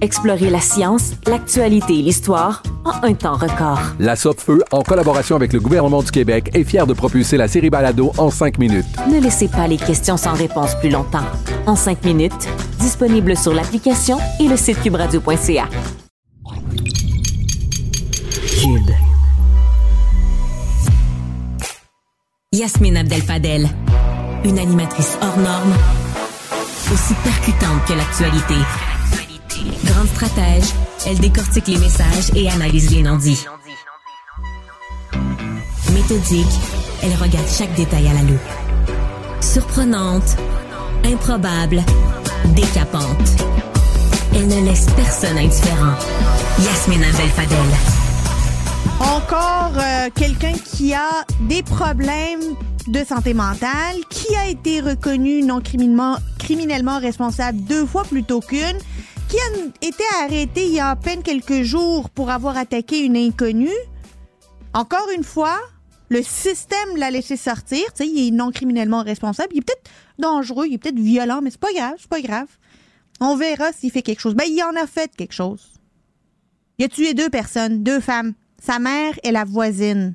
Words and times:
Explorez 0.00 0.50
la 0.50 0.60
science, 0.60 1.12
l'actualité 1.26 1.98
et 1.98 2.02
l'histoire 2.02 2.62
en 2.84 3.04
un 3.04 3.14
temps 3.14 3.36
record. 3.36 3.80
La 3.98 4.14
Feu, 4.14 4.62
en 4.70 4.82
collaboration 4.82 5.34
avec 5.34 5.52
le 5.52 5.58
gouvernement 5.58 6.02
du 6.02 6.10
Québec, 6.12 6.50
est 6.54 6.62
fière 6.62 6.86
de 6.86 6.94
propulser 6.94 7.36
la 7.36 7.48
série 7.48 7.68
Balado 7.68 8.12
en 8.16 8.30
cinq 8.30 8.58
minutes. 8.58 8.86
Ne 9.10 9.20
laissez 9.20 9.48
pas 9.48 9.66
les 9.66 9.76
questions 9.76 10.16
sans 10.16 10.34
réponse 10.34 10.76
plus 10.76 10.90
longtemps. 10.90 11.24
En 11.66 11.76
5 11.76 12.04
minutes, 12.04 12.48
disponible 12.78 13.36
sur 13.36 13.52
l'application 13.52 14.18
et 14.40 14.48
le 14.48 14.56
site 14.56 14.80
cubradio.ca. 14.82 15.68
Cube. 18.60 18.90
Yasmine 22.52 22.96
Abdel-Fadel, 22.96 23.68
une 24.44 24.58
animatrice 24.58 25.18
hors 25.20 25.36
norme, 25.36 25.74
aussi 26.92 27.14
percutante 27.22 27.84
que 27.86 27.92
l'actualité. 27.92 28.54
Grande 29.84 30.08
stratège, 30.08 30.64
elle 31.06 31.18
décortique 31.18 31.66
les 31.68 31.78
messages 31.78 32.30
et 32.34 32.50
analyse 32.50 32.90
les 32.90 33.02
non-dits. 33.02 33.44
Méthodique, 35.92 36.46
elle 37.02 37.14
regarde 37.14 37.48
chaque 37.48 37.74
détail 37.74 38.08
à 38.08 38.14
la 38.14 38.22
loupe. 38.22 38.38
Surprenante, 39.40 40.36
improbable, 41.04 41.82
décapante. 42.54 43.28
Elle 44.34 44.48
ne 44.48 44.64
laisse 44.66 44.86
personne 44.96 45.38
indifférent. 45.38 45.94
Yasmine 46.60 47.04
Abdel-Fadel. 47.04 47.58
Encore 49.00 49.72
euh, 49.76 50.08
quelqu'un 50.14 50.52
qui 50.52 50.92
a 50.92 51.24
des 51.40 51.62
problèmes 51.62 52.40
de 52.88 53.04
santé 53.04 53.34
mentale, 53.34 53.96
qui 54.10 54.34
a 54.34 54.48
été 54.48 54.80
reconnu 54.80 55.42
non 55.42 55.60
criminellement, 55.60 56.16
criminellement 56.38 56.98
responsable 56.98 57.58
deux 57.60 57.86
fois 57.86 58.02
plutôt 58.04 58.40
qu'une, 58.40 58.78
qui 59.28 59.36
a 59.36 59.86
été 59.86 60.04
arrêté 60.22 60.66
il 60.66 60.72
y 60.72 60.80
a 60.80 60.90
à 60.90 60.96
peine 60.96 61.22
quelques 61.22 61.62
jours 61.62 62.08
pour 62.10 62.30
avoir 62.30 62.56
attaqué 62.56 63.00
une 63.04 63.16
inconnue. 63.16 63.68
Encore 64.72 65.08
une 65.14 65.24
fois, 65.24 65.58
le 66.08 66.22
système 66.22 66.96
l'a 66.96 67.10
laissé 67.10 67.36
sortir. 67.36 67.84
Tu 67.92 68.04
sais, 68.04 68.06
il 68.06 68.28
est 68.28 68.30
non 68.30 68.50
criminellement 68.50 69.02
responsable. 69.02 69.50
Il 69.52 69.58
est 69.58 69.66
peut-être 69.66 69.90
dangereux, 70.18 70.66
il 70.66 70.74
est 70.74 70.78
peut-être 70.78 70.98
violent, 70.98 71.40
mais 71.42 71.50
c'est 71.50 71.60
pas 71.60 71.72
grave, 71.74 71.94
c'est 71.98 72.08
pas 72.08 72.22
grave. 72.22 72.48
On 73.20 73.36
verra 73.36 73.72
s'il 73.72 73.90
fait 73.90 74.02
quelque 74.02 74.20
chose. 74.20 74.34
Ben, 74.34 74.46
il 74.48 74.62
en 74.62 74.80
a 74.80 74.86
fait 74.86 75.14
quelque 75.14 75.34
chose. 75.34 75.72
Il 76.78 76.86
a 76.86 76.88
tué 76.88 77.12
deux 77.12 77.28
personnes, 77.28 77.82
deux 77.82 78.00
femmes, 78.00 78.34
sa 78.62 78.78
mère 78.78 79.14
et 79.24 79.32
la 79.32 79.44
voisine. 79.44 80.14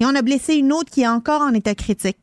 Et 0.00 0.06
on 0.06 0.14
a 0.14 0.22
blessé 0.22 0.54
une 0.54 0.72
autre 0.72 0.90
qui 0.90 1.02
est 1.02 1.08
encore 1.08 1.42
en 1.42 1.54
état 1.54 1.74
critique. 1.74 2.18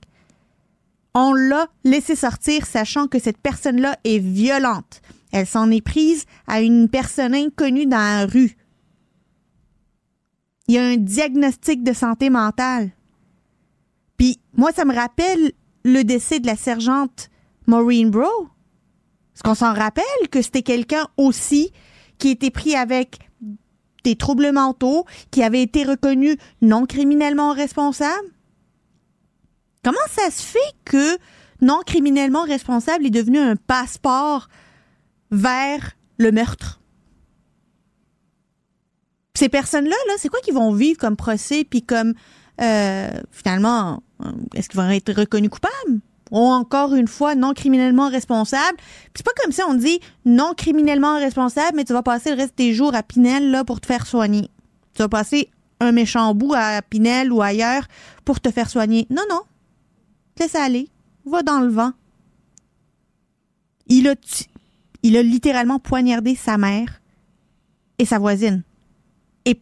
On 1.14 1.34
l'a 1.34 1.68
laissé 1.84 2.16
sortir 2.16 2.66
sachant 2.66 3.08
que 3.08 3.20
cette 3.20 3.38
personne-là 3.38 3.98
est 4.04 4.20
violente. 4.20 5.02
Elle 5.32 5.48
s'en 5.48 5.72
est 5.72 5.82
prise 5.82 6.26
à 6.48 6.62
une 6.62 6.90
personne 6.90 7.34
inconnue 7.34 7.86
dans 7.86 7.98
la 7.98 8.26
rue. 8.26 8.58
Il 10.68 10.76
y 10.76 10.78
a 10.78 10.86
un 10.86 10.98
diagnostic 10.98 11.84
de 11.84 11.94
santé 11.94 12.30
mentale. 12.30 12.92
Puis 14.18 14.40
moi, 14.56 14.72
ça 14.72 14.86
me 14.86 14.94
rappelle 14.94 15.52
le 15.84 16.04
décès 16.04 16.40
de 16.40 16.48
la 16.48 16.56
sergente 16.56 17.30
Maureen 17.68 18.10
Bro. 18.10 18.48
Est-ce 19.34 19.44
qu'on 19.44 19.56
s'en 19.56 19.74
rappelle 19.74 20.04
que 20.30 20.42
c'était 20.42 20.62
quelqu'un 20.62 21.08
aussi 21.18 21.72
qui 22.18 22.30
était 22.30 22.52
pris 22.52 22.76
avec 22.76 23.20
des 24.04 24.16
troubles 24.16 24.52
mentaux, 24.52 25.06
qui 25.32 25.44
avait 25.44 25.62
été 25.62 25.84
reconnu 25.84 26.38
non 26.62 26.86
criminellement 26.86 27.54
responsable? 27.54 28.28
Comment 29.84 29.98
ça 30.10 30.30
se 30.30 30.44
fait 30.44 30.60
que 30.86 31.18
non 31.62 31.80
criminellement 31.86 32.44
responsable 32.44 33.06
est 33.06 33.12
devenu 33.12 33.40
un 33.40 33.56
passeport 33.56 34.48
vers 35.32 35.92
le 36.18 36.32
meurtre. 36.32 36.80
Ces 39.34 39.50
personnes-là, 39.50 39.96
là, 40.08 40.14
c'est 40.18 40.30
quoi 40.30 40.40
qu'ils 40.42 40.54
vont 40.54 40.74
vivre 40.74 41.00
comme 41.00 41.16
procès, 41.16 41.64
puis 41.64 41.82
comme 41.82 42.14
euh, 42.62 43.10
finalement, 43.32 44.04
est-ce 44.54 44.70
qu'ils 44.70 44.80
vont 44.80 44.90
être 44.90 45.14
reconnus 45.14 45.50
coupables? 45.50 46.02
Ou 46.32 46.38
encore 46.38 46.96
une 46.96 47.08
fois, 47.08 47.36
non 47.36 47.54
criminellement 47.54 48.10
responsables? 48.10 48.78
c'est 49.16 49.26
pas 49.26 49.32
comme 49.42 49.52
si 49.52 49.62
on 49.64 49.74
dit 49.74 50.00
non 50.26 50.54
criminellement 50.56 51.16
responsable, 51.16 51.76
mais 51.76 51.84
tu 51.84 51.94
vas 51.94 52.04
passer 52.04 52.30
le 52.30 52.38
reste 52.38 52.52
de 52.52 52.64
tes 52.64 52.74
jours 52.74 52.96
à 52.96 53.04
Pinel 53.04 53.52
là, 53.52 53.66
pour 53.66 53.82
te 53.82 53.88
faire 53.88 54.06
soigner. 54.06 54.50
Tu 54.94 55.02
vas 55.02 55.10
passer 55.10 55.50
un 55.80 55.92
méchant 55.92 56.34
bout 56.36 56.54
à 56.56 56.82
Pinel 56.82 57.32
ou 57.32 57.42
ailleurs 57.42 57.84
pour 58.24 58.40
te 58.40 58.52
faire 58.52 58.70
soigner. 58.70 59.08
Non, 59.10 59.24
non. 59.30 59.42
Laisse 60.40 60.56
aller. 60.56 60.90
Va 61.26 61.44
dans 61.44 61.60
le 61.60 61.70
vent. 61.70 61.92
Il 63.88 64.08
a, 64.08 64.16
il 65.04 65.18
a 65.18 65.24
littéralement 65.24 65.80
poignardé 65.80 66.36
sa 66.36 66.58
mère 66.58 67.02
et 68.00 68.06
sa 68.06 68.20
voisine. 68.20 68.64
Et 69.46 69.60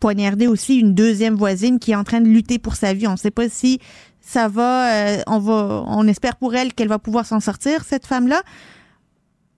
poignardé 0.00 0.46
aussi 0.46 0.76
une 0.76 0.94
deuxième 0.94 1.34
voisine 1.34 1.78
qui 1.78 1.92
est 1.92 1.96
en 1.96 2.04
train 2.04 2.20
de 2.20 2.28
lutter 2.28 2.58
pour 2.58 2.76
sa 2.76 2.92
vie. 2.92 3.06
On 3.06 3.12
ne 3.12 3.16
sait 3.16 3.30
pas 3.30 3.48
si 3.48 3.80
ça 4.20 4.48
va, 4.48 4.92
euh, 4.92 5.22
on 5.26 5.38
va, 5.38 5.84
on 5.86 6.06
espère 6.08 6.36
pour 6.36 6.54
elle 6.54 6.72
qu'elle 6.72 6.88
va 6.88 6.98
pouvoir 6.98 7.26
s'en 7.26 7.40
sortir, 7.40 7.84
cette 7.84 8.06
femme-là. 8.06 8.42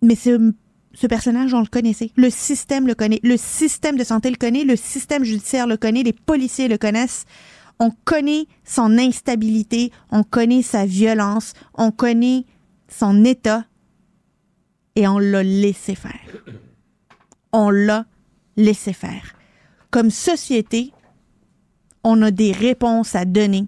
Mais 0.02 0.16
ce, 0.16 0.52
ce 0.92 1.06
personnage, 1.06 1.54
on 1.54 1.60
le 1.60 1.66
connaissait. 1.66 2.10
Le 2.16 2.30
système 2.30 2.86
le 2.86 2.94
connaît. 2.94 3.20
Le 3.22 3.36
système 3.36 3.96
de 3.96 4.04
santé 4.04 4.30
le 4.30 4.36
connaît. 4.36 4.64
Le 4.64 4.76
système 4.76 5.24
judiciaire 5.24 5.66
le 5.66 5.76
connaît. 5.76 6.02
Les 6.02 6.12
policiers 6.12 6.68
le 6.68 6.78
connaissent. 6.78 7.24
On 7.78 7.90
connaît 8.04 8.46
son 8.64 8.98
instabilité. 8.98 9.92
On 10.10 10.22
connaît 10.22 10.62
sa 10.62 10.86
violence. 10.86 11.52
On 11.74 11.90
connaît 11.90 12.44
son 12.88 13.24
état 13.24 13.64
et 14.96 15.06
on 15.06 15.18
l'a 15.18 15.42
laissé 15.42 15.94
faire. 15.94 16.20
On 17.52 17.70
l'a 17.70 18.06
laissé 18.56 18.92
faire. 18.92 19.34
Comme 19.90 20.10
société, 20.10 20.92
on 22.02 22.20
a 22.22 22.30
des 22.30 22.52
réponses 22.52 23.14
à 23.14 23.24
donner 23.24 23.66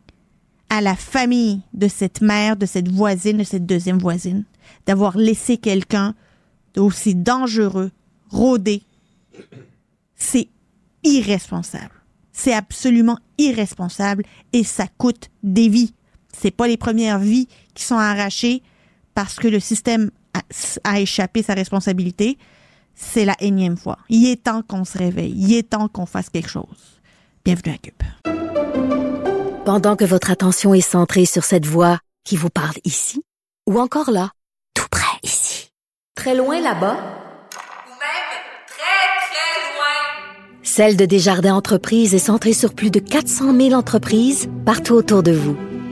à 0.70 0.80
la 0.80 0.96
famille 0.96 1.60
de 1.72 1.88
cette 1.88 2.20
mère, 2.20 2.56
de 2.56 2.66
cette 2.66 2.90
voisine, 2.90 3.38
de 3.38 3.44
cette 3.44 3.66
deuxième 3.66 3.98
voisine, 3.98 4.44
d'avoir 4.86 5.16
laissé 5.16 5.56
quelqu'un 5.56 6.14
d'aussi 6.74 7.14
dangereux 7.14 7.90
rôder. 8.30 8.82
C'est 10.14 10.48
irresponsable. 11.04 11.94
C'est 12.32 12.52
absolument 12.52 13.18
irresponsable 13.38 14.24
et 14.52 14.64
ça 14.64 14.86
coûte 14.98 15.30
des 15.42 15.68
vies. 15.68 15.94
C'est 16.32 16.50
pas 16.50 16.68
les 16.68 16.76
premières 16.76 17.18
vies 17.18 17.48
qui 17.74 17.84
sont 17.84 17.96
arrachées 17.96 18.62
parce 19.14 19.36
que 19.36 19.48
le 19.48 19.60
système 19.60 20.10
a, 20.84 21.00
échappé 21.00 21.42
sa 21.42 21.54
responsabilité, 21.54 22.38
c'est 22.94 23.24
la 23.24 23.36
énième 23.40 23.76
fois. 23.76 23.98
Il 24.08 24.28
est 24.28 24.44
temps 24.44 24.62
qu'on 24.62 24.84
se 24.84 24.98
réveille. 24.98 25.34
Il 25.36 25.54
est 25.54 25.70
temps 25.70 25.88
qu'on 25.88 26.06
fasse 26.06 26.30
quelque 26.30 26.50
chose. 26.50 27.00
Bienvenue 27.44 27.74
à 27.74 27.78
Cube. 27.78 27.94
Pendant 29.64 29.96
que 29.96 30.04
votre 30.04 30.30
attention 30.30 30.74
est 30.74 30.80
centrée 30.80 31.26
sur 31.26 31.44
cette 31.44 31.66
voix 31.66 31.98
qui 32.24 32.36
vous 32.36 32.50
parle 32.50 32.76
ici, 32.84 33.22
ou 33.68 33.78
encore 33.78 34.10
là, 34.10 34.30
tout 34.74 34.88
près 34.90 35.18
ici, 35.22 35.70
très 36.14 36.34
loin 36.34 36.60
là-bas, 36.60 36.96
ou 36.96 37.90
même 37.90 38.28
très, 38.66 39.28
très 39.28 39.74
loin, 39.74 40.62
Celle 40.62 40.96
de 40.96 41.04
Desjardins 41.04 41.54
Entreprises 41.54 42.14
est 42.14 42.18
centrée 42.18 42.54
sur 42.54 42.74
plus 42.74 42.90
de 42.90 42.98
400 42.98 43.54
000 43.54 43.72
entreprises 43.72 44.48
partout 44.64 44.94
autour 44.94 45.22
de 45.22 45.32
vous. 45.32 45.56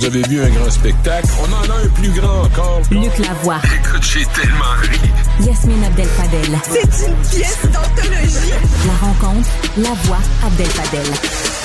Vous 0.00 0.06
avez 0.06 0.22
vu 0.22 0.40
un 0.42 0.48
grand 0.48 0.70
spectacle? 0.70 1.28
On 1.42 1.52
en 1.52 1.70
a 1.74 1.76
un 1.84 1.88
plus 1.88 2.08
grand 2.08 2.44
encore. 2.44 2.80
Luc 2.90 3.18
Lavoie, 3.18 3.60
Écoute, 3.64 4.02
j'ai 4.02 4.24
tellement 4.24 4.64
ri. 4.80 4.98
Yasmine 5.46 5.84
Abdel-Fadel. 5.84 6.58
C'est 6.70 7.06
une 7.06 7.16
pièce 7.16 7.58
d'anthologie. 7.64 8.54
La 8.86 9.06
rencontre, 9.06 9.48
La 9.76 9.90
Voix 10.04 10.16
Abdel-Fadel. 10.42 11.59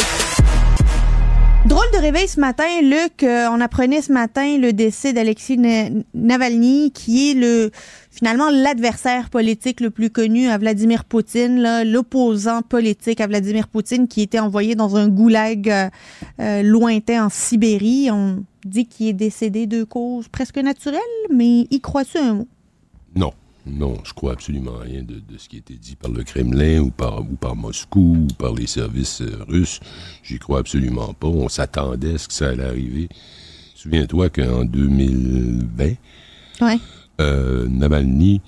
Drôle 1.65 1.85
de 1.93 1.97
réveil 1.99 2.27
ce 2.27 2.39
matin, 2.39 2.63
Luc. 2.83 3.23
Euh, 3.23 3.47
on 3.51 3.59
apprenait 3.59 4.01
ce 4.03 4.11
matin 4.13 4.57
le 4.59 4.71
décès 4.71 5.13
d'Alexis 5.13 5.57
Na- 5.57 5.89
Navalny, 6.13 6.91
qui 6.91 7.31
est 7.31 7.33
le 7.33 7.71
finalement 8.11 8.51
l'adversaire 8.51 9.31
politique 9.31 9.81
le 9.81 9.89
plus 9.89 10.11
connu 10.11 10.47
à 10.47 10.59
Vladimir 10.59 11.05
Poutine, 11.05 11.83
l'opposant 11.83 12.61
politique 12.61 13.19
à 13.19 13.25
Vladimir 13.25 13.67
Poutine, 13.67 14.07
qui 14.07 14.21
était 14.21 14.37
envoyé 14.39 14.75
dans 14.75 14.95
un 14.95 15.07
goulag 15.07 15.67
euh, 15.69 15.89
euh, 16.39 16.61
lointain 16.61 17.25
en 17.25 17.29
Sibérie. 17.29 18.09
On 18.11 18.43
dit 18.63 18.85
qu'il 18.85 19.07
est 19.07 19.13
décédé 19.13 19.65
de 19.65 19.83
cause 19.83 20.27
presque 20.27 20.57
naturelle, 20.59 21.01
mais 21.31 21.61
y 21.71 21.81
crois-tu 21.81 22.19
un 22.19 22.35
mot? 22.35 22.47
Non, 23.15 23.33
non, 23.67 23.97
je 24.03 24.13
crois 24.13 24.33
absolument 24.33 24.77
rien 24.81 25.01
de, 25.01 25.15
de 25.15 25.37
ce 25.37 25.49
qui 25.49 25.55
a 25.55 25.59
été 25.59 25.73
dit 25.75 25.95
par 25.95 26.11
le 26.11 26.23
Kremlin 26.23 26.79
ou 26.79 26.91
par, 26.91 27.21
ou 27.21 27.35
par 27.35 27.55
Moscou 27.55 28.27
ou 28.29 28.33
par 28.37 28.53
les 28.53 28.67
services 28.67 29.21
euh, 29.21 29.43
russes. 29.47 29.79
J'y 30.23 30.37
crois 30.37 30.59
absolument 30.59 31.13
pas. 31.13 31.27
On 31.27 31.49
s'attendait 31.49 32.13
à 32.13 32.17
ce 32.17 32.27
que 32.27 32.33
ça 32.33 32.49
allait 32.49 32.63
arriver. 32.63 33.09
Souviens-toi 33.73 34.29
qu'en 34.29 34.65
2020, 34.65 35.93
Ouais. 36.61 36.79
euh, 37.21 37.67
Navalny 37.67 38.41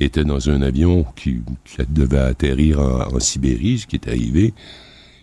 était 0.00 0.24
dans 0.24 0.48
un 0.50 0.62
avion 0.62 1.04
qui, 1.16 1.42
qui 1.64 1.76
devait 1.88 2.18
atterrir 2.18 2.80
en, 2.80 3.14
en 3.14 3.20
Sibérie, 3.20 3.78
ce 3.78 3.86
qui 3.86 3.96
est 3.96 4.08
arrivé, 4.08 4.54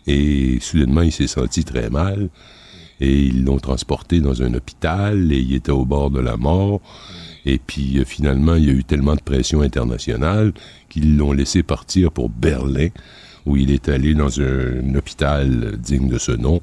et 0.07 0.59
soudainement 0.61 1.01
il 1.01 1.11
s'est 1.11 1.27
senti 1.27 1.63
très 1.63 1.89
mal, 1.89 2.29
et 2.99 3.19
ils 3.23 3.43
l'ont 3.43 3.57
transporté 3.59 4.19
dans 4.21 4.41
un 4.43 4.53
hôpital, 4.53 5.31
et 5.31 5.39
il 5.39 5.53
était 5.55 5.71
au 5.71 5.85
bord 5.85 6.11
de 6.11 6.19
la 6.19 6.37
mort, 6.37 6.79
et 7.45 7.57
puis 7.59 7.99
euh, 7.99 8.05
finalement 8.05 8.55
il 8.55 8.65
y 8.65 8.69
a 8.69 8.73
eu 8.73 8.83
tellement 8.83 9.15
de 9.15 9.21
pression 9.21 9.61
internationale 9.61 10.53
qu'ils 10.89 11.17
l'ont 11.17 11.31
laissé 11.33 11.63
partir 11.63 12.11
pour 12.11 12.29
Berlin, 12.29 12.89
où 13.45 13.57
il 13.57 13.71
est 13.71 13.89
allé 13.89 14.13
dans 14.13 14.39
un, 14.39 14.95
hôpital 14.95 15.77
digne 15.79 16.09
de 16.09 16.17
ce 16.17 16.31
nom, 16.31 16.61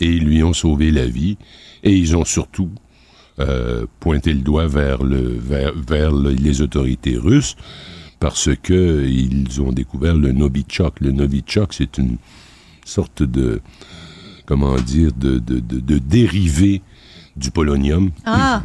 et 0.00 0.06
ils 0.06 0.24
lui 0.24 0.42
ont 0.42 0.52
sauvé 0.52 0.90
la 0.90 1.06
vie, 1.06 1.36
et 1.82 1.92
ils 1.96 2.16
ont 2.16 2.24
surtout 2.24 2.70
euh, 3.38 3.84
pointer 4.00 4.32
le 4.32 4.40
doigt 4.40 4.66
vers, 4.66 5.02
le, 5.04 5.20
vers, 5.38 5.72
vers 5.74 6.12
le- 6.12 6.30
les 6.30 6.62
autorités 6.62 7.16
russes 7.18 7.54
parce 8.18 8.48
que 8.62 9.04
ils 9.06 9.60
ont 9.60 9.72
découvert 9.72 10.14
le 10.16 10.32
Novichok. 10.32 11.00
Le 11.00 11.12
Novichok, 11.12 11.74
c'est 11.74 11.98
une 11.98 12.16
sorte 12.86 13.22
de, 13.22 13.60
comment 14.46 14.76
dire, 14.76 15.10
de, 15.12 15.38
de, 15.38 15.58
de, 15.60 15.80
de 15.80 15.98
dérivé 15.98 16.80
du 17.36 17.50
polonium. 17.50 18.10
Ah, 18.24 18.62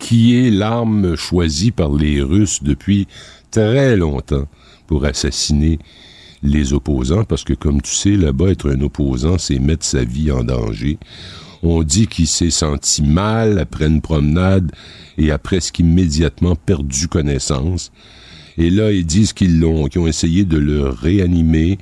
qui 0.00 0.36
est 0.36 0.50
l'arme 0.50 1.14
choisie 1.14 1.70
par 1.70 1.92
les 1.92 2.20
Russes 2.20 2.64
depuis 2.64 3.06
très 3.52 3.96
longtemps 3.96 4.48
pour 4.88 5.04
assassiner 5.04 5.78
les 6.42 6.72
opposants, 6.72 7.24
parce 7.24 7.44
que 7.44 7.52
comme 7.52 7.80
tu 7.82 7.92
sais, 7.92 8.16
là-bas, 8.16 8.48
être 8.48 8.70
un 8.70 8.80
opposant, 8.80 9.38
c'est 9.38 9.58
mettre 9.58 9.84
sa 9.84 10.02
vie 10.02 10.32
en 10.32 10.42
danger. 10.42 10.98
On 11.62 11.82
dit 11.82 12.06
qu'il 12.06 12.26
s'est 12.26 12.50
senti 12.50 13.02
mal 13.02 13.58
après 13.58 13.86
une 13.86 14.00
promenade 14.00 14.72
et 15.18 15.30
a 15.30 15.38
presque 15.38 15.78
immédiatement 15.78 16.56
perdu 16.56 17.06
connaissance. 17.06 17.92
Et 18.56 18.70
là, 18.70 18.90
ils 18.90 19.04
disent 19.06 19.34
qu'ils 19.34 19.60
l'ont, 19.60 19.86
qu'ils 19.86 20.00
ont 20.00 20.06
essayé 20.06 20.44
de 20.44 20.56
le 20.56 20.88
réanimer 20.88 21.78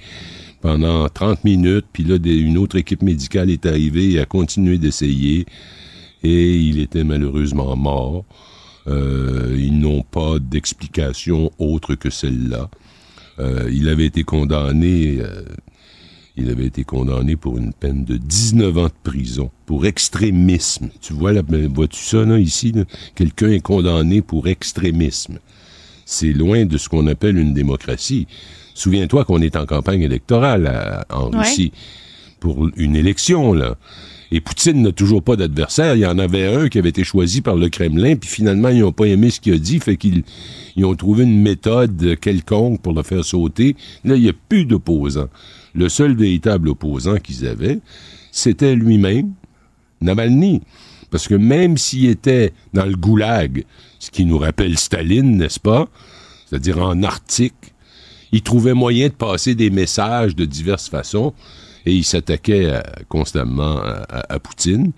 pendant 0.61 1.09
30 1.09 1.45
minutes, 1.45 1.87
puis 1.93 2.03
là, 2.03 2.17
une 2.25 2.59
autre 2.59 2.77
équipe 2.77 3.03
médicale 3.03 3.49
est 3.51 3.65
arrivée 3.65 4.11
et 4.11 4.21
a 4.21 4.27
continué 4.27 4.79
d'essayer 4.79 5.47
et 6.23 6.57
il 6.57 6.79
était 6.81 7.05
malheureusement 7.05 7.77
mort. 7.77 8.25
Euh, 8.87 9.55
ils 9.59 9.79
n'ont 9.79 10.03
pas 10.03 10.39
d'explication 10.39 11.51
autre 11.59 11.95
que 11.95 12.09
celle-là. 12.11 12.71
Euh, 13.39 13.69
il 13.73 13.89
avait 13.89 14.07
été 14.07 14.25
condamné, 14.25 15.19
euh, 15.21 15.43
il 16.37 16.49
avait 16.51 16.65
été 16.67 16.85
condamné 16.85 17.37
pour 17.37 17.59
une 17.59 17.73
peine 17.73 18.05
de 18.05 18.17
19 18.17 18.79
ans 18.79 18.85
de 18.87 18.93
prison 19.11 19.51
pour 19.67 19.85
extrémisme. 19.87 20.89
Tu 21.01 21.13
vois 21.13 21.33
là, 21.33 21.43
vois-tu 21.69 22.01
ça 22.03 22.25
là 22.25 22.39
ici? 22.39 22.73
Quelqu'un 23.15 23.51
est 23.51 23.61
condamné 23.61 24.23
pour 24.23 24.49
extrémisme. 24.49 25.39
C'est 26.07 26.33
loin 26.33 26.65
de 26.65 26.79
ce 26.79 26.89
qu'on 26.89 27.07
appelle 27.07 27.37
une 27.37 27.53
démocratie. 27.53 28.27
Souviens-toi 28.75 29.25
qu'on 29.27 29.43
est 29.43 29.57
en 29.57 29.67
campagne 29.67 30.01
électorale 30.03 30.67
à- 30.67 31.05
en 31.11 31.31
Ouais. 31.31 31.41
Russie 31.41 31.73
pour 32.41 32.69
une 32.77 32.97
élection 32.97 33.53
là. 33.53 33.77
Et 34.31 34.41
Poutine 34.41 34.83
n'a 34.83 34.93
toujours 34.93 35.23
pas 35.23 35.37
d'adversaire. 35.37 35.95
Il 35.95 36.01
y 36.01 36.07
en 36.07 36.19
avait 36.19 36.47
un 36.47 36.69
qui 36.69 36.79
avait 36.79 36.91
été 36.91 37.03
choisi 37.03 37.41
par 37.41 37.57
le 37.57 37.69
Kremlin, 37.69 38.17
puis 38.17 38.29
finalement, 38.29 38.69
ils 38.69 38.81
n'ont 38.81 38.93
pas 38.93 39.07
aimé 39.07 39.31
ce 39.31 39.41
qu'il 39.41 39.55
a 39.55 39.59
dit, 39.59 39.81
fait 39.81 39.97
qu'ils 39.97 40.23
ils 40.77 40.85
ont 40.85 40.95
trouvé 40.95 41.25
une 41.25 41.41
méthode 41.41 42.17
quelconque 42.21 42.81
pour 42.83 42.93
le 42.93 43.03
faire 43.03 43.25
sauter. 43.25 43.75
Là, 44.05 44.17
il 44.17 44.23
n'y 44.23 44.29
a 44.29 44.35
plus 44.49 44.65
d'opposants. 44.65 45.29
Le 45.75 45.89
seul 45.89 46.15
véritable 46.15 46.69
opposant 46.69 47.17
qu'ils 47.17 47.47
avaient, 47.47 47.81
c'était 48.31 48.77
lui-même, 48.77 49.33
Navalny. 50.01 50.61
Parce 51.11 51.27
que 51.27 51.35
même 51.35 51.79
s'il 51.79 52.07
était 52.07 52.53
dans 52.75 52.85
le 52.85 52.95
goulag, 52.95 53.65
ce 53.99 54.11
qui 54.11 54.25
nous 54.25 54.39
rappelle 54.39 54.79
Staline, 54.79 55.39
n'est-ce 55.39 55.59
pas? 55.59 55.89
C'est-à-dire 56.47 56.79
en 56.79 57.03
Arctique, 57.03 57.75
il 58.31 58.43
trouvait 58.43 58.75
moyen 58.75 59.09
de 59.09 59.15
passer 59.15 59.55
des 59.55 59.71
messages 59.71 60.37
de 60.37 60.45
diverses 60.45 60.89
façons 60.89 61.33
et 61.87 61.95
il 61.95 62.05
s'attaquait 62.05 62.67
euh, 62.67 62.81
constamment 63.09 63.79
à, 63.79 64.05
à- 64.09 64.35
à 64.35 64.39
Poutine. 64.39 64.93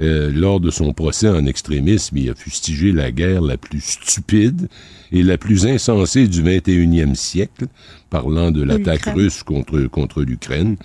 Euh, 0.00 0.30
lors 0.32 0.60
de 0.60 0.70
son 0.70 0.92
procès 0.92 1.28
en 1.28 1.44
extrémisme, 1.44 2.16
il 2.18 2.30
a 2.30 2.34
fustigé 2.36 2.92
la 2.92 3.10
guerre 3.10 3.40
la 3.42 3.56
plus 3.56 3.80
stupide 3.80 4.68
et 5.10 5.24
la 5.24 5.38
plus 5.38 5.66
insensée 5.66 6.28
du 6.28 6.40
21e 6.42 7.16
siècle, 7.16 7.66
parlant 8.08 8.52
de 8.52 8.62
l'attaque 8.62 9.06
russe 9.16 9.42
contre, 9.42 9.82
contre 9.88 10.22
l'Ukraine. 10.22 10.76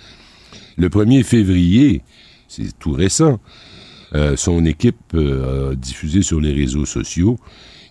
Le 0.76 0.88
1er 0.88 1.22
février, 1.22 2.02
c'est 2.48 2.76
tout 2.80 2.90
récent, 2.90 3.38
euh, 4.16 4.36
son 4.36 4.64
équipe 4.64 4.96
euh, 5.14 5.70
a 5.70 5.74
diffusé 5.76 6.22
sur 6.22 6.40
les 6.40 6.52
réseaux 6.52 6.84
sociaux 6.86 7.38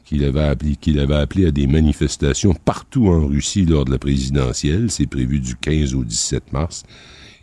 qu'il 0.04 0.26
avait, 0.26 0.42
appelé, 0.44 0.76
qu'il 0.76 1.00
avait 1.00 1.16
appelé 1.16 1.46
à 1.48 1.52
des 1.52 1.68
manifestations 1.68 2.54
partout 2.54 3.08
en 3.08 3.28
Russie 3.28 3.66
lors 3.66 3.86
de 3.86 3.92
la 3.92 3.98
présidentielle. 3.98 4.92
C'est 4.92 5.08
prévu 5.08 5.40
du 5.40 5.56
15 5.56 5.96
au 5.96 6.04
17 6.04 6.52
mars. 6.52 6.84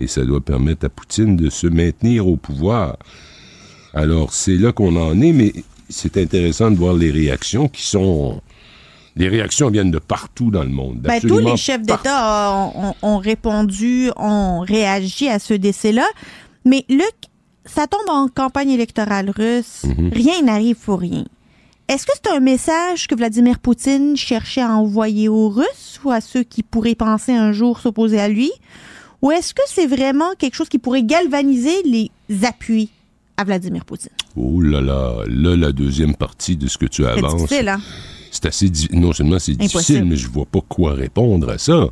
Et 0.00 0.06
ça 0.06 0.24
doit 0.24 0.40
permettre 0.40 0.86
à 0.86 0.88
Poutine 0.88 1.36
de 1.36 1.50
se 1.50 1.66
maintenir 1.66 2.26
au 2.26 2.36
pouvoir. 2.36 2.96
Alors, 3.94 4.32
c'est 4.32 4.56
là 4.56 4.72
qu'on 4.72 4.96
en 4.96 5.20
est, 5.20 5.32
mais 5.32 5.52
c'est 5.88 6.16
intéressant 6.16 6.70
de 6.70 6.76
voir 6.76 6.94
les 6.94 7.10
réactions 7.10 7.68
qui 7.68 7.82
sont... 7.86 8.40
Les 9.16 9.28
réactions 9.28 9.68
viennent 9.70 9.90
de 9.90 9.98
partout 9.98 10.50
dans 10.50 10.62
le 10.62 10.70
monde. 10.70 10.98
Ben, 11.00 11.20
tous 11.20 11.38
les 11.38 11.56
chefs 11.56 11.82
d'État 11.82 12.52
ont, 12.54 12.90
ont- 12.90 12.94
ont 13.02 13.18
répondu, 13.18 14.10
ont 14.16 14.60
réagi 14.60 15.28
à 15.28 15.38
ce 15.40 15.52
décès-là. 15.52 16.06
Mais 16.64 16.84
Luc, 16.88 17.12
ça 17.66 17.86
tombe 17.88 18.08
en 18.08 18.28
campagne 18.28 18.70
électorale 18.70 19.30
russe. 19.30 19.82
Mhm. 19.84 20.10
Rien 20.14 20.42
n'arrive 20.42 20.76
pour 20.76 21.00
rien. 21.00 21.24
Est-ce 21.88 22.06
que 22.06 22.12
c'est 22.14 22.30
un 22.30 22.38
message 22.40 23.08
que 23.08 23.16
Vladimir 23.16 23.58
Poutine 23.58 24.16
cherchait 24.16 24.62
à 24.62 24.70
envoyer 24.70 25.28
aux 25.28 25.48
Russes 25.48 26.00
ou 26.04 26.12
à 26.12 26.20
ceux 26.20 26.44
qui 26.44 26.62
pourraient 26.62 26.94
penser 26.94 27.32
un 27.32 27.50
jour 27.50 27.80
s'opposer 27.80 28.20
à 28.20 28.28
lui? 28.28 28.52
Ou 29.22 29.30
est-ce 29.32 29.52
que 29.54 29.62
c'est 29.66 29.86
vraiment 29.86 30.34
quelque 30.38 30.54
chose 30.54 30.68
qui 30.68 30.78
pourrait 30.78 31.02
galvaniser 31.02 31.82
les 31.84 32.10
appuis 32.44 32.88
à 33.36 33.44
Vladimir 33.44 33.84
Poutine? 33.84 34.10
Oh 34.36 34.60
là 34.60 34.80
là, 34.80 35.24
là, 35.26 35.56
la 35.56 35.72
deuxième 35.72 36.14
partie 36.14 36.56
de 36.56 36.66
ce 36.68 36.78
que 36.78 36.86
tu 36.86 37.02
C'est 37.02 37.08
avances. 37.08 37.42
difficile, 37.42 37.68
hein? 37.68 37.80
C'est 38.30 38.46
assez... 38.46 38.70
Non 38.92 39.12
seulement 39.12 39.38
c'est 39.38 39.54
difficile, 39.56 40.04
mais 40.04 40.16
je 40.16 40.28
vois 40.28 40.46
pas 40.46 40.60
quoi 40.66 40.94
répondre 40.94 41.50
à 41.50 41.58
ça. 41.58 41.88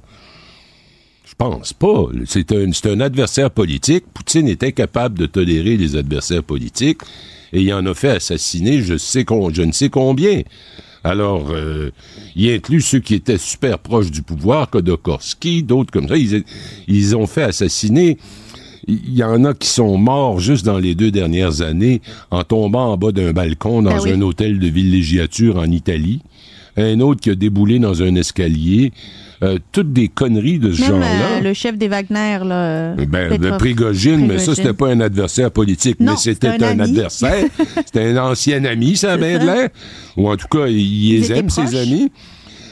Je 1.24 1.34
pense 1.36 1.72
pas. 1.72 2.06
C'est 2.26 2.52
un, 2.52 2.72
c'est 2.72 2.90
un 2.90 3.00
adversaire 3.00 3.50
politique. 3.50 4.04
Poutine 4.14 4.48
était 4.48 4.72
capable 4.72 5.18
de 5.18 5.26
tolérer 5.26 5.76
les 5.76 5.96
adversaires 5.96 6.42
politiques 6.42 7.00
et 7.52 7.60
il 7.62 7.72
en 7.74 7.84
a 7.86 7.94
fait 7.94 8.10
assassiner 8.10 8.82
je, 8.82 8.96
sais 8.96 9.24
con- 9.24 9.50
je 9.52 9.62
ne 9.62 9.72
sais 9.72 9.88
combien. 9.90 10.42
Alors, 11.08 11.46
euh, 11.50 11.90
il 12.36 12.50
inclut 12.50 12.82
ceux 12.82 12.98
qui 12.98 13.14
étaient 13.14 13.38
super 13.38 13.78
proches 13.78 14.10
du 14.10 14.20
pouvoir, 14.20 14.68
Kodorkovsky, 14.68 15.62
d'autres 15.62 15.90
comme 15.90 16.06
ça. 16.06 16.18
Ils, 16.18 16.44
ils 16.86 17.16
ont 17.16 17.26
fait 17.26 17.44
assassiner. 17.44 18.18
Il 18.86 19.14
y 19.14 19.24
en 19.24 19.44
a 19.44 19.54
qui 19.54 19.68
sont 19.68 19.96
morts 19.96 20.38
juste 20.38 20.66
dans 20.66 20.78
les 20.78 20.94
deux 20.94 21.10
dernières 21.10 21.62
années 21.62 22.02
en 22.30 22.44
tombant 22.44 22.92
en 22.92 22.96
bas 22.98 23.12
d'un 23.12 23.32
balcon 23.32 23.82
dans 23.82 23.90
Ben 23.90 24.00
oui. 24.02 24.12
un 24.12 24.20
hôtel 24.20 24.58
de 24.58 24.66
villégiature 24.68 25.56
en 25.56 25.70
Italie. 25.70 26.20
Un 26.78 27.00
autre 27.00 27.20
qui 27.20 27.30
a 27.30 27.34
déboulé 27.34 27.78
dans 27.78 28.02
un 28.02 28.14
escalier. 28.14 28.92
Euh, 29.42 29.58
toutes 29.70 29.92
des 29.92 30.08
conneries 30.08 30.58
de 30.58 30.72
ce 30.72 30.82
genre-là. 30.82 31.06
euh, 31.06 31.40
le 31.40 31.54
chef 31.54 31.78
des 31.78 31.86
Wagner, 31.86 32.38
là. 32.44 32.54
euh, 32.54 32.94
Ben, 33.06 33.28
Petrov. 33.28 33.50
le 33.52 33.56
Prigogine, 33.56 34.26
mais 34.26 34.38
ça, 34.38 34.54
c'était 34.56 34.72
pas 34.72 34.88
un 34.88 34.98
adversaire 35.00 35.52
politique, 35.52 36.00
Non, 36.00 36.12
mais 36.12 36.18
c'était 36.18 36.48
un 36.48 36.80
adversaire. 36.80 37.44
c'était 37.86 38.04
un 38.10 38.16
ancien 38.16 38.64
ami, 38.64 38.96
ça 38.96 39.12
a 39.12 39.14
C'est 39.16 39.20
bien 39.28 39.38
de 39.38 39.46
ça. 39.46 39.54
l'air. 39.54 39.68
Ou 40.16 40.28
en 40.28 40.36
tout 40.36 40.48
cas, 40.48 40.66
il 40.66 40.76
Ils 40.78 41.20
les 41.20 41.32
aime, 41.32 41.50
ses 41.50 41.76
amis. 41.76 42.10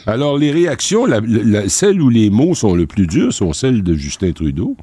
Alors, 0.05 0.37
les 0.37 0.51
réactions, 0.51 1.05
la- 1.05 1.21
la- 1.21 1.69
celles 1.69 2.01
où 2.01 2.09
les 2.09 2.29
mots 2.29 2.53
sont 2.55 2.75
le 2.75 2.85
plus 2.85 3.07
durs 3.07 3.31
sont 3.33 3.53
celles 3.53 3.81
de 3.81 3.93
Justin 3.93 4.31
Trudeau. 4.33 4.75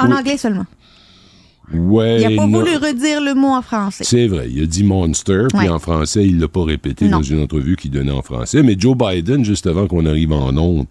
En 0.00 0.10
anglais 0.10 0.36
seulement. 0.36 0.66
Ouais, 1.72 2.20
Il 2.20 2.24
a 2.26 2.36
pas 2.36 2.46
non. 2.46 2.58
voulu 2.60 2.76
redire 2.76 3.20
le 3.22 3.34
mot 3.34 3.48
en 3.48 3.62
français. 3.62 4.04
C'est 4.04 4.26
vrai, 4.26 4.48
il 4.50 4.62
a 4.62 4.66
dit 4.66 4.84
monster, 4.84 5.44
puis 5.48 5.60
Ouais. 5.60 5.68
en 5.70 5.78
français, 5.78 6.26
il 6.26 6.38
l'a 6.38 6.48
pas 6.48 6.62
répété 6.64 7.06
Non. 7.06 7.18
dans 7.18 7.22
une 7.22 7.40
entrevue 7.40 7.76
qu'il 7.76 7.90
donnait 7.90 8.12
en 8.12 8.22
français. 8.22 8.62
Mais 8.62 8.76
Joe 8.78 8.96
Biden, 8.96 9.44
juste 9.44 9.66
avant 9.66 9.86
qu'on 9.86 10.04
arrive 10.06 10.32
en 10.32 10.54
ondes, 10.56 10.86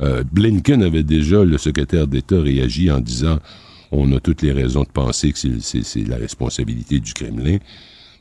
euh, 0.00 0.22
Blinken 0.30 0.82
avait 0.84 1.02
déjà, 1.02 1.44
le 1.44 1.58
secrétaire 1.58 2.06
d'État, 2.06 2.40
réagi 2.40 2.90
en 2.90 3.00
disant 3.00 3.38
on 3.90 4.12
a 4.12 4.20
toutes 4.20 4.42
les 4.42 4.52
raisons 4.52 4.82
de 4.82 4.88
penser 4.88 5.32
que 5.32 5.38
c'est 5.38 6.06
la 6.06 6.16
responsabilité 6.16 7.00
du 7.00 7.12
Kremlin. 7.14 7.56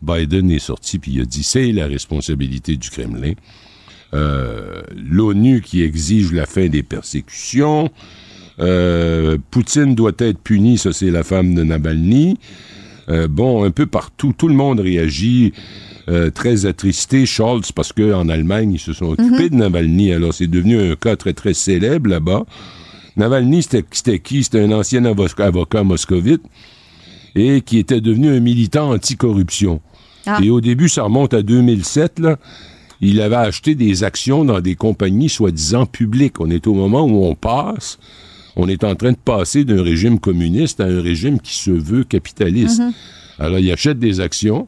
Biden 0.02 0.50
est 0.50 0.60
sorti 0.60 0.98
puis 0.98 1.12
il 1.14 1.22
a 1.22 1.26
dit 1.26 1.44
c'est 1.44 1.72
la 1.72 1.86
responsabilité 1.88 2.78
du 2.78 2.90
Kremlin. 2.90 3.34
Euh, 4.14 4.82
L'ONU 4.96 5.62
qui 5.62 5.84
exige 5.84 6.32
la 6.32 6.46
fin 6.46 6.68
des 6.70 6.84
persécutions. 6.84 7.90
Euh, 8.60 9.38
Poutine 9.52 9.94
doit 9.96 10.14
être 10.20 10.40
puni, 10.40 10.78
ça 10.78 10.92
c'est 10.94 11.12
la 11.12 11.24
femme 11.24 11.54
de 11.56 11.64
Navalny. 11.64 12.38
Euh, 13.10 13.28
bon, 13.28 13.64
un 13.64 13.72
peu 13.72 13.86
partout, 13.86 14.34
tout 14.38 14.48
le 14.48 14.54
monde 14.56 14.80
réagit 14.80 15.54
euh, 16.10 16.30
très 16.32 16.66
attristé. 16.66 17.26
Scholz, 17.26 17.72
parce 17.72 17.94
qu'en 17.94 18.28
Allemagne, 18.30 18.74
ils 18.74 18.80
se 18.80 18.94
sont 18.94 19.06
occupés 19.12 19.50
de 19.50 19.56
Navalny, 19.56 20.12
alors 20.12 20.34
c'est 20.34 20.48
devenu 20.48 20.80
un 20.92 20.96
cas 20.96 21.16
très 21.16 21.34
très 21.34 21.54
célèbre 21.54 22.10
là-bas. 22.10 22.46
Navalny, 23.16 23.64
c'était 23.64 24.20
qui? 24.20 24.44
C'était 24.44 24.62
un 24.62 24.72
ancien 24.72 25.02
avo- 25.04 25.42
avocat 25.42 25.84
moscovite 25.84 26.42
et 27.36 27.62
qui 27.62 27.78
était 27.78 28.02
devenu 28.02 28.30
un 28.30 28.40
militant 28.40 28.92
anticorruption. 28.92 29.82
Ah. 30.26 30.40
Et 30.44 30.50
au 30.50 30.60
début, 30.62 30.90
ça 30.90 31.04
remonte 31.04 31.34
à 31.34 31.42
2007, 31.42 32.20
là. 32.20 32.38
Il 33.00 33.22
avait 33.22 33.36
acheté 33.36 33.76
des 33.76 34.04
actions 34.04 34.44
dans 34.44 34.60
des 34.60 34.74
compagnies 34.76 35.30
soi-disant 35.30 35.86
publiques. 35.86 36.40
On 36.42 36.50
est 36.50 36.66
au 36.66 36.74
moment 36.74 37.04
où 37.04 37.26
on 37.26 37.36
passe. 37.36 38.00
On 38.60 38.68
est 38.68 38.84
en 38.84 38.96
train 38.96 39.12
de 39.12 39.18
passer 39.18 39.64
d'un 39.66 39.84
régime 39.84 40.20
communiste 40.20 40.80
à 40.80 40.86
un 40.86 41.00
régime 41.00 41.40
qui 41.40 41.56
se 41.56 41.70
veut 41.70 42.04
capitaliste. 42.04 42.82
Alors, 43.38 43.60
il 43.60 43.72
achète 43.72 44.00
des 44.00 44.20
actions, 44.20 44.68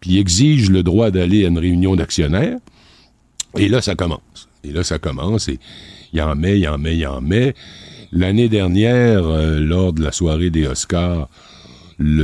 puis 0.00 0.10
il 0.10 0.18
exige 0.18 0.70
le 0.70 0.82
droit 0.82 1.12
d'aller 1.12 1.44
à 1.44 1.48
une 1.48 1.58
réunion 1.58 1.94
d'actionnaires. 1.94 2.58
Et 3.56 3.68
là, 3.68 3.80
ça 3.80 3.94
commence. 3.94 4.48
Et 4.64 4.72
là, 4.72 4.82
ça 4.82 4.98
commence, 4.98 5.48
et 5.48 5.60
il 6.12 6.20
en 6.20 6.34
met, 6.34 6.58
il 6.58 6.68
en 6.68 6.78
met, 6.78 6.96
il 6.96 7.06
en 7.06 7.20
met. 7.20 7.54
L'année 8.10 8.48
dernière, 8.48 9.24
euh, 9.24 9.60
lors 9.60 9.92
de 9.92 10.02
la 10.02 10.10
soirée 10.10 10.50
des 10.50 10.66
Oscars, 10.66 11.28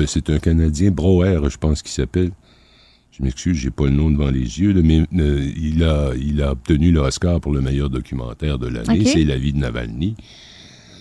c'est 0.06 0.30
un 0.30 0.38
Canadien, 0.40 0.90
Broer, 0.90 1.48
je 1.48 1.58
pense 1.58 1.82
qu'il 1.82 1.92
s'appelle. 1.92 2.32
Je 3.12 3.22
m'excuse, 3.22 3.56
j'ai 3.56 3.70
pas 3.70 3.84
le 3.84 3.92
nom 3.92 4.10
devant 4.10 4.30
les 4.30 4.60
yeux, 4.60 4.72
là, 4.72 4.80
mais 4.82 5.04
euh, 5.16 5.52
il, 5.56 5.84
a, 5.84 6.10
il 6.20 6.42
a 6.42 6.50
obtenu 6.50 6.90
le 6.90 6.98
Oscar 6.98 7.40
pour 7.40 7.52
le 7.52 7.60
meilleur 7.60 7.88
documentaire 7.88 8.58
de 8.58 8.66
l'année. 8.66 9.04
C'est 9.04 9.22
La 9.22 9.36
vie 9.36 9.52
de 9.52 9.58
Navalny. 9.58 10.16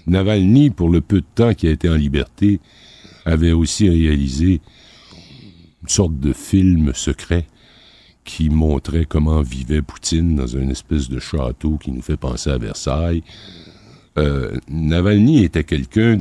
Navalny, 0.07 0.69
pour 0.69 0.89
le 0.89 1.01
peu 1.01 1.22
de 1.22 1.25
temps 1.36 1.53
qu'il 1.53 1.69
a 1.69 1.72
été 1.72 1.89
en 1.89 1.95
liberté, 1.95 2.60
avait 3.25 3.51
aussi 3.51 3.89
réalisé 3.89 4.62
une 5.81 5.89
sorte 5.89 6.19
de 6.19 6.33
film 6.33 6.93
secret 6.93 7.45
qui 8.25 8.50
montrait 8.50 9.05
comment 9.05 9.41
vivait 9.41 9.81
Poutine 9.81 10.36
dans 10.36 10.48
une 10.48 10.72
espèce 10.72 11.10
de 11.10 11.19
château 11.19 11.77
qui 11.77 11.91
nous 11.91 12.01
fait 12.01 12.17
penser 12.17 12.50
à 12.50 12.57
Versailles. 12.57 13.24
Euh, 14.17 14.57
Navalny 14.69 15.43
était 15.43 15.63
quelqu'un... 15.63 16.19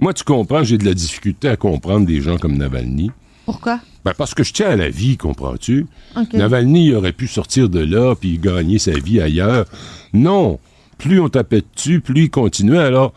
Moi, 0.00 0.14
tu 0.14 0.24
comprends, 0.24 0.62
j'ai 0.62 0.78
de 0.78 0.84
la 0.84 0.94
difficulté 0.94 1.48
à 1.48 1.56
comprendre 1.56 2.06
des 2.06 2.20
gens 2.20 2.38
comme 2.38 2.56
Navalny. 2.56 3.10
Pourquoi? 3.44 3.80
Ben, 4.04 4.12
parce 4.16 4.32
que 4.32 4.44
je 4.44 4.52
tiens 4.52 4.68
à 4.68 4.76
la 4.76 4.88
vie, 4.88 5.16
comprends-tu? 5.16 5.86
Navalny 6.32 6.94
aurait 6.94 7.12
pu 7.12 7.26
sortir 7.26 7.68
de 7.68 7.80
là 7.80 8.14
puis 8.14 8.38
gagner 8.38 8.78
sa 8.78 8.92
vie 8.92 9.20
ailleurs. 9.20 9.66
Non. 10.12 10.58
Plus 10.98 11.20
on 11.20 11.28
tapait 11.28 11.62
dessus, 11.74 12.00
plus 12.00 12.24
il 12.24 12.30
continuait. 12.30 12.78
Alors, 12.78 13.14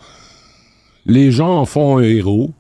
les 1.05 1.31
gens 1.31 1.57
en 1.59 1.65
font 1.65 1.97
un 1.97 2.03
héros. 2.03 2.51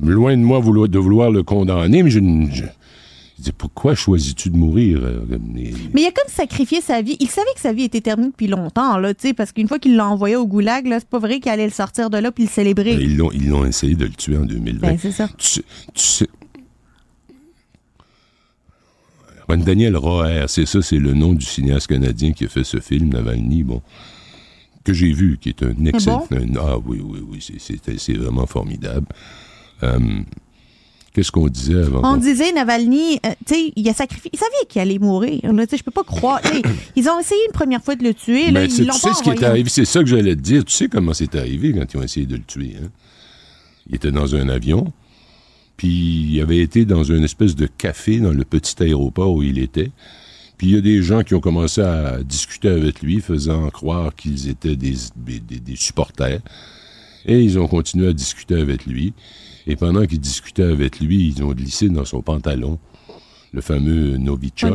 Loin 0.00 0.36
de 0.36 0.42
moi 0.42 0.58
vouloir- 0.58 0.88
de 0.88 0.98
vouloir 0.98 1.30
le 1.30 1.42
condamner, 1.44 2.02
mais 2.02 2.10
je, 2.10 2.18
je, 2.50 3.50
pourquoi 3.52 3.94
choisis-tu 3.94 4.50
de 4.50 4.56
mourir? 4.56 4.98
euh, 5.04 5.20
mais- 5.54 5.70
il 5.94 6.06
a 6.06 6.10
comme 6.10 6.28
sacrifié 6.28 6.80
sa 6.80 7.00
vie. 7.00 7.16
Il 7.20 7.28
savait 7.28 7.52
que 7.54 7.60
sa 7.60 7.72
vie 7.72 7.84
était 7.84 8.00
terminée 8.00 8.30
depuis 8.30 8.48
longtemps, 8.48 8.98
là, 8.98 9.14
tu 9.14 9.28
sais, 9.28 9.34
parce 9.34 9.52
qu'une 9.52 9.68
fois 9.68 9.78
qu'il 9.78 9.94
l'a 9.94 10.08
envoyé 10.08 10.34
au 10.34 10.46
goulag, 10.48 10.86
c'est 10.90 11.08
pas 11.08 11.20
vrai 11.20 11.38
qu'il 11.38 11.52
allait 11.52 11.66
le 11.66 11.70
sortir 11.72 12.10
de 12.10 12.18
là 12.18 12.32
puis 12.32 12.44
le 12.44 12.50
célébrer. 12.50 12.96
Ben, 12.96 13.02
ils 13.02 13.16
l'ont 13.16 13.30
ils 13.30 13.48
l'ont 13.48 13.64
essayé 13.64 13.94
de 13.94 14.04
le 14.06 14.10
tuer 14.10 14.36
en 14.36 14.44
2020. 14.46 14.80
Ben, 14.88 14.98
c'est 15.00 15.12
ça. 15.12 15.28
Tu 15.38 15.60
sais- 15.94 16.28
Daniel 19.56 19.96
Roher, 19.96 20.46
c'est 20.48 20.66
ça, 20.66 20.82
c'est 20.82 20.98
le 20.98 21.12
nom 21.14 21.32
du 21.32 21.44
cinéaste 21.46 21.86
canadien 21.86 22.32
qui 22.32 22.44
a 22.44 22.48
fait 22.48 22.64
ce 22.64 22.80
film, 22.80 23.10
Navalny, 23.10 23.62
bon, 23.62 23.82
que 24.84 24.92
j'ai 24.92 25.12
vu, 25.12 25.38
qui 25.40 25.48
est 25.48 25.62
un 25.62 25.84
excellent... 25.86 26.26
un- 26.30 26.56
ah 26.58 26.76
oui, 26.84 27.00
oui, 27.02 27.20
oui, 27.28 27.44
c'est- 27.98 28.12
vraiment 28.14 28.46
formidable. 28.46 29.06
Euh, 29.82 29.98
Qu'est-ce 31.12 31.30
qu'on 31.30 31.46
disait 31.46 31.78
avant? 31.80 32.00
On 32.12 32.16
disait 32.16 32.50
Navalny, 32.50 33.20
euh, 33.24 33.30
tu 33.46 33.54
sais, 33.54 33.72
il 33.76 33.88
a 33.88 33.94
sacrifié. 33.94 34.30
Il 34.32 34.38
savait 34.38 34.50
qu'il 34.68 34.80
allait 34.80 34.98
mourir. 34.98 35.40
Là, 35.52 35.64
je 35.70 35.80
peux 35.82 35.92
pas 35.92 36.02
croire. 36.02 36.40
Ils 36.96 37.08
ont 37.08 37.20
essayé 37.20 37.40
une 37.46 37.52
première 37.52 37.80
fois 37.84 37.94
de 37.94 38.02
le 38.02 38.12
tuer. 38.14 38.50
Là, 38.50 38.62
Ben, 38.66 38.70
ils 38.70 38.86
pas 38.88 38.94
ce 38.94 39.22
qui 39.22 39.30
est 39.30 39.42
arrivé, 39.44 39.68
c'est 39.70 39.84
ça 39.84 40.00
que 40.00 40.06
j'allais 40.06 40.34
te 40.34 40.40
dire. 40.40 40.64
Tu 40.64 40.72
sais 40.72 40.88
comment 40.88 41.14
c'est 41.14 41.36
arrivé 41.36 41.72
quand 41.72 41.84
ils 41.94 41.96
ont 41.98 42.02
essayé 42.02 42.26
de 42.26 42.34
le 42.34 42.42
tuer. 42.42 42.74
Hein? 42.82 42.88
Il 43.88 43.94
était 43.94 44.10
dans 44.10 44.34
un 44.34 44.48
avion, 44.48 44.92
puis 45.76 46.30
il 46.32 46.40
avait 46.40 46.58
été 46.58 46.84
dans 46.84 47.04
une 47.04 47.22
espèce 47.22 47.54
de 47.54 47.66
café 47.68 48.18
dans 48.18 48.32
le 48.32 48.44
petit 48.44 48.74
aéroport 48.82 49.32
où 49.34 49.42
il 49.44 49.58
était. 49.60 49.92
Puis 50.56 50.68
il 50.68 50.74
y 50.74 50.78
a 50.78 50.80
des 50.80 51.02
gens 51.02 51.22
qui 51.22 51.34
ont 51.34 51.40
commencé 51.40 51.80
à 51.80 52.22
discuter 52.22 52.68
avec 52.68 53.02
lui, 53.02 53.20
faisant 53.20 53.68
croire 53.70 54.14
qu'ils 54.14 54.48
étaient 54.48 54.76
des, 54.76 54.94
des- 55.16 55.40
des- 55.40 55.60
des 55.60 55.76
supporters. 55.76 56.40
Et 57.26 57.40
ils 57.42 57.58
ont 57.58 57.66
continué 57.66 58.08
à 58.08 58.12
discuter 58.12 58.54
avec 58.60 58.86
lui. 58.86 59.14
Et 59.66 59.76
pendant 59.76 60.04
qu'ils 60.06 60.20
discutaient 60.20 60.62
avec 60.62 61.00
lui, 61.00 61.28
ils 61.34 61.42
ont 61.42 61.52
glissé 61.52 61.88
dans 61.88 62.04
son 62.04 62.20
pantalon 62.22 62.78
le 63.52 63.60
fameux 63.60 64.16
Novichok. 64.18 64.70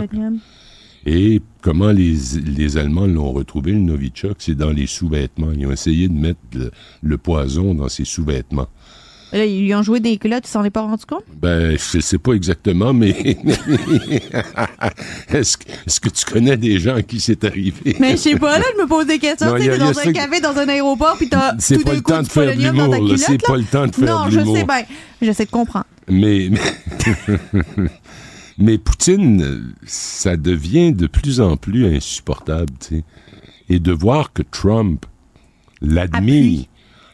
Et 1.06 1.42
comment 1.62 1.92
les, 1.92 2.16
les 2.46 2.78
Allemands 2.78 3.08
l'ont 3.08 3.32
retrouvé, 3.32 3.72
le 3.72 3.80
Novichok, 3.80 4.38
c'est 4.40 4.56
dans 4.56 4.72
les 4.72 4.88
sous-vêtements. 4.88 5.52
Ils 5.58 5.66
ont 5.68 5.72
essayé 5.72 6.08
de 6.10 6.14
mettre 6.14 6.40
le, 6.54 6.72
le 7.02 7.18
poison 7.18 7.74
dans 7.74 7.88
ses 7.88 8.04
sous-vêtements. 8.04 8.68
Là, 9.32 9.46
ils 9.46 9.66
lui 9.66 9.76
ont 9.76 9.84
joué 9.84 10.00
des 10.00 10.18
culottes, 10.18 10.48
ils 10.48 10.52
s'en 10.52 10.64
est 10.64 10.72
pas 10.72 10.82
rendu 10.82 11.06
compte? 11.06 11.24
Ben, 11.40 11.78
je 11.78 11.98
ne 11.98 12.02
sais 12.02 12.18
pas 12.18 12.34
exactement, 12.34 12.94
mais 12.94 13.10
est-ce 15.30 15.58
que, 15.58 16.10
tu 16.10 16.26
connais 16.26 16.58
des 16.58 16.80
gens 16.80 16.96
à 16.96 17.04
qui 17.04 17.20
c'est 17.20 17.44
arrivé? 17.44 17.96
Mais 18.00 18.12
je 18.12 18.18
sais 18.18 18.36
pas, 18.36 18.58
là, 18.58 18.66
je 18.76 18.82
me 18.82 18.88
pose 18.88 19.06
des 19.06 19.20
questions. 19.20 19.48
Non, 19.54 19.60
tu 19.60 19.70
a 19.70 19.78
dans 19.78 20.00
un 20.00 20.12
café, 20.12 20.42
dans 20.42 20.58
un 20.58 20.68
aéroport, 20.68 21.16
puis 21.18 21.30
t'as 21.30 21.54
C'est 21.60 21.78
tout 21.78 21.84
pas 21.84 21.94
le 21.94 22.02
temps 22.02 22.22
de 22.24 22.28
faire 22.28 22.56
de 22.56 22.62
l'humour, 22.62 23.18
C'est 23.18 23.42
pas 23.46 23.58
le 23.58 23.66
temps 23.66 23.86
de 23.86 23.94
faire 23.94 24.06
Non, 24.06 24.26
de 24.26 24.32
je 24.32 24.40
l'humour. 24.40 24.58
sais 24.58 24.64
bien. 24.64 24.84
J'essaie 25.22 25.46
de 25.46 25.52
comprendre. 25.52 25.86
Mais, 26.08 26.50
mais, 26.50 26.60
mais 28.58 28.78
Poutine, 28.80 29.74
ça 29.86 30.38
devient 30.38 30.92
de 30.92 31.06
plus 31.06 31.40
en 31.40 31.56
plus 31.56 31.86
insupportable, 31.86 32.72
tu 32.80 32.96
sais. 32.96 33.04
Et 33.70 33.80
de 33.80 33.92
voir 33.92 34.34
que 34.34 34.42
Trump 34.42 35.06
l'admire, 35.82 36.66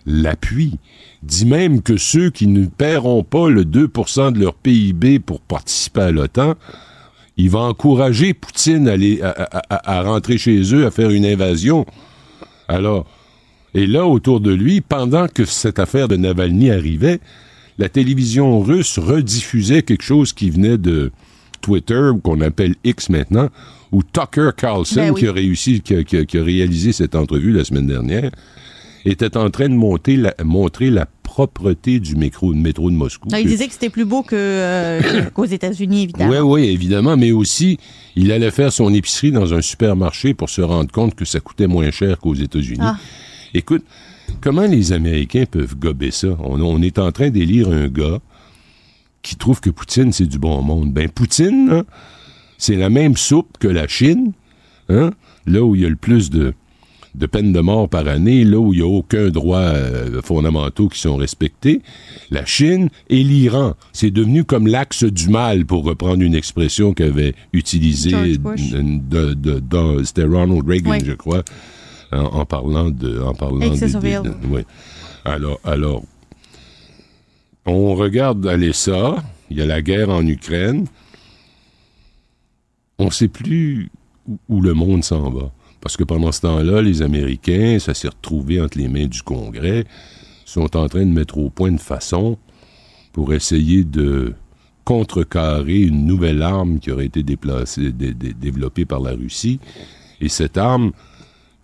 l'appuie, 0.05 0.79
dit 1.23 1.45
même 1.45 1.81
que 1.81 1.97
ceux 1.97 2.29
qui 2.29 2.47
ne 2.47 2.65
paieront 2.65 3.23
pas 3.23 3.49
le 3.49 3.63
2% 3.65 4.31
de 4.33 4.39
leur 4.39 4.53
PIB 4.53 5.19
pour 5.19 5.41
participer 5.41 6.01
à 6.01 6.11
l'OTAN, 6.11 6.55
il 7.37 7.49
va 7.49 7.59
encourager 7.59 8.33
Poutine 8.33 8.87
à, 8.87 8.93
aller- 8.93 9.21
à- 9.21 9.29
à- 9.29 9.75
à- 9.75 9.97
à 9.99 10.01
rentrer 10.03 10.37
chez 10.37 10.61
eux, 10.73 10.85
à 10.85 10.91
faire 10.91 11.09
une 11.09 11.25
invasion. 11.25 11.85
Alors, 12.67 13.05
et 13.73 13.87
là, 13.87 14.05
autour 14.05 14.39
de 14.39 14.53
lui, 14.53 14.81
pendant 14.81 15.27
que 15.27 15.43
cette 15.45 15.79
affaire 15.79 16.07
de 16.07 16.15
Navalny 16.15 16.71
arrivait, 16.71 17.19
la 17.77 17.89
télévision 17.89 18.61
russe 18.61 18.97
rediffusait 18.99 19.81
quelque 19.81 20.03
chose 20.03 20.31
qui 20.31 20.49
venait 20.49 20.77
de 20.77 21.11
Twitter, 21.59 22.09
ou 22.13 22.19
qu'on 22.19 22.39
appelle 22.41 22.75
X 22.85 23.09
maintenant, 23.09 23.49
où 23.91 24.01
Tucker 24.03 24.51
Carlson, 24.55 24.95
Ben 24.95 25.11
oui. 25.13 25.19
qui 25.21 25.27
a 25.27 25.31
réussi, 25.33 25.81
qui 25.81 25.95
a, 25.95 26.03
qui 26.03 26.17
a- 26.17 26.25
qui 26.25 26.37
a 26.37 26.43
réalisé 26.43 26.93
cette 26.93 27.15
entrevue 27.15 27.51
la 27.51 27.65
semaine 27.65 27.87
dernière, 27.87 28.31
était 29.05 29.37
en 29.37 29.49
train 29.49 29.69
de 29.69 29.73
monter 29.75 30.17
la- 30.17 30.33
montrer 30.43 30.89
la 30.89 31.05
propreté 31.23 31.99
du 31.99 32.15
métro, 32.15 32.53
métro 32.53 32.89
de 32.89 32.95
Moscou. 32.95 33.27
Non, 33.29 33.37
il 33.37 33.47
disait 33.47 33.67
que 33.67 33.73
c'était 33.73 33.89
plus 33.89 34.05
beau 34.05 34.23
que, 34.23 34.35
euh, 34.35 35.01
qu'aux 35.33 35.45
États-Unis, 35.45 36.03
évidemment. 36.03 36.31
oui, 36.31 36.61
oui, 36.63 36.69
évidemment, 36.69 37.17
mais 37.17 37.31
aussi, 37.31 37.77
il 38.15 38.31
allait 38.31 38.51
faire 38.51 38.71
son 38.71 38.93
épicerie 38.93 39.31
dans 39.31 39.53
un 39.53 39.61
supermarché 39.61 40.33
pour 40.33 40.49
se 40.49 40.61
rendre 40.61 40.91
compte 40.91 41.13
que 41.15 41.25
ça 41.25 41.39
coûtait 41.39 41.67
moins 41.67 41.91
cher 41.91 42.19
qu'aux 42.19 42.35
États-Unis. 42.35 42.79
Ah. 42.81 42.97
Écoute, 43.53 43.83
comment 44.41 44.65
les 44.65 44.91
Américains 44.93 45.45
peuvent 45.49 45.75
gober 45.75 46.11
ça? 46.11 46.29
On, 46.39 46.61
on 46.61 46.81
est 46.81 46.97
en 46.99 47.11
train 47.11 47.29
d'élire 47.29 47.69
un 47.69 47.87
gars 47.87 48.19
qui 49.21 49.35
trouve 49.35 49.59
que 49.59 49.69
Poutine, 49.69 50.11
c'est 50.13 50.27
du 50.27 50.37
bon 50.39 50.61
monde. 50.61 50.93
Ben, 50.93 51.09
Poutine, 51.09 51.67
là, 51.69 51.83
c'est 52.57 52.75
la 52.75 52.89
même 52.89 53.17
soupe 53.17 53.57
que 53.59 53.67
la 53.67 53.87
Chine, 53.87 54.31
hein? 54.89 55.11
là 55.45 55.63
où 55.63 55.75
il 55.75 55.81
y 55.81 55.85
a 55.85 55.89
le 55.89 55.95
plus 55.95 56.29
de, 56.29 56.53
de 57.17 57.25
peines 57.25 57.53
de 57.53 57.59
mort 57.59 57.87
par 57.89 58.07
année, 58.07 58.43
là 58.43 58.57
où 58.59 58.73
il 58.73 58.77
n'y 58.81 58.85
a 58.85 58.87
aucun 58.87 59.29
droit 59.29 59.59
euh, 59.59 60.21
fondamentaux 60.21 60.89
qui 60.89 60.99
sont 60.99 61.15
respectés, 61.15 61.81
la 62.31 62.45
Chine 62.45 62.89
et 63.09 63.23
l'Iran. 63.23 63.73
C'est 63.93 64.11
devenu 64.11 64.43
comme 64.43 64.67
l'axe 64.67 65.03
du 65.03 65.29
mal, 65.29 65.65
pour 65.65 65.83
reprendre 65.83 66.21
une 66.21 66.35
expression 66.35 66.93
qu'avait 66.93 67.33
utilisée 67.53 68.09
George 68.11 68.39
Bush. 68.39 68.71
de, 68.71 69.33
de- 69.33 69.59
de- 69.59 70.03
c'était 70.03 70.23
Ronald 70.25 70.67
Reagan, 70.67 70.91
Oui. 70.91 70.99
je 71.05 71.13
crois, 71.13 71.43
en, 72.11 72.17
en 72.23 72.45
parlant 72.45 72.89
de, 72.89 73.19
en 73.21 73.33
parlant 73.33 73.59
des- 73.69 73.77
ouais. 74.51 74.65
Alors, 75.23 75.59
alors, 75.63 76.03
on 77.65 77.95
regarde 77.95 78.45
aller 78.45 78.73
ça. 78.73 79.23
Il 79.49 79.57
y 79.57 79.61
a 79.61 79.65
la 79.65 79.81
guerre 79.81 80.09
en 80.09 80.25
Ukraine. 80.25 80.85
On 82.97 83.05
ne 83.05 83.09
sait 83.11 83.27
plus 83.27 83.89
où, 84.27 84.37
où 84.49 84.61
le 84.61 84.73
monde 84.73 85.03
s'en 85.03 85.29
va. 85.29 85.51
Parce 85.85 85.97
que 85.97 86.03
pendant 86.03 86.31
ce 86.31 86.41
temps-là, 86.41 86.81
les 86.81 87.03
Américains, 87.03 87.77
ça 87.77 87.93
s'est 87.93 88.07
retrouvé 88.07 88.59
entre 88.59 88.79
les 88.79 88.87
mains 88.87 89.05
du 89.05 89.21
Congrès, 89.21 89.85
sont 90.43 90.75
en 90.75 90.89
train 90.89 91.05
de 91.05 91.11
mettre 91.11 91.37
au 91.37 91.51
point 91.51 91.71
de 91.71 91.79
façon 91.79 92.39
pour 93.13 93.35
essayer 93.35 93.83
de 93.83 94.33
contrecarrer 94.83 95.81
une 95.81 96.07
nouvelle 96.07 96.41
arme 96.41 96.79
qui 96.79 96.89
aurait 96.89 97.05
été 97.05 97.21
déplacée, 97.21 97.91
dé- 97.91 98.15
dé- 98.15 98.33
développée 98.33 98.85
par 98.85 98.99
la 98.99 99.11
Russie. 99.11 99.59
Et 100.21 100.27
cette 100.27 100.57
arme 100.57 100.91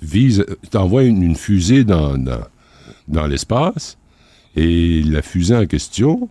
vise, 0.03 0.45
t'envoie 0.69 1.03
une, 1.03 1.23
une 1.23 1.35
fusée 1.35 1.83
dans 1.83 3.25
l'espace, 3.27 3.97
et 4.55 5.01
la 5.01 5.23
fusée 5.23 5.55
en 5.55 5.65
question 5.65 6.29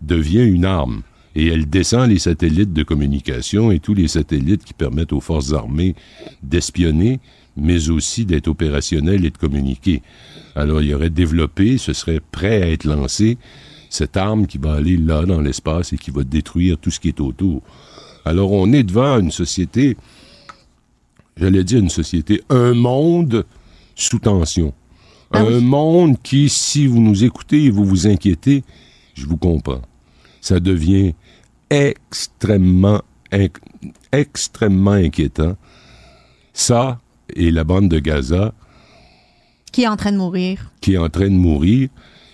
devient 0.00 0.44
une 0.44 0.64
arme. 0.64 1.02
Et 1.34 1.46
elle 1.46 1.68
descend 1.68 2.10
les 2.10 2.18
satellites 2.18 2.72
de 2.72 2.82
communication 2.82 3.70
et 3.70 3.78
tous 3.78 3.94
les 3.94 4.08
satellites 4.08 4.64
qui 4.64 4.74
permettent 4.74 5.12
aux 5.12 5.20
forces 5.20 5.52
armées 5.52 5.94
d'espionner, 6.42 7.20
mais 7.56 7.88
aussi 7.90 8.24
d'être 8.24 8.48
opérationnelles 8.48 9.24
et 9.24 9.30
de 9.30 9.38
communiquer. 9.38 10.02
Alors, 10.54 10.82
il 10.82 10.88
y 10.88 10.94
aurait 10.94 11.10
développé, 11.10 11.78
ce 11.78 11.92
serait 11.92 12.20
prêt 12.20 12.62
à 12.62 12.68
être 12.68 12.84
lancé, 12.84 13.38
cette 13.88 14.16
arme 14.16 14.46
qui 14.46 14.58
va 14.58 14.74
aller 14.74 14.96
là 14.96 15.24
dans 15.24 15.40
l'espace 15.40 15.92
et 15.92 15.98
qui 15.98 16.10
va 16.10 16.24
détruire 16.24 16.78
tout 16.78 16.90
ce 16.90 17.00
qui 17.00 17.08
est 17.08 17.20
autour. 17.20 17.62
Alors, 18.24 18.52
on 18.52 18.72
est 18.72 18.82
devant 18.82 19.18
une 19.18 19.30
société, 19.30 19.96
j'allais 21.36 21.64
dire 21.64 21.78
une 21.78 21.90
société, 21.90 22.42
un 22.50 22.74
monde 22.74 23.44
sous 23.94 24.18
tension. 24.18 24.72
Ah 25.32 25.40
un 25.40 25.60
monde 25.60 26.16
qui, 26.22 26.50
si 26.50 26.86
vous 26.86 27.00
nous 27.00 27.24
écoutez 27.24 27.64
et 27.64 27.70
vous 27.70 27.84
vous 27.84 28.06
inquiétez, 28.06 28.64
je 29.14 29.26
vous 29.26 29.38
comprends. 29.38 29.80
Ça 30.42 30.60
devient 30.60 31.14
extrêmement, 31.70 33.00
inc- 33.32 33.56
extrêmement 34.12 34.90
inquiétant. 34.92 35.56
Ça 36.52 37.00
et 37.34 37.50
la 37.50 37.64
bande 37.64 37.88
de 37.88 37.98
Gaza 37.98 38.52
Qui 39.72 39.82
est 39.84 39.88
en 39.88 39.96
train 39.96 40.12
de 40.12 40.18
mourir. 40.18 40.70
qui 40.82 40.94
est 40.94 40.98
en 40.98 41.08
train 41.08 41.28
de 41.30 41.34
mourir 41.34 41.88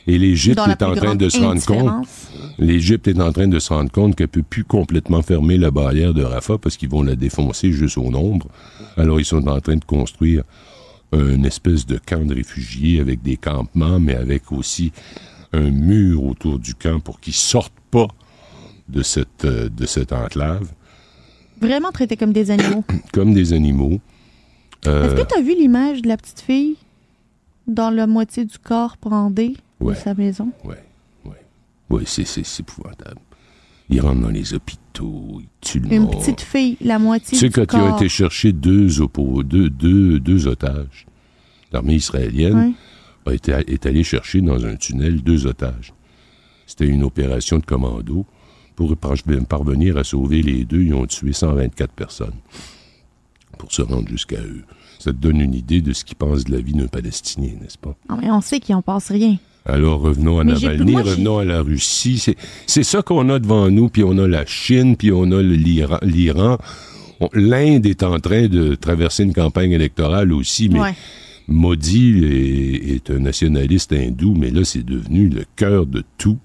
et 0.09 0.19
l'Égypte 0.19 0.59
est 0.59 0.83
en 0.83 0.95
train 0.97 1.15
de 1.15 1.29
se 1.29 1.39
rendre 1.39 1.63
compte. 1.67 2.09
L'Égypte 2.59 3.07
est 3.09 3.21
en 3.21 3.31
train 3.31 3.47
de 3.47 3.59
se 3.59 3.73
rendre 3.73 3.91
compte 3.93 4.17
qu'elle 4.17 4.29
peut 4.29 4.43
plus 4.43 4.65
complètement 4.65 5.21
fermer 5.23 5.59
la 5.59 5.71
barrière 5.71 6.15
de 6.15 6.23
Rafah 6.25 6.57
parce 6.59 6.77
qu'ils 6.79 6.89
vont 6.89 7.03
la 7.03 7.15
défoncer 7.15 7.71
juste 7.73 7.99
au 7.99 8.11
nombre. 8.11 8.49
Alors 8.97 9.21
ils 9.21 9.27
sont 9.27 9.47
en 9.47 9.61
train 9.61 9.77
de 9.77 9.85
construire 9.85 10.43
une 11.13 11.45
espèce 11.45 11.87
de 11.87 11.99
camp 11.99 12.25
de 12.27 12.35
réfugiés 12.35 13.01
avec 13.01 13.23
des 13.23 13.37
campements, 13.37 14.01
mais 14.01 14.15
avec 14.15 14.51
aussi 14.51 14.93
un 15.53 15.71
mur 15.71 16.25
autour 16.25 16.59
du 16.59 16.75
camp 16.75 17.01
pour 17.01 17.21
qu'ils 17.21 17.33
sortent 17.35 17.73
pas 17.91 18.09
de 18.89 19.03
cette, 19.03 19.45
euh, 19.45 19.69
de 19.69 19.87
cette 19.87 20.13
enclave 20.13 20.71
Vraiment 21.61 21.91
traités 21.91 22.17
comme 22.17 22.33
des 22.33 22.51
animaux. 22.51 22.85
comme 23.13 23.35
des 23.35 23.53
animaux. 23.53 24.01
Euh, 24.87 25.05
Est-ce 25.07 25.23
que 25.23 25.27
tu 25.29 25.39
as 25.39 25.43
vu 25.43 25.55
l'image 25.57 26.03
de 26.03 26.09
la 26.09 26.17
petite 26.17 26.41
fille 26.41 26.77
dans 27.67 27.91
la 27.91 28.07
moitié 28.07 28.45
du 28.45 28.59
corps 28.59 28.97
brandé 29.03 29.57
Ouais. 29.81 29.95
de 29.95 29.99
sa 29.99 30.15
maison? 30.15 30.51
Ouais, 30.65 30.83
ouais. 31.25 31.33
Ouais, 31.91 32.03
c'est, 32.07 32.61
épouvantable. 32.61 33.21
Ils 33.91 34.01
rentrent 34.01 34.21
dans 34.21 34.29
les 34.29 34.55
hôpitaux, 34.55 35.41
ils 35.41 35.49
tuent 35.61 35.81
le 35.81 35.93
Une 35.93 36.11
petite 36.11 36.41
fille, 36.43 36.77
la 36.81 36.99
moitié 36.99 37.37
Tu 37.37 37.37
sais, 37.39 37.49
du 37.49 37.53
quand 37.55 37.65
ils 37.73 37.81
ont 37.83 37.89
corps. 37.91 37.97
été 37.97 38.09
chercher 38.09 38.53
deux, 38.53 38.89
deux, 39.45 39.71
deux, 39.71 40.21
deux 40.21 40.47
otages, 40.47 41.07
l'armée 41.73 41.95
israélienne 41.95 42.75
Ouais. 43.27 43.33
a 43.33 43.35
été, 43.35 43.53
est 43.53 43.87
allée 43.87 44.05
chercher 44.05 44.41
dans 44.43 44.65
un 44.65 44.77
tunnel 44.77 45.23
deux 45.23 45.47
otages. 45.47 45.93
C'était 46.69 46.87
une 46.87 47.03
opération 47.03 47.59
de 47.59 47.65
commando. 47.65 48.25
Pour 48.77 48.97
par- 48.97 49.15
parvenir 49.49 49.97
à 49.97 50.05
sauver 50.05 50.41
les 50.43 50.65
deux, 50.65 50.83
ils 50.83 50.95
ont 50.95 51.07
tué 51.07 51.33
124 51.33 51.91
personnes 51.93 52.35
pour 53.59 53.73
se 53.73 53.83
rendre 53.83 54.07
jusqu'à 54.09 54.41
eux. 54.41 54.63
Ça 55.01 55.11
te 55.13 55.17
donne 55.17 55.41
une 55.41 55.55
idée 55.55 55.81
de 55.81 55.93
ce 55.93 56.05
qu'ils 56.05 56.17
pensent 56.17 56.45
de 56.45 56.53
la 56.53 56.61
vie 56.61 56.75
d'un 56.75 56.87
Palestinien, 56.87 57.53
n'est-ce 57.61 57.79
pas? 57.79 57.97
Ah, 58.09 58.17
mais 58.21 58.31
on 58.31 58.41
sait 58.41 58.61
qu'il 58.61 58.75
en 58.77 58.83
passe 58.83 59.11
rien. 59.11 59.37
Alors 59.65 60.01
revenons 60.01 60.39
à 60.39 60.45
Mais 60.45 60.53
Navalny, 60.53 60.93
moi, 60.93 61.03
revenons 61.03 61.39
à 61.39 61.45
la 61.45 61.61
Russie. 61.63 62.23
C'est, 62.67 62.83
ça 62.85 63.03
qu'on 63.03 63.29
a 63.31 63.39
devant 63.39 63.69
nous, 63.71 63.89
puis 63.89 64.05
on 64.05 64.17
a 64.19 64.29
la 64.29 64.47
Chine, 64.47 64.97
puis 64.97 65.11
on 65.11 65.31
a 65.33 65.43
l'Iran. 65.43 66.59
L'Inde 67.33 67.85
est 67.87 68.03
en 68.05 68.21
train 68.21 68.47
de 68.47 68.75
traverser 68.77 69.25
une 69.25 69.35
campagne 69.35 69.73
électorale 69.73 70.33
aussi, 70.33 70.69
mais 70.69 70.81
Ouais. 70.81 70.95
Modi 71.49 72.25
est, 72.25 72.95
est 72.97 73.11
un 73.11 73.19
nationaliste 73.21 73.93
hindou, 73.93 74.35
mais 74.35 74.51
là, 74.51 74.65
c'est 74.65 74.85
devenu 74.85 75.29
le 75.29 75.45
cœur 75.57 75.87
de 75.87 76.05
tout. 76.19 76.39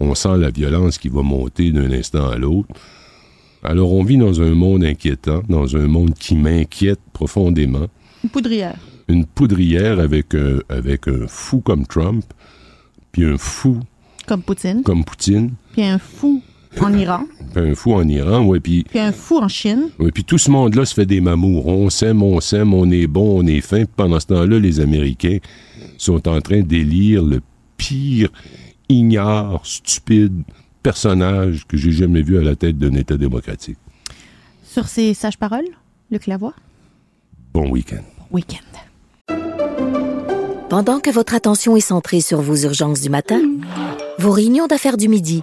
On 0.00 0.14
sent 0.14 0.36
la 0.38 0.50
violence 0.50 0.98
qui 0.98 1.08
va 1.08 1.22
monter 1.22 1.70
d'un 1.70 1.90
instant 1.92 2.28
à 2.28 2.36
l'autre. 2.36 2.68
Alors, 3.62 3.92
on 3.92 4.02
vit 4.02 4.16
dans 4.18 4.40
un 4.42 4.54
monde 4.54 4.84
inquiétant, 4.84 5.42
dans 5.48 5.76
un 5.76 5.86
monde 5.86 6.14
qui 6.14 6.34
m'inquiète 6.34 7.00
profondément. 7.12 7.86
Une 8.22 8.30
poudrière. 8.30 8.78
Une 9.08 9.24
poudrière 9.26 10.00
avec 10.00 10.34
un, 10.34 10.58
avec 10.68 11.08
un 11.08 11.26
fou 11.26 11.60
comme 11.60 11.86
Trump, 11.86 12.24
puis 13.12 13.24
un 13.24 13.36
fou 13.38 13.78
Comme 14.26 14.42
Poutine. 14.42 14.82
comme 14.82 15.04
Poutine, 15.04 15.52
Puis 15.72 15.82
un 15.84 15.98
fou 15.98 16.42
en 16.82 16.92
Iran. 16.92 17.24
puis 17.54 17.62
un 17.70 17.74
fou 17.74 17.94
en 17.94 18.06
Iran, 18.08 18.44
ouais, 18.44 18.60
puis 18.60 18.84
Puis 18.84 18.98
un 18.98 19.12
fou 19.12 19.38
en 19.38 19.48
Chine. 19.48 19.90
Ouais, 19.98 20.10
puis 20.10 20.24
tout 20.24 20.38
ce 20.38 20.50
monde-là 20.50 20.84
se 20.84 20.94
fait 20.94 21.06
des 21.06 21.20
mamours. 21.20 21.66
On 21.66 21.90
s'aime, 21.90 22.22
on 22.22 22.40
s'aime, 22.40 22.74
on 22.74 22.90
est 22.90 23.06
bon, 23.06 23.42
on 23.42 23.46
est 23.46 23.60
fin. 23.60 23.78
Puis 23.84 23.94
pendant 23.96 24.20
ce 24.20 24.26
temps-là, 24.26 24.58
les 24.58 24.80
Américains 24.80 25.38
sont 25.98 26.26
en 26.28 26.40
train 26.40 26.60
d'élire 26.60 27.22
le 27.22 27.40
pire, 27.76 28.28
ignare, 28.88 29.60
stupide 29.64 30.42
personnage 30.82 31.66
que 31.66 31.76
j'ai 31.76 31.92
jamais 31.92 32.22
vu 32.22 32.38
à 32.38 32.42
la 32.42 32.54
tête 32.56 32.78
d'un 32.78 32.94
État 32.94 33.16
démocratique. 33.16 33.78
Sur 34.64 34.86
ces 34.86 35.14
sages 35.14 35.38
paroles, 35.38 35.64
Luc 36.10 36.26
Lavoie. 36.26 36.54
Bon 37.52 37.70
week-end. 37.70 38.02
Week-end. 38.30 38.58
Pendant 40.68 41.00
que 41.00 41.10
votre 41.10 41.34
attention 41.34 41.76
est 41.76 41.80
centrée 41.80 42.20
sur 42.20 42.40
vos 42.40 42.56
urgences 42.56 43.00
du 43.00 43.08
matin, 43.08 43.40
vos 44.18 44.32
réunions 44.32 44.66
d'affaires 44.66 44.96
du 44.96 45.08
midi, 45.08 45.42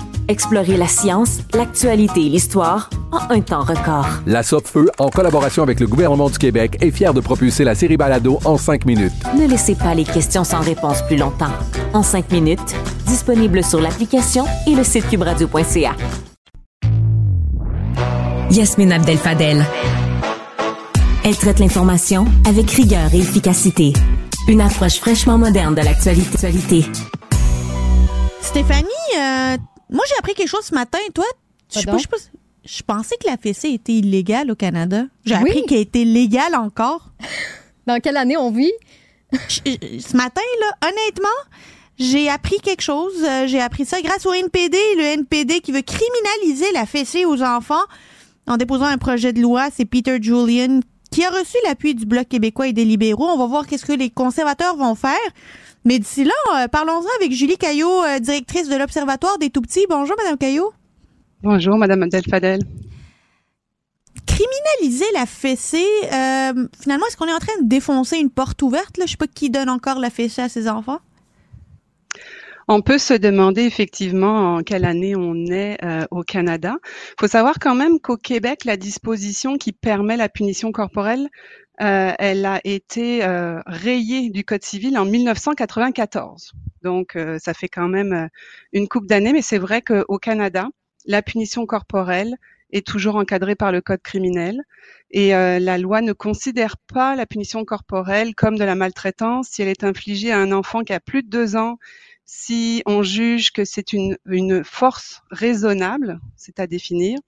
Explorez 0.27 0.77
la 0.77 0.87
science, 0.87 1.39
l'actualité 1.53 2.25
et 2.25 2.29
l'histoire 2.29 2.89
en 3.11 3.33
un 3.33 3.41
temps 3.41 3.63
record. 3.63 4.07
La 4.25 4.43
Feu, 4.43 4.89
en 4.97 5.09
collaboration 5.09 5.63
avec 5.63 5.79
le 5.79 5.87
gouvernement 5.87 6.29
du 6.29 6.37
Québec, 6.37 6.77
est 6.81 6.91
fière 6.91 7.13
de 7.13 7.21
propulser 7.21 7.63
la 7.63 7.75
série 7.75 7.97
Balado 7.97 8.39
en 8.45 8.57
cinq 8.57 8.85
minutes. 8.85 9.13
Ne 9.37 9.47
laissez 9.47 9.75
pas 9.75 9.93
les 9.93 10.03
questions 10.03 10.43
sans 10.43 10.61
réponse 10.61 11.01
plus 11.03 11.17
longtemps. 11.17 11.51
En 11.93 12.03
cinq 12.03 12.31
minutes, 12.31 12.75
disponible 13.05 13.63
sur 13.63 13.81
l'application 13.81 14.45
et 14.67 14.75
le 14.75 14.83
site 14.83 15.07
cubradio.ca. 15.09 15.95
Yasmine 18.51 18.91
Abdel 18.91 19.17
Fadel. 19.17 19.65
Elle 21.23 21.37
traite 21.37 21.59
l'information 21.59 22.25
avec 22.47 22.69
rigueur 22.71 23.13
et 23.13 23.19
efficacité. 23.19 23.93
Une 24.47 24.59
approche 24.59 24.97
fraîchement 24.99 25.37
moderne 25.37 25.75
de 25.75 25.81
l'actualité. 25.81 26.85
Stéphanie, 28.41 28.87
euh, 29.17 29.57
moi 29.91 30.03
j'ai 30.09 30.15
appris 30.19 30.33
quelque 30.33 30.49
chose 30.49 30.65
ce 30.65 30.73
matin. 30.73 30.97
Toi, 31.13 31.25
je 31.73 31.79
sais 31.79 31.85
pas, 31.85 31.97
je 31.97 32.01
sais 32.03 32.07
pas, 32.07 32.17
je 32.65 32.81
pensais 32.83 33.15
que 33.17 33.27
la 33.29 33.37
fessée 33.37 33.69
était 33.69 33.93
illégale 33.93 34.51
au 34.51 34.55
Canada. 34.55 35.03
J'ai 35.25 35.35
Oui. 35.35 35.41
appris 35.41 35.65
qu'elle 35.65 35.79
était 35.79 36.03
légale 36.05 36.55
encore. 36.55 37.09
Dans 37.87 37.99
quelle 37.99 38.17
année 38.17 38.37
on 38.37 38.51
vit? 38.51 38.71
Je- 39.47 39.99
ce 39.99 40.15
matin, 40.17 40.41
là, 40.59 40.89
honnêtement, 40.89 41.27
j'ai 41.97 42.29
appris 42.29 42.57
quelque 42.59 42.81
chose. 42.81 43.13
Euh, 43.23 43.47
J'ai 43.47 43.59
appris 43.61 43.85
ça 43.85 44.01
grâce 44.01 44.25
au 44.25 44.33
NPD, 44.33 44.77
le 44.97 45.03
NPD 45.03 45.61
qui 45.61 45.71
veut 45.71 45.81
criminaliser 45.81 46.71
la 46.73 46.85
fessée 46.85 47.25
aux 47.25 47.41
enfants 47.41 47.83
en 48.47 48.57
déposant 48.57 48.85
un 48.85 48.97
projet 48.97 49.33
de 49.33 49.41
loi. 49.41 49.69
C'est 49.75 49.85
Peter 49.85 50.17
Julian 50.21 50.81
qui 51.11 51.23
a 51.25 51.29
reçu 51.29 51.57
l'appui 51.65 51.93
du 51.95 52.05
Bloc 52.05 52.27
québécois 52.27 52.67
et 52.67 52.73
des 52.73 52.85
libéraux. 52.85 53.27
On 53.27 53.37
va 53.37 53.45
voir 53.45 53.67
qu'est-ce 53.67 53.85
que 53.85 53.91
les 53.93 54.09
conservateurs 54.09 54.75
vont 54.77 54.95
faire. 54.95 55.17
Mais 55.83 55.97
d'ici 55.97 56.23
là, 56.23 56.33
euh, 56.55 56.67
parlons-en 56.67 57.07
avec 57.19 57.31
Julie 57.31 57.57
Caillot, 57.57 58.03
euh, 58.03 58.19
directrice 58.19 58.69
de 58.69 58.75
l'Observatoire 58.75 59.37
des 59.39 59.49
Tout-Petits. 59.49 59.85
Bonjour, 59.89 60.15
Madame 60.17 60.37
Caillot. 60.37 60.71
Bonjour, 61.41 61.77
Madame 61.77 62.03
Abdel 62.03 62.23
Fadel. 62.29 62.59
criminaliser 64.27 65.05
la 65.13 65.25
fessée, 65.25 65.85
euh, 66.05 66.67
finalement, 66.79 67.05
est-ce 67.07 67.17
qu'on 67.17 67.27
est 67.27 67.33
en 67.33 67.39
train 67.39 67.59
de 67.61 67.67
défoncer 67.67 68.17
une 68.17 68.29
porte 68.29 68.61
ouverte? 68.61 68.97
Là? 68.97 69.05
Je 69.05 69.11
sais 69.11 69.17
pas 69.17 69.27
qui 69.27 69.49
donne 69.49 69.69
encore 69.69 69.99
la 69.99 70.09
fessée 70.09 70.41
à 70.41 70.49
ses 70.49 70.69
enfants. 70.69 70.99
On 72.67 72.81
peut 72.81 72.99
se 72.99 73.13
demander 73.13 73.63
effectivement 73.63 74.55
en 74.55 74.61
quelle 74.61 74.85
année 74.85 75.15
on 75.15 75.35
est 75.47 75.77
euh, 75.83 76.05
au 76.11 76.21
Canada. 76.21 76.75
Il 76.83 77.15
faut 77.19 77.27
savoir 77.27 77.59
quand 77.59 77.75
même 77.75 77.99
qu'au 77.99 78.17
Québec, 78.17 78.65
la 78.65 78.77
disposition 78.77 79.57
qui 79.57 79.71
permet 79.73 80.15
la 80.15 80.29
punition 80.29 80.71
corporelle, 80.71 81.27
euh, 81.81 82.13
elle 82.19 82.45
a 82.45 82.61
été 82.63 83.23
euh, 83.23 83.59
rayée 83.65 84.29
du 84.29 84.43
Code 84.43 84.63
civil 84.63 84.97
en 84.97 85.05
1994. 85.05 86.53
Donc, 86.83 87.15
euh, 87.15 87.39
ça 87.39 87.53
fait 87.53 87.69
quand 87.69 87.87
même 87.87 88.13
euh, 88.13 88.27
une 88.73 88.87
coupe 88.87 89.07
d'années, 89.07 89.33
mais 89.33 89.41
c'est 89.41 89.57
vrai 89.57 89.81
qu'au 89.81 90.17
Canada, 90.17 90.69
la 91.05 91.21
punition 91.21 91.65
corporelle 91.65 92.35
est 92.71 92.85
toujours 92.85 93.15
encadrée 93.15 93.55
par 93.55 93.71
le 93.71 93.81
Code 93.81 94.01
criminel 94.01 94.61
et 95.09 95.31
la 95.31 95.77
loi 95.77 95.99
ne 95.99 96.13
considère 96.13 96.77
pas 96.77 97.17
la 97.17 97.25
punition 97.25 97.65
corporelle 97.65 98.33
comme 98.33 98.57
de 98.57 98.63
la 98.63 98.75
maltraitance 98.75 99.49
si 99.49 99.61
elle 99.61 99.67
est 99.67 99.83
infligée 99.83 100.31
à 100.31 100.39
un 100.39 100.53
enfant 100.53 100.83
qui 100.83 100.93
a 100.93 101.01
plus 101.01 101.21
de 101.21 101.27
deux 101.27 101.57
ans 101.57 101.79
si 102.23 102.81
on 102.85 103.03
juge 103.03 103.51
que 103.51 103.65
c'est 103.65 103.91
une, 103.91 104.17
une 104.25 104.63
force 104.63 105.21
raisonnable, 105.31 106.21
c'est 106.37 106.61
à 106.61 106.67
définir, 106.67 107.19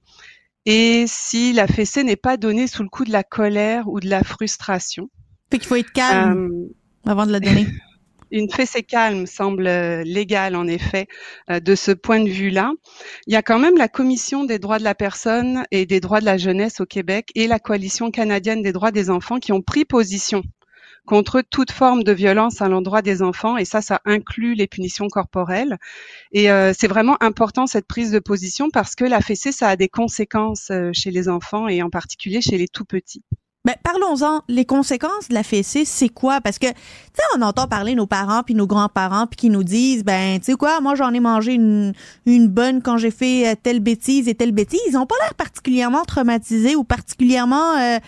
et 0.65 1.05
si 1.07 1.53
la 1.53 1.67
fessée 1.67 2.03
n'est 2.03 2.15
pas 2.15 2.37
donnée 2.37 2.67
sous 2.67 2.83
le 2.83 2.89
coup 2.89 3.05
de 3.05 3.11
la 3.11 3.23
colère 3.23 3.87
ou 3.87 3.99
de 3.99 4.09
la 4.09 4.23
frustration? 4.23 5.09
Fait 5.51 5.59
qu'il 5.59 5.67
faut 5.67 5.75
être 5.75 5.91
calme 5.91 6.49
Euh, 6.51 7.09
avant 7.09 7.25
de 7.25 7.31
la 7.31 7.39
donner. 7.39 7.67
une 8.33 8.49
fessée 8.49 8.81
calme 8.81 9.27
semble 9.27 9.67
euh, 9.67 10.03
légale, 10.03 10.55
en 10.55 10.67
effet, 10.67 11.07
euh, 11.51 11.59
de 11.59 11.75
ce 11.75 11.91
point 11.91 12.21
de 12.21 12.29
vue-là. 12.29 12.71
Il 13.27 13.33
y 13.33 13.35
a 13.35 13.43
quand 13.43 13.59
même 13.59 13.77
la 13.77 13.87
Commission 13.87 14.43
des 14.43 14.57
droits 14.57 14.79
de 14.79 14.83
la 14.83 14.95
personne 14.95 15.65
et 15.71 15.85
des 15.85 15.99
droits 15.99 16.19
de 16.19 16.25
la 16.25 16.37
jeunesse 16.37 16.81
au 16.81 16.85
Québec 16.85 17.29
et 17.35 17.47
la 17.47 17.59
Coalition 17.59 18.09
canadienne 18.09 18.63
des 18.63 18.73
droits 18.73 18.91
des 18.91 19.09
enfants 19.11 19.39
qui 19.39 19.51
ont 19.51 19.61
pris 19.61 19.85
position 19.85 20.43
contre 21.05 21.41
toute 21.41 21.71
forme 21.71 22.03
de 22.03 22.11
violence 22.11 22.61
à 22.61 22.69
l'endroit 22.69 23.01
des 23.01 23.21
enfants, 23.21 23.57
et 23.57 23.65
ça, 23.65 23.81
ça 23.81 24.01
inclut 24.05 24.53
les 24.55 24.67
punitions 24.67 25.07
corporelles. 25.07 25.77
Et 26.31 26.49
euh, 26.51 26.73
c'est 26.77 26.87
vraiment 26.87 27.21
important 27.21 27.67
cette 27.67 27.87
prise 27.87 28.11
de 28.11 28.19
position 28.19 28.69
parce 28.69 28.95
que 28.95 29.03
la 29.03 29.21
fessée, 29.21 29.51
ça 29.51 29.69
a 29.69 29.75
des 29.75 29.89
conséquences 29.89 30.69
euh, 30.71 30.91
chez 30.93 31.11
les 31.11 31.29
enfants 31.29 31.67
et 31.67 31.81
en 31.81 31.89
particulier 31.89 32.41
chez 32.41 32.57
les 32.57 32.67
tout 32.67 32.85
petits. 32.85 33.23
Ben, 33.65 33.75
parlons-en. 33.81 34.41
Les 34.49 34.65
conséquences 34.65 35.29
de 35.29 35.33
la 35.33 35.41
fessée, 35.43 35.85
c'est 35.85 36.09
quoi? 36.09 36.41
Parce 36.41 36.59
que, 36.59 36.67
tu 36.67 36.73
sais, 37.13 37.23
on 37.37 37.41
entend 37.41 37.65
parler 37.65 37.95
nos 37.95 38.05
parents 38.05 38.43
puis 38.43 38.55
nos 38.55 38.67
grands-parents 38.67 39.25
puis 39.25 39.37
qui 39.37 39.49
nous 39.49 39.63
disent, 39.63 40.03
ben, 40.03 40.37
tu 40.39 40.45
sais 40.51 40.53
quoi, 40.55 40.81
moi, 40.81 40.95
j'en 40.95 41.13
ai 41.13 41.21
mangé 41.21 41.53
une, 41.53 41.93
une 42.25 42.49
bonne 42.49 42.81
quand 42.81 42.97
j'ai 42.97 43.09
fait 43.11 43.47
euh, 43.47 43.55
telle 43.61 43.79
bêtise 43.79 44.27
et 44.27 44.35
telle 44.35 44.51
bêtise. 44.51 44.81
Ils 44.89 44.97
ont 44.97 45.05
pas 45.05 45.15
l'air 45.21 45.33
particulièrement 45.35 46.03
traumatisés 46.03 46.75
ou 46.75 46.83
particulièrement 46.83 47.77
euh, 47.77 47.99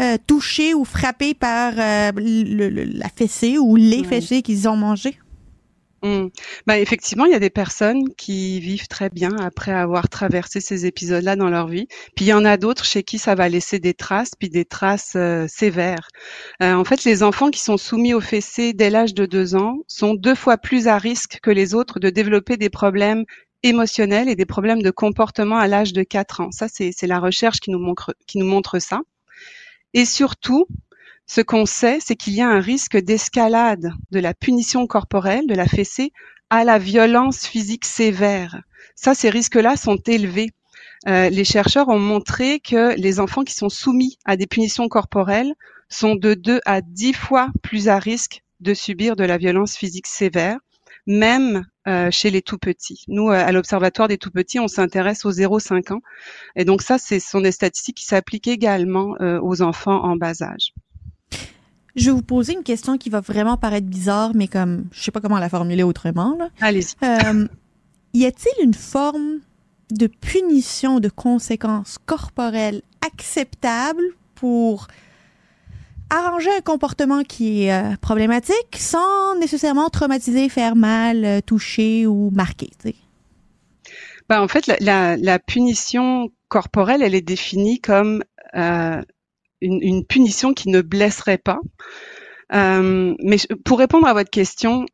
euh, 0.00 0.16
touchés 0.26 0.74
ou 0.74 0.84
frappés 0.84 1.34
par 1.34 1.74
euh, 1.78 2.10
le- 2.16 2.68
le- 2.68 2.84
la 2.84 3.08
fessée 3.08 3.56
ou 3.56 3.76
les 3.76 4.02
fessées 4.02 4.42
qu'ils 4.42 4.68
ont 4.68 4.76
mangées. 4.76 5.16
Mm. 6.04 6.28
Ben, 6.66 6.74
effectivement, 6.74 7.24
il 7.24 7.32
y 7.32 7.34
a 7.34 7.38
des 7.38 7.48
personnes 7.48 8.14
qui 8.18 8.60
vivent 8.60 8.88
très 8.88 9.08
bien 9.08 9.34
après 9.38 9.72
avoir 9.72 10.10
traversé 10.10 10.60
ces 10.60 10.84
épisodes-là 10.84 11.34
dans 11.34 11.48
leur 11.48 11.66
vie. 11.66 11.88
Puis 12.14 12.26
il 12.26 12.28
y 12.28 12.34
en 12.34 12.44
a 12.44 12.58
d'autres 12.58 12.84
chez 12.84 13.02
qui 13.02 13.18
ça 13.18 13.34
va 13.34 13.48
laisser 13.48 13.78
des 13.78 13.94
traces, 13.94 14.32
puis 14.38 14.50
des 14.50 14.66
traces 14.66 15.14
euh, 15.16 15.46
sévères. 15.48 16.08
Euh, 16.62 16.74
en 16.74 16.84
fait, 16.84 17.04
les 17.04 17.22
enfants 17.22 17.48
qui 17.50 17.60
sont 17.60 17.78
soumis 17.78 18.12
aux 18.12 18.20
fessées 18.20 18.74
dès 18.74 18.90
l'âge 18.90 19.14
de 19.14 19.24
deux 19.24 19.54
ans 19.54 19.78
sont 19.88 20.12
deux 20.12 20.34
fois 20.34 20.58
plus 20.58 20.88
à 20.88 20.98
risque 20.98 21.38
que 21.42 21.50
les 21.50 21.74
autres 21.74 21.98
de 22.00 22.10
développer 22.10 22.58
des 22.58 22.70
problèmes 22.70 23.24
émotionnels 23.62 24.28
et 24.28 24.36
des 24.36 24.44
problèmes 24.44 24.82
de 24.82 24.90
comportement 24.90 25.56
à 25.56 25.68
l'âge 25.68 25.94
de 25.94 26.02
quatre 26.02 26.42
ans. 26.42 26.50
Ça, 26.52 26.66
c'est 26.68 27.06
la 27.06 27.18
recherche 27.18 27.60
qui 27.60 27.70
nous 27.70 27.78
montre, 27.78 28.14
qui 28.26 28.36
nous 28.36 28.46
montre 28.46 28.78
ça. 28.78 29.00
Et 29.94 30.04
surtout, 30.04 30.66
ce 31.26 31.40
qu'on 31.40 31.64
sait, 31.64 31.98
c'est 32.00 32.16
qu'il 32.16 32.34
y 32.34 32.42
a 32.42 32.48
un 32.48 32.60
risque 32.60 32.96
d'escalade 32.96 33.92
de 34.10 34.20
la 34.20 34.34
punition 34.34 34.86
corporelle, 34.86 35.46
de 35.46 35.54
la 35.54 35.66
fessée, 35.66 36.12
à 36.50 36.64
la 36.64 36.78
violence 36.78 37.46
physique 37.46 37.86
sévère. 37.86 38.60
Ça, 38.94 39.14
ces 39.14 39.30
risques-là 39.30 39.76
sont 39.76 39.96
élevés. 40.06 40.50
Euh, 41.08 41.30
les 41.30 41.44
chercheurs 41.44 41.88
ont 41.88 41.98
montré 41.98 42.60
que 42.60 42.94
les 42.96 43.20
enfants 43.20 43.42
qui 43.42 43.54
sont 43.54 43.70
soumis 43.70 44.18
à 44.24 44.36
des 44.36 44.46
punitions 44.46 44.88
corporelles 44.88 45.54
sont 45.88 46.14
de 46.14 46.34
2 46.34 46.60
à 46.66 46.80
10 46.82 47.14
fois 47.14 47.48
plus 47.62 47.88
à 47.88 47.98
risque 47.98 48.42
de 48.60 48.74
subir 48.74 49.16
de 49.16 49.24
la 49.24 49.38
violence 49.38 49.76
physique 49.76 50.06
sévère, 50.06 50.58
même 51.06 51.66
euh, 51.88 52.10
chez 52.10 52.30
les 52.30 52.40
tout 52.42 52.58
petits. 52.58 53.04
Nous, 53.08 53.28
euh, 53.28 53.32
à 53.32 53.50
l'Observatoire 53.52 54.08
des 54.08 54.18
tout 54.18 54.30
petits, 54.30 54.60
on 54.60 54.68
s'intéresse 54.68 55.24
aux 55.24 55.32
0-5 55.32 55.92
ans. 55.92 56.00
Et 56.54 56.64
donc 56.64 56.82
ça, 56.82 56.98
ce 56.98 57.18
sont 57.18 57.40
des 57.40 57.52
statistiques 57.52 57.96
qui 57.96 58.04
s'appliquent 58.04 58.48
également 58.48 59.14
aux 59.20 59.62
enfants 59.62 60.04
en 60.04 60.16
bas 60.16 60.42
âge. 60.42 60.72
Je 61.96 62.06
vais 62.06 62.12
vous 62.12 62.22
poser 62.22 62.54
une 62.54 62.62
question 62.62 62.98
qui 62.98 63.08
va 63.10 63.20
vraiment 63.20 63.56
paraître 63.56 63.86
bizarre, 63.86 64.32
mais 64.34 64.48
comme 64.48 64.86
je 64.92 65.02
sais 65.02 65.10
pas 65.10 65.20
comment 65.20 65.38
la 65.38 65.48
formuler 65.48 65.82
autrement. 65.82 66.36
Allez-y. 66.60 66.94
Euh, 67.04 67.46
y 68.14 68.26
a-t-il 68.26 68.64
une 68.64 68.74
forme 68.74 69.40
de 69.90 70.06
punition, 70.06 70.98
de 70.98 71.08
conséquences 71.08 71.98
corporelles 72.04 72.82
acceptable 73.06 74.02
pour 74.34 74.88
arranger 76.10 76.50
un 76.56 76.60
comportement 76.60 77.22
qui 77.22 77.64
est 77.64 77.72
euh, 77.72 77.96
problématique 78.00 78.76
sans 78.76 79.36
nécessairement 79.38 79.88
traumatiser, 79.88 80.48
faire 80.48 80.76
mal, 80.76 81.24
euh, 81.24 81.40
toucher 81.40 82.06
ou 82.06 82.30
marquer? 82.30 82.70
tu 82.80 82.90
sais? 82.90 82.94
Ben, 84.28 84.40
en 84.40 84.48
fait, 84.48 84.66
la, 84.66 84.76
la, 84.80 85.16
la 85.16 85.38
punition 85.38 86.30
corporelle, 86.48 87.02
elle 87.02 87.14
est 87.14 87.20
définie 87.20 87.80
comme 87.80 88.24
euh, 88.54 89.02
une, 89.64 89.82
une 89.82 90.04
punition 90.04 90.54
qui 90.54 90.68
ne 90.68 90.80
blesserait 90.80 91.38
pas. 91.38 91.58
Euh, 92.52 93.14
mais 93.22 93.36
pour 93.64 93.78
répondre 93.78 94.06
à 94.06 94.12
votre 94.12 94.30
question, 94.30 94.86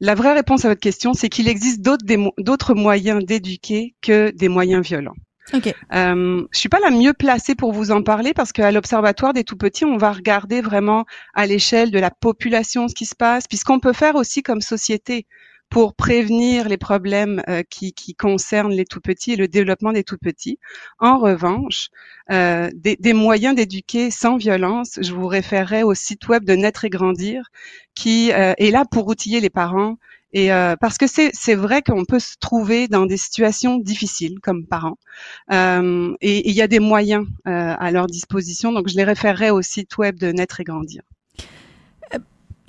la 0.00 0.14
vraie 0.14 0.32
réponse 0.32 0.64
à 0.64 0.68
votre 0.68 0.80
question, 0.80 1.12
c'est 1.12 1.28
qu'il 1.28 1.48
existe 1.48 1.82
d'autres 1.82 2.74
moyens 2.74 3.24
d'éduquer 3.24 3.94
que 4.00 4.30
des 4.30 4.48
moyens 4.48 4.84
violents. 4.84 5.16
OK. 5.52 5.74
Euh, 5.92 6.46
je 6.52 6.58
suis 6.58 6.68
pas 6.68 6.78
la 6.80 6.90
mieux 6.90 7.12
placée 7.12 7.54
pour 7.54 7.72
vous 7.72 7.90
en 7.90 8.02
parler 8.02 8.32
parce 8.32 8.52
qu'à 8.52 8.70
l'Observatoire 8.70 9.32
des 9.32 9.44
tout-petits, 9.44 9.84
on 9.84 9.96
va 9.96 10.12
regarder 10.12 10.60
vraiment 10.60 11.04
à 11.34 11.46
l'échelle 11.46 11.90
de 11.90 11.98
la 11.98 12.10
population 12.10 12.86
ce 12.88 12.94
qui 12.94 13.06
se 13.06 13.16
passe, 13.16 13.48
puis 13.48 13.58
ce 13.58 13.64
qu'on 13.64 13.80
peut 13.80 13.92
faire 13.92 14.14
aussi 14.14 14.42
comme 14.42 14.60
société 14.60 15.26
pour 15.70 15.94
prévenir 15.94 16.68
les 16.68 16.76
problèmes 16.76 17.42
euh, 17.48 17.62
qui, 17.68 17.92
qui 17.92 18.14
concernent 18.14 18.72
les 18.72 18.84
tout-petits 18.84 19.32
et 19.32 19.36
le 19.36 19.48
développement 19.48 19.92
des 19.92 20.04
tout-petits. 20.04 20.58
En 20.98 21.18
revanche, 21.18 21.88
euh, 22.30 22.70
des, 22.74 22.96
des 22.96 23.12
moyens 23.12 23.54
d'éduquer 23.54 24.10
sans 24.10 24.36
violence, 24.36 24.98
je 25.00 25.12
vous 25.12 25.26
référerai 25.26 25.82
au 25.82 25.94
site 25.94 26.28
web 26.28 26.44
de 26.44 26.54
Naître 26.54 26.84
et 26.84 26.90
Grandir, 26.90 27.50
qui 27.94 28.32
euh, 28.32 28.52
est 28.58 28.70
là 28.70 28.84
pour 28.90 29.08
outiller 29.08 29.40
les 29.40 29.50
parents 29.50 29.96
et 30.32 30.52
euh, 30.52 30.76
parce 30.80 30.96
que 30.96 31.06
c'est 31.08 31.54
vrai 31.54 31.82
qu'on 31.82 32.04
peut 32.04 32.20
se 32.20 32.36
trouver 32.38 32.86
dans 32.86 33.06
des 33.06 33.16
situations 33.16 33.78
difficiles 33.78 34.38
comme 34.40 34.66
parents, 34.66 34.98
euh, 35.52 36.14
et 36.20 36.48
il 36.48 36.54
y 36.54 36.62
a 36.62 36.68
des 36.68 36.78
moyens 36.78 37.26
euh, 37.48 37.74
à 37.78 37.90
leur 37.90 38.06
disposition. 38.06 38.72
Donc 38.72 38.88
je 38.88 38.96
les 38.96 39.04
référerai 39.04 39.50
au 39.50 39.62
site 39.62 39.98
web 39.98 40.18
de 40.18 40.30
Naître 40.30 40.60
et 40.60 40.64
Grandir. 40.64 41.02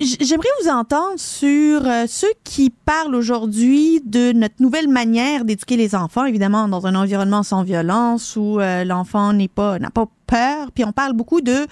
J'aimerais 0.02 0.48
vous 0.60 0.68
entendre 0.68 1.16
sur 1.16 1.86
euh, 1.86 2.06
ceux 2.08 2.32
qui 2.42 2.70
parlent 2.70 3.14
aujourd'hui 3.14 4.02
de 4.04 4.32
notre 4.32 4.56
nouvelle 4.58 4.88
manière 4.88 5.44
d'éduquer 5.44 5.76
les 5.76 5.94
enfants, 5.94 6.24
évidemment 6.24 6.66
dans 6.66 6.88
un 6.88 6.96
environnement 6.96 7.44
sans 7.44 7.62
violence 7.62 8.34
où 8.34 8.58
euh, 8.58 8.82
l'enfant 8.82 9.32
n'est 9.32 9.46
pas 9.48 9.78
n'a 9.78 9.90
pas 9.90 10.06
peur. 10.26 10.72
Puis 10.72 10.84
on 10.84 10.90
parle 10.90 11.12
beaucoup 11.12 11.40
de 11.40 11.66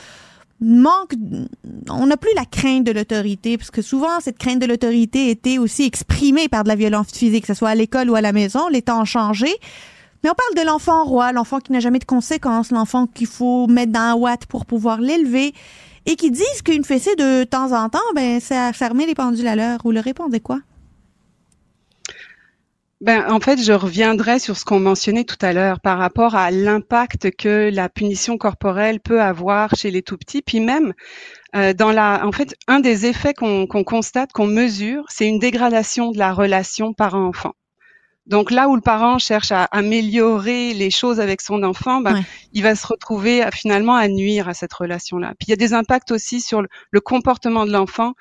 manque, 0.60 1.14
on 1.88 2.06
n'a 2.06 2.16
plus 2.16 2.30
la 2.36 2.44
crainte 2.44 2.84
de 2.84 2.92
l'autorité, 2.92 3.58
parce 3.58 3.72
que 3.72 3.82
souvent 3.82 4.20
cette 4.20 4.38
crainte 4.38 4.60
de 4.60 4.66
l'autorité 4.66 5.30
était 5.30 5.58
aussi 5.58 5.82
exprimée 5.82 6.48
par 6.48 6.62
de 6.62 6.68
la 6.68 6.76
violence 6.76 7.08
physique, 7.12 7.46
que 7.46 7.52
ce 7.52 7.58
soit 7.58 7.70
à 7.70 7.74
l'école 7.74 8.10
ou 8.10 8.14
à 8.14 8.20
la 8.20 8.32
maison. 8.32 8.68
Les 8.68 8.82
temps 8.82 9.00
ont 9.00 9.06
changé. 9.06 9.48
Mais 10.22 10.30
on 10.30 10.34
parle 10.34 10.64
de 10.64 10.70
l'enfant 10.70 11.02
roi, 11.04 11.32
l'enfant 11.32 11.58
qui 11.58 11.72
n'a 11.72 11.80
jamais 11.80 11.98
de 11.98 12.04
conséquences, 12.04 12.70
l'enfant 12.70 13.06
qu'il 13.06 13.26
faut 13.26 13.66
mettre 13.66 13.92
dans 13.92 14.00
un 14.00 14.14
watt 14.14 14.46
pour 14.46 14.66
pouvoir 14.66 15.00
l'élever, 15.00 15.52
et 16.06 16.16
qui 16.16 16.30
disent 16.30 16.62
qu'une 16.64 16.84
fessée 16.84 17.14
de 17.16 17.44
temps 17.44 17.72
en 17.72 17.88
temps, 17.88 17.98
ben, 18.14 18.40
ça, 18.40 18.72
ça 18.72 18.88
remet 18.88 19.06
les 19.06 19.14
pendules 19.14 19.46
à 19.46 19.56
l'heure. 19.56 19.80
Vous 19.84 19.92
leur 19.92 20.04
répondez 20.04 20.40
quoi? 20.40 20.60
Ben, 23.00 23.32
en 23.32 23.40
fait, 23.40 23.62
je 23.62 23.72
reviendrai 23.72 24.38
sur 24.38 24.58
ce 24.58 24.64
qu'on 24.66 24.78
mentionnait 24.78 25.24
tout 25.24 25.38
à 25.40 25.54
l'heure 25.54 25.80
par 25.80 25.98
rapport 25.98 26.34
à 26.34 26.50
l'impact 26.50 27.34
que 27.34 27.70
la 27.72 27.88
punition 27.88 28.36
corporelle 28.36 29.00
peut 29.00 29.22
avoir 29.22 29.74
chez 29.74 29.90
les 29.90 30.02
tout 30.02 30.18
petits, 30.18 30.42
puis 30.42 30.60
même 30.60 30.92
euh, 31.56 31.72
dans 31.72 31.92
la, 31.92 32.26
en 32.26 32.32
fait, 32.32 32.54
un 32.68 32.80
des 32.80 33.06
effets 33.06 33.32
qu'on 33.32 33.66
constate, 33.66 34.32
qu'on 34.32 34.46
mesure, 34.46 35.04
c'est 35.08 35.26
une 35.26 35.38
dégradation 35.38 36.10
de 36.10 36.18
la 36.18 36.34
relation 36.34 36.92
parent-enfant. 36.92 37.54
Donc 38.30 38.52
là 38.52 38.68
où 38.68 38.76
le 38.76 38.80
parent 38.80 39.18
cherche 39.18 39.50
à 39.50 39.64
améliorer 39.64 40.72
les 40.72 40.90
choses 40.90 41.18
avec 41.18 41.40
son 41.40 41.64
enfant, 41.64 42.00
ben, 42.00 42.22
il 42.52 42.62
va 42.62 42.76
se 42.76 42.86
retrouver 42.86 43.42
à, 43.42 43.50
finalement 43.50 43.96
à 43.96 44.06
nuire 44.06 44.48
à 44.48 44.54
cette 44.54 44.72
relation-là. 44.72 45.34
Puis 45.36 45.48
il 45.48 45.50
y 45.50 45.52
a 45.52 45.56
des 45.56 45.74
impacts 45.74 46.12
aussi 46.12 46.40
sur 46.40 46.62
le, 46.62 47.00
comportement 47.00 47.66
de 47.66 47.72
l'enfant 47.72 48.14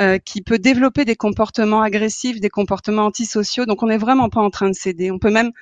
euh, 0.00 0.18
qui 0.18 0.42
peut 0.42 0.58
développer 0.58 1.06
des 1.06 1.16
comportements 1.16 1.80
agressifs, 1.80 2.40
des 2.40 2.50
comportements 2.50 3.06
antisociaux. 3.06 3.64
Donc 3.64 3.82
on 3.82 3.86
n'est 3.86 3.96
vraiment 3.96 4.28
pas 4.28 4.42
en 4.42 4.50
train 4.50 4.68
de 4.68 4.74
céder. 4.74 5.10
On 5.10 5.18
peut 5.18 5.30
même 5.30 5.52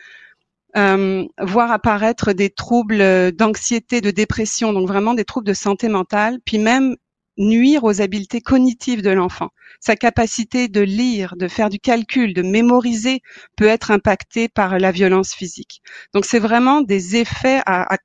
euh, 0.77 1.25
voir 1.41 1.71
apparaître 1.71 2.33
des 2.33 2.51
troubles 2.51 3.31
d'anxiété, 3.31 4.01
de 4.01 4.11
dépression, 4.11 4.73
donc 4.73 4.89
vraiment 4.89 5.15
des 5.15 5.25
troubles 5.25 5.47
de 5.47 5.55
santé 5.55 5.89
mentale, 5.89 6.41
puis 6.45 6.59
même 6.59 6.97
nuire 7.39 7.85
aux 7.85 8.01
habiletés 8.01 8.41
cognitives 8.41 9.03
de 9.03 9.11
l'enfant. 9.11 9.51
Sa 9.81 9.97
capacité 9.97 10.69
de 10.69 10.81
lire, 10.81 11.35
de 11.37 11.49
faire 11.49 11.71
du 11.71 11.79
calcul, 11.79 12.35
de 12.35 12.43
mémoriser 12.43 13.21
peut 13.57 13.67
être 13.67 13.91
impactée 13.91 14.49
par 14.49 14.79
la 14.79 14.93
violence 14.93 15.35
physique. 15.35 15.83
Donc 16.15 16.25
c'est 16.25 16.39
vraiment 16.39 16.83
des 16.83 17.17
effets 17.17 17.63
à, 17.67 17.97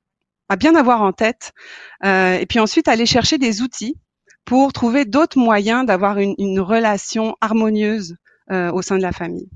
bien 0.58 0.76
avoir 0.76 1.02
en 1.02 1.12
tête. 1.12 1.52
Euh, 2.06 2.38
et 2.38 2.46
puis 2.46 2.60
ensuite 2.60 2.88
aller 2.88 3.06
chercher 3.06 3.38
des 3.38 3.62
outils 3.62 3.96
pour 4.46 4.72
trouver 4.72 5.06
d'autres 5.06 5.38
moyens 5.38 5.86
d'avoir 5.86 6.20
une, 6.20 6.60
relation 6.60 7.36
harmonieuse 7.42 8.16
euh, 8.50 8.72
au 8.72 8.82
sein 8.82 8.98
de 8.98 9.02
la 9.02 9.12
famille. 9.12 9.50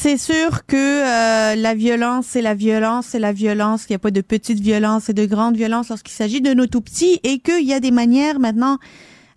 C'est 0.00 0.16
sûr 0.16 0.64
que 0.64 0.76
euh, 0.76 1.56
la 1.56 1.74
violence, 1.74 2.26
c'est 2.28 2.40
la 2.40 2.54
violence, 2.54 3.06
c'est 3.06 3.18
la 3.18 3.32
violence. 3.32 3.82
Il 3.88 3.92
n'y 3.92 3.96
a 3.96 3.98
pas 3.98 4.12
de 4.12 4.20
petite 4.20 4.60
violence 4.60 5.08
et 5.08 5.12
de 5.12 5.26
grande 5.26 5.56
violence 5.56 5.88
lorsqu'il 5.88 6.12
s'agit 6.12 6.40
de 6.40 6.54
nos 6.54 6.66
tout 6.66 6.80
petits 6.80 7.18
et 7.24 7.40
qu'il 7.40 7.64
y 7.64 7.74
a 7.74 7.80
des 7.80 7.90
manières 7.90 8.38
maintenant 8.38 8.78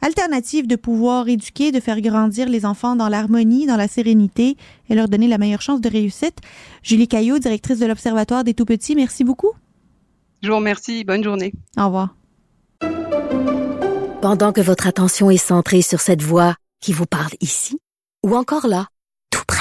alternatives 0.03 0.67
de 0.67 0.75
pouvoir 0.75 1.27
éduquer, 1.27 1.71
de 1.71 1.79
faire 1.79 1.99
grandir 1.99 2.47
les 2.47 2.63
enfants 2.63 2.95
dans 2.95 3.09
l'harmonie, 3.09 3.65
dans 3.65 3.75
la 3.75 3.87
sérénité 3.87 4.55
et 4.87 4.93
leur 4.93 5.07
donner 5.07 5.27
la 5.27 5.39
meilleure 5.39 5.63
chance 5.63 5.81
de 5.81 5.89
réussite. 5.89 6.37
Julie 6.83 7.07
Caillot, 7.07 7.39
directrice 7.39 7.79
de 7.79 7.87
l'Observatoire 7.87 8.43
des 8.43 8.53
tout 8.53 8.65
petits, 8.65 8.95
merci 8.95 9.23
beaucoup. 9.23 9.53
Je 10.43 10.49
vous 10.51 10.57
remercie. 10.57 11.03
Bonne 11.03 11.23
journée. 11.23 11.53
Au 11.75 11.85
revoir. 11.85 12.15
Pendant 14.21 14.53
que 14.53 14.61
votre 14.61 14.85
attention 14.85 15.31
est 15.31 15.37
centrée 15.37 15.81
sur 15.81 16.01
cette 16.01 16.21
voix 16.21 16.55
qui 16.81 16.93
vous 16.93 17.07
parle 17.07 17.33
ici 17.41 17.79
ou 18.23 18.35
encore 18.35 18.67
là, 18.67 18.85
tout 19.31 19.41
près 19.47 19.60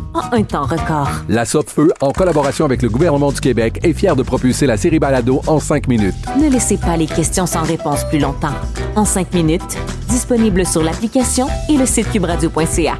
en 0.13 0.33
un 0.33 0.43
temps 0.43 0.65
record. 0.65 1.09
La 1.29 1.45
Feu, 1.45 1.91
en 2.01 2.11
collaboration 2.11 2.65
avec 2.65 2.81
le 2.81 2.89
gouvernement 2.89 3.31
du 3.31 3.39
Québec, 3.39 3.79
est 3.83 3.93
fière 3.93 4.15
de 4.15 4.23
propulser 4.23 4.65
la 4.65 4.77
série 4.77 4.99
Balado 4.99 5.41
en 5.47 5.59
cinq 5.59 5.87
minutes. 5.87 6.15
Ne 6.39 6.49
laissez 6.49 6.77
pas 6.77 6.97
les 6.97 7.05
questions 7.05 7.45
sans 7.45 7.63
réponse 7.63 8.03
plus 8.05 8.19
longtemps. 8.19 8.55
En 8.95 9.05
cinq 9.05 9.33
minutes, 9.33 9.77
disponible 10.09 10.65
sur 10.65 10.83
l'application 10.83 11.47
et 11.69 11.77
le 11.77 11.85
site 11.85 12.09
cubradio.ca. 12.11 12.97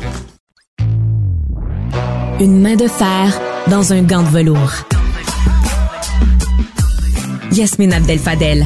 Une 2.40 2.62
main 2.62 2.76
de 2.76 2.88
fer 2.88 3.40
dans 3.68 3.94
un 3.94 4.02
gant 4.02 4.24
de 4.24 4.30
velours. 4.30 4.74
Yasmine 7.52 7.94
Abdel-Fadel. 7.94 8.66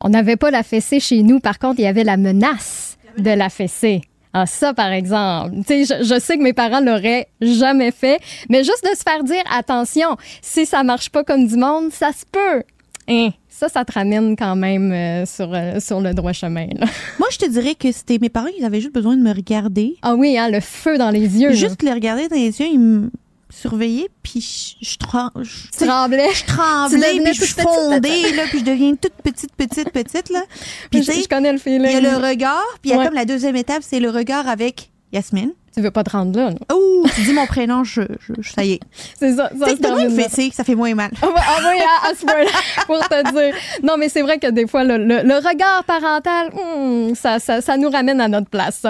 On 0.00 0.10
n'avait 0.10 0.36
pas 0.36 0.50
la 0.50 0.62
fessée 0.62 1.00
chez 1.00 1.22
nous, 1.22 1.40
par 1.40 1.58
contre, 1.58 1.80
il 1.80 1.82
y 1.82 1.86
avait 1.86 2.04
la 2.04 2.16
menace 2.16 2.96
de 3.18 3.30
la 3.30 3.48
fessée. 3.48 4.02
Ah, 4.36 4.46
ça, 4.46 4.74
par 4.74 4.90
exemple. 4.90 5.52
Tu 5.64 5.86
sais, 5.86 6.02
je, 6.02 6.18
sais 6.18 6.36
que 6.36 6.42
mes 6.42 6.52
parents 6.52 6.80
l'auraient 6.80 7.28
jamais 7.40 7.92
fait, 7.92 8.18
mais 8.50 8.64
juste 8.64 8.82
de 8.82 8.96
se 8.96 9.02
faire 9.02 9.22
dire, 9.22 9.44
attention, 9.48 10.16
si 10.42 10.66
ça 10.66 10.82
marche 10.82 11.08
pas 11.10 11.22
comme 11.22 11.46
du 11.46 11.56
monde, 11.56 11.92
ça 11.92 12.10
se 12.10 12.24
peut. 12.30 12.64
Hein, 13.08 13.30
ça, 13.48 13.68
ça 13.68 13.84
te 13.84 13.92
ramène 13.92 14.34
quand 14.34 14.56
même 14.56 14.90
euh, 14.90 15.24
sur, 15.24 15.54
euh, 15.54 15.78
sur 15.78 16.00
le 16.00 16.14
droit 16.14 16.32
chemin. 16.32 16.66
Moi, 17.20 17.28
je 17.30 17.38
te 17.38 17.48
dirais 17.48 17.76
que 17.76 17.92
c'était 17.92 18.18
mes 18.20 18.28
parents, 18.28 18.48
ils 18.58 18.64
avaient 18.64 18.80
juste 18.80 18.94
besoin 18.94 19.16
de 19.16 19.22
me 19.22 19.32
regarder. 19.32 19.94
Ah 20.02 20.16
oui, 20.16 20.36
hein, 20.36 20.48
le 20.50 20.58
feu 20.58 20.98
dans 20.98 21.10
les 21.10 21.40
yeux. 21.40 21.52
Juste 21.52 21.84
les 21.84 21.92
regarder 21.92 22.26
dans 22.26 22.36
les 22.36 22.58
yeux, 22.60 22.66
ils 22.72 22.80
me 22.80 23.10
surveiller, 23.54 24.08
puis 24.22 24.40
je, 24.40 24.88
je, 24.88 24.96
tremblais. 24.98 26.28
Je 26.34 26.44
tremblais, 26.44 27.20
puis 27.22 27.34
je 27.34 27.44
fondais, 27.54 28.32
là, 28.32 28.42
puis 28.48 28.60
je 28.60 28.64
deviens 28.64 28.94
toute 28.96 29.14
petite, 29.22 29.54
petite, 29.54 29.90
petite, 29.90 30.30
là. 30.30 30.42
Puis 30.90 31.02
je, 31.02 31.12
je 31.12 31.28
connais 31.28 31.52
le 31.52 31.58
feeling. 31.58 31.86
Il 31.86 31.92
y 31.92 32.06
a 32.06 32.18
le 32.18 32.26
regard, 32.26 32.64
puis 32.82 32.90
il 32.90 32.96
y 32.96 33.00
a 33.00 33.04
comme 33.04 33.14
la 33.14 33.24
deuxième 33.24 33.56
étape, 33.56 33.82
c'est 33.82 34.00
le 34.00 34.10
regard 34.10 34.48
avec 34.48 34.90
Yasmine. 35.12 35.52
Tu 35.74 35.80
veux 35.80 35.90
pas 35.90 36.04
te 36.04 36.10
rendre 36.10 36.38
là, 36.38 36.50
non? 36.50 36.76
Ouh, 36.76 37.04
tu 37.14 37.22
dis 37.22 37.32
mon 37.32 37.46
prénom, 37.46 37.82
je, 37.82 38.02
je, 38.20 38.48
ça 38.48 38.64
y 38.64 38.74
est. 38.74 38.80
C'est 39.18 39.34
ça. 39.34 39.50
ça 39.58 39.66
c'est 39.66 40.02
une 40.04 40.10
fessée, 40.10 40.52
ça 40.54 40.62
fait 40.62 40.76
moins 40.76 40.94
mal. 40.94 41.10
Ah 41.20 41.26
oui, 41.26 41.80
à, 41.80 42.10
à 42.10 42.14
ce 42.14 42.24
point-là, 42.24 42.50
pour 42.86 43.00
te 43.00 43.32
dire. 43.32 43.54
Non, 43.82 43.96
mais 43.98 44.08
c'est 44.08 44.22
vrai 44.22 44.38
que 44.38 44.50
des 44.50 44.68
fois, 44.68 44.84
le, 44.84 44.98
le, 44.98 45.34
regard 45.36 45.82
parental, 45.84 46.50
hmm, 46.52 47.14
ça, 47.14 47.40
ça, 47.40 47.60
ça, 47.60 47.76
nous 47.76 47.90
ramène 47.90 48.20
à 48.20 48.28
notre 48.28 48.48
place. 48.48 48.82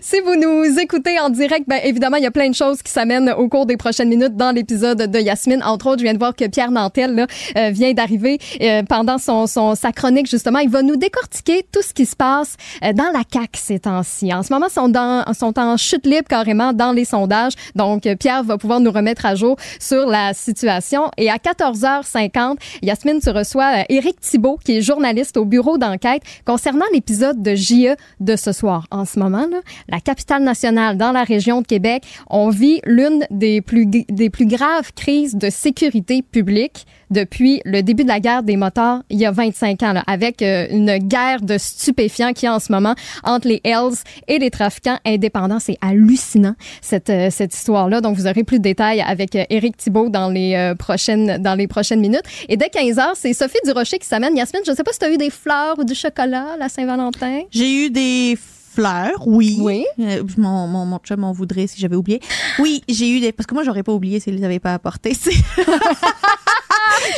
Si 0.00 0.20
vous 0.20 0.34
nous 0.36 0.78
écoutez 0.78 1.20
en 1.20 1.28
direct, 1.28 1.64
ben 1.68 1.80
évidemment, 1.84 2.16
il 2.16 2.22
y 2.22 2.26
a 2.26 2.30
plein 2.30 2.48
de 2.48 2.54
choses 2.54 2.82
qui 2.82 2.90
s'amènent 2.90 3.30
au 3.30 3.48
cours 3.48 3.66
des 3.66 3.76
prochaines 3.76 4.08
minutes 4.08 4.36
dans 4.36 4.52
l'épisode 4.54 5.10
de 5.10 5.18
Yasmine. 5.18 5.62
Entre 5.62 5.88
autres, 5.88 5.98
je 5.98 6.04
viens 6.04 6.14
de 6.14 6.18
voir 6.18 6.34
que 6.34 6.46
Pierre 6.46 6.70
Nantel 6.70 7.14
là, 7.14 7.26
euh, 7.56 7.70
vient 7.70 7.92
d'arriver 7.92 8.38
euh, 8.62 8.82
pendant 8.82 9.18
son, 9.18 9.46
son, 9.46 9.74
sa 9.74 9.92
chronique, 9.92 10.28
justement. 10.30 10.60
Il 10.60 10.70
va 10.70 10.82
nous 10.82 10.96
décortiquer 10.96 11.66
tout 11.70 11.82
ce 11.82 11.92
qui 11.92 12.06
se 12.06 12.16
passe 12.16 12.56
euh, 12.82 12.92
dans 12.94 13.10
la 13.12 13.22
CAQ 13.30 13.48
ces 13.54 13.80
temps-ci. 13.80 14.32
En 14.32 14.42
ce 14.42 14.52
moment, 14.52 14.66
ils 14.68 14.72
sont, 14.72 14.88
dans, 14.88 15.24
sont 15.34 15.58
en 15.58 15.76
chute 15.76 16.06
libre 16.06 16.28
carrément 16.30 16.72
dans 16.72 16.92
les 16.92 17.04
sondages. 17.04 17.54
Donc, 17.74 18.08
Pierre 18.18 18.44
va 18.44 18.56
pouvoir 18.56 18.80
nous 18.80 18.92
remettre 18.92 19.26
à 19.26 19.34
jour 19.34 19.56
sur 19.80 20.06
la 20.06 20.32
situation. 20.32 21.10
Et 21.18 21.28
à 21.28 21.36
14h50, 21.36 22.56
Yasmine, 22.82 23.20
tu 23.20 23.30
reçois 23.30 23.80
euh, 23.80 23.82
Éric 23.88 24.20
Thibault, 24.20 24.58
qui 24.64 24.78
est 24.78 24.80
journaliste 24.80 25.36
au 25.36 25.44
bureau 25.44 25.76
d'enquête 25.76 26.22
concernant 26.44 26.84
l'épisode 26.92 27.42
de 27.42 27.54
JE 27.54 27.96
de 28.20 28.36
ce 28.36 28.52
soir. 28.52 28.86
En 28.90 29.04
ce 29.04 29.18
moment, 29.18 29.46
là, 29.50 29.58
la 29.88 30.00
capitale 30.00 30.44
nationale 30.44 30.96
dans 30.96 31.12
la 31.12 31.24
région 31.24 31.62
de 31.62 31.66
Québec, 31.66 32.04
on 32.28 32.48
vit 32.48 32.80
l'une 32.84 33.26
des 33.30 33.60
plus, 33.60 33.86
des 33.86 34.30
plus 34.30 34.46
graves 34.46 34.92
crises 34.94 35.34
de 35.34 35.50
sécurité 35.50 36.22
publique 36.22 36.86
depuis 37.10 37.60
le 37.64 37.82
début 37.82 38.04
de 38.04 38.08
la 38.08 38.20
guerre 38.20 38.42
des 38.42 38.56
motards 38.56 39.02
il 39.10 39.18
y 39.18 39.26
a 39.26 39.30
25 39.30 39.82
ans, 39.82 39.92
là, 39.92 40.02
avec 40.06 40.42
euh, 40.42 40.66
une 40.70 40.98
guerre 40.98 41.42
de 41.42 41.58
stupéfiants 41.58 42.32
qui 42.32 42.46
est 42.46 42.50
en 42.50 42.58
ce 42.58 42.72
moment 42.72 42.94
entre 43.24 43.48
les 43.48 43.60
Hells 43.64 43.96
et 44.28 44.38
les 44.38 44.50
trafiquants 44.50 44.98
indépendants. 45.04 45.58
C'est 45.58 45.78
hallucinant, 45.80 46.54
cette, 46.80 47.10
euh, 47.10 47.28
cette 47.30 47.54
histoire-là. 47.54 48.00
Donc, 48.00 48.16
vous 48.16 48.26
aurez 48.26 48.44
plus 48.44 48.58
de 48.58 48.64
détails 48.64 49.00
avec 49.00 49.36
euh, 49.36 49.44
Éric 49.50 49.76
Thibault 49.76 50.08
dans 50.08 50.28
les, 50.28 50.54
euh, 50.54 50.74
prochaines, 50.74 51.38
dans 51.38 51.54
les 51.54 51.66
prochaines 51.66 52.00
minutes. 52.00 52.22
Et 52.48 52.56
dès 52.56 52.68
15 52.68 52.98
heures, 52.98 53.16
c'est 53.16 53.32
Sophie 53.32 53.58
Durocher 53.64 53.98
qui 53.98 54.06
s'amène. 54.06 54.36
Yasmine, 54.36 54.62
je 54.64 54.70
ne 54.70 54.76
sais 54.76 54.84
pas 54.84 54.92
si 54.92 54.98
tu 54.98 55.04
as 55.04 55.12
eu 55.12 55.18
des 55.18 55.30
fleurs 55.30 55.78
ou 55.78 55.84
du 55.84 55.94
chocolat 55.94 56.56
la 56.58 56.68
Saint-Valentin? 56.68 57.42
J'ai 57.50 57.86
eu 57.86 57.90
des 57.90 58.38
fleurs, 58.72 59.26
oui. 59.26 59.58
Oui. 59.60 59.84
Euh, 59.98 60.22
mon, 60.36 60.66
mon, 60.66 60.86
mon 60.86 60.98
chum 60.98 61.20
m'en 61.20 61.32
voudrait 61.32 61.66
si 61.66 61.80
j'avais 61.80 61.96
oublié. 61.96 62.20
Oui, 62.58 62.82
j'ai 62.88 63.10
eu 63.10 63.20
des... 63.20 63.32
Parce 63.32 63.46
que 63.46 63.54
moi, 63.54 63.64
j'aurais 63.64 63.82
pas 63.82 63.92
oublié 63.92 64.20
s'ils 64.20 64.36
les 64.36 64.44
avaient 64.44 64.60
pas 64.60 64.74
apportés. 64.74 65.12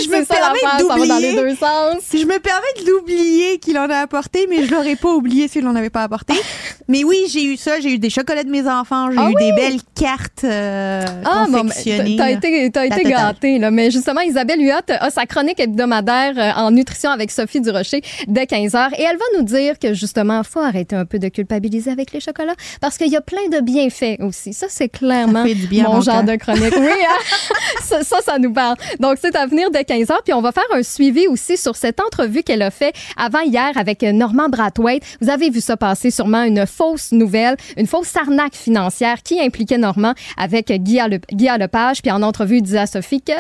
Je 0.02 0.08
me 0.08 0.24
permets 0.24 1.06
dans 1.06 1.16
les 1.18 1.32
d'oublier. 1.32 1.34
deux 1.50 1.56
sens. 1.56 1.96
Si 2.02 2.20
je 2.20 2.26
me 2.26 2.38
permets 2.38 2.82
de 2.84 2.90
l'oublier 2.90 3.58
qu'il 3.58 3.78
en 3.78 3.88
a 3.90 3.96
apporté, 3.98 4.46
mais 4.48 4.64
je 4.66 4.70
l'aurais 4.72 4.96
pas 4.96 5.10
oublié 5.10 5.48
s'il 5.48 5.66
en 5.66 5.74
avait 5.76 5.90
pas 5.90 6.02
apporté. 6.02 6.34
Mais 6.88 7.04
oui, 7.04 7.16
j'ai 7.32 7.44
eu 7.44 7.56
ça. 7.56 7.80
J'ai 7.80 7.92
eu 7.94 7.98
des 7.98 8.10
chocolats 8.10 8.42
de 8.42 8.50
mes 8.50 8.68
enfants. 8.68 9.10
J'ai 9.10 9.16
Ah 9.18 9.30
eu 9.30 9.34
oui? 9.34 9.44
des 9.46 9.52
belles 9.52 9.80
cartes 9.98 10.44
euh, 10.44 11.04
Ah, 11.24 11.44
bon, 11.46 11.52
mais 11.52 11.58
confectionnées. 11.70 12.16
t'as 12.16 12.30
été, 12.32 12.70
t'as 12.70 12.86
été 12.86 13.04
gâtée, 13.04 13.58
là. 13.60 13.70
Mais 13.70 13.90
justement, 13.90 14.20
Isabelle 14.20 14.60
Huot 14.60 14.92
a 15.00 15.10
sa 15.10 15.24
chronique 15.24 15.60
hebdomadaire 15.60 16.34
euh, 16.36 16.60
en 16.60 16.70
nutrition 16.72 17.10
avec 17.10 17.30
Sophie 17.30 17.60
Durocher 17.60 18.02
dès 18.26 18.46
15 18.46 18.74
heures. 18.74 18.90
Et 18.98 19.02
elle 19.02 19.16
va 19.16 19.24
nous 19.38 19.44
dire 19.44 19.78
que, 19.78 19.94
justement, 19.94 20.42
faut 20.42 20.58
arrêter 20.60 20.96
un 20.96 21.04
peu 21.06 21.18
de 21.18 21.28
culpabiliser 21.28 21.90
avec 21.90 22.12
les 22.12 22.20
chocolats 22.20 22.56
parce 22.80 22.98
qu'il 22.98 23.08
y 23.08 23.16
a 23.16 23.20
plein 23.22 23.48
de 23.50 23.60
bienfaits 23.60 24.20
aussi. 24.20 24.52
Ça, 24.52 24.66
c'est 24.68 24.88
clairement 24.88 25.42
Ça 25.44 25.48
fait 25.48 25.54
du 25.54 25.68
bien 25.68 25.86
à 25.86 25.88
mon 25.88 26.00
genre 26.00 26.24
de 26.24 26.34
chronique. 26.36 26.74
Oui, 26.76 26.88
hein? 26.88 27.36
ça, 27.82 28.02
ça, 28.02 28.18
ça 28.22 28.38
nous 28.38 28.52
parle. 28.52 28.76
Donc, 28.98 29.18
c'est 29.22 29.36
à 29.36 29.46
venir 29.46 29.70
dès 29.70 29.81
15 29.84 30.10
heures. 30.10 30.22
Puis, 30.24 30.32
on 30.32 30.40
va 30.40 30.52
faire 30.52 30.64
un 30.72 30.82
suivi 30.82 31.26
aussi 31.26 31.56
sur 31.56 31.76
cette 31.76 32.00
entrevue 32.00 32.42
qu'elle 32.42 32.62
a 32.62 32.70
fait 32.70 32.94
avant 33.16 33.40
hier 33.40 33.70
avec 33.76 34.02
Normand 34.02 34.48
Brathwaite. 34.48 35.02
Vous 35.20 35.30
avez 35.30 35.50
vu 35.50 35.60
ça 35.60 35.76
passer 35.76 36.10
sûrement, 36.10 36.42
une 36.42 36.66
fausse 36.66 37.12
nouvelle, 37.12 37.56
une 37.76 37.86
fausse 37.86 38.14
arnaque 38.16 38.54
financière 38.54 39.22
qui 39.22 39.40
impliquait 39.40 39.78
Normand 39.78 40.14
avec 40.36 40.70
Guy, 40.72 40.98
Le, 41.08 41.18
Lepage. 41.58 42.02
Puis, 42.02 42.10
en 42.10 42.22
entrevue, 42.22 42.56
il 42.58 42.62
disait 42.62 42.78
à 42.78 42.86
Sophie 42.86 43.20
qu'il 43.20 43.34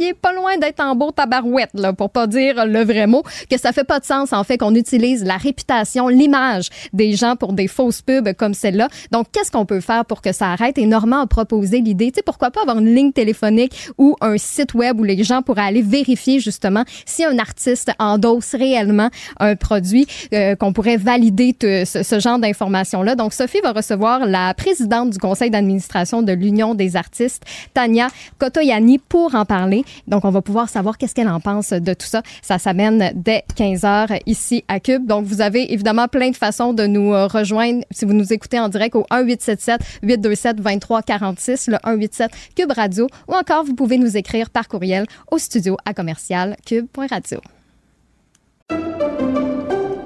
est 0.00 0.14
pas 0.14 0.32
loin 0.32 0.56
d'être 0.58 0.80
en 0.80 0.94
beau 0.94 1.10
tabarouette, 1.10 1.70
là, 1.74 1.92
pour 1.92 2.10
pas 2.10 2.26
dire 2.26 2.66
le 2.66 2.84
vrai 2.84 3.06
mot, 3.06 3.22
que 3.50 3.58
ça 3.58 3.72
fait 3.72 3.84
pas 3.84 4.00
de 4.00 4.04
sens, 4.04 4.32
en 4.32 4.44
fait, 4.44 4.58
qu'on 4.58 4.74
utilise 4.74 5.24
la 5.24 5.36
réputation, 5.36 6.08
l'image 6.08 6.68
des 6.92 7.14
gens 7.14 7.36
pour 7.36 7.52
des 7.52 7.68
fausses 7.68 8.02
pubs 8.02 8.32
comme 8.34 8.54
celle-là. 8.54 8.88
Donc, 9.10 9.26
qu'est-ce 9.32 9.50
qu'on 9.50 9.66
peut 9.66 9.80
faire 9.80 10.04
pour 10.04 10.22
que 10.22 10.32
ça 10.32 10.52
arrête? 10.52 10.78
Et 10.78 10.86
Normand 10.86 11.22
a 11.22 11.26
proposé 11.26 11.80
l'idée, 11.80 12.10
tu 12.10 12.16
sais, 12.16 12.22
pourquoi 12.22 12.50
pas 12.50 12.62
avoir 12.62 12.78
une 12.78 12.94
ligne 12.94 13.12
téléphonique 13.12 13.90
ou 13.98 14.16
un 14.20 14.38
site 14.38 14.74
web 14.74 15.00
où 15.00 15.04
les 15.04 15.22
gens 15.22 15.42
pourraient 15.42 15.61
aller 15.64 15.82
vérifier 15.82 16.40
justement 16.40 16.84
si 17.06 17.24
un 17.24 17.38
artiste 17.38 17.90
endosse 17.98 18.54
réellement 18.54 19.08
un 19.40 19.56
produit, 19.56 20.06
euh, 20.34 20.56
qu'on 20.56 20.72
pourrait 20.72 20.96
valider 20.96 21.54
ce, 21.60 22.20
genre 22.20 22.38
d'informations-là. 22.38 23.14
Donc, 23.14 23.32
Sophie 23.32 23.60
va 23.62 23.72
recevoir 23.72 24.26
la 24.26 24.54
présidente 24.54 25.10
du 25.10 25.18
conseil 25.18 25.50
d'administration 25.50 26.22
de 26.22 26.32
l'Union 26.32 26.74
des 26.74 26.96
artistes, 26.96 27.44
Tania 27.74 28.08
Kotoyani, 28.38 28.98
pour 28.98 29.34
en 29.34 29.44
parler. 29.44 29.84
Donc, 30.06 30.24
on 30.24 30.30
va 30.30 30.42
pouvoir 30.42 30.68
savoir 30.68 30.98
qu'est-ce 30.98 31.14
qu'elle 31.14 31.28
en 31.28 31.40
pense 31.40 31.70
de 31.70 31.94
tout 31.94 32.06
ça. 32.06 32.22
Ça 32.42 32.58
s'amène 32.58 33.12
dès 33.14 33.44
15 33.56 33.84
heures 33.84 34.12
ici 34.26 34.64
à 34.68 34.80
Cube. 34.80 35.06
Donc, 35.06 35.24
vous 35.24 35.40
avez 35.40 35.72
évidemment 35.72 36.08
plein 36.08 36.30
de 36.30 36.36
façons 36.36 36.72
de 36.72 36.86
nous 36.86 37.12
euh, 37.12 37.26
rejoindre 37.26 37.84
si 37.90 38.04
vous 38.04 38.12
nous 38.12 38.32
écoutez 38.32 38.58
en 38.58 38.68
direct 38.68 38.94
au 38.94 39.06
1877 39.10 39.80
827 40.02 40.56
2346, 40.56 41.68
le 41.68 41.76
187 41.84 42.30
Cube 42.56 42.72
Radio, 42.72 43.06
ou 43.28 43.34
encore 43.34 43.64
vous 43.64 43.74
pouvez 43.74 43.98
nous 43.98 44.16
écrire 44.16 44.50
par 44.50 44.68
courriel 44.68 45.06
au 45.30 45.38
studio 45.38 45.51
à 45.84 45.94
commercial 45.94 46.56
cube.radio. 46.66 47.40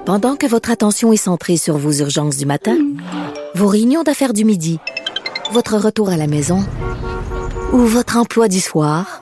Pendant 0.05 0.37
que 0.37 0.45
votre 0.45 0.71
attention 0.71 1.11
est 1.11 1.17
centrée 1.17 1.57
sur 1.57 1.77
vos 1.77 1.91
urgences 1.91 2.37
du 2.37 2.45
matin, 2.45 2.77
vos 3.55 3.67
réunions 3.67 4.03
d'affaires 4.03 4.33
du 4.33 4.45
midi, 4.45 4.79
votre 5.51 5.75
retour 5.77 6.09
à 6.09 6.17
la 6.17 6.27
maison 6.27 6.65
ou 7.73 7.79
votre 7.79 8.17
emploi 8.17 8.47
du 8.47 8.61
soir, 8.61 9.21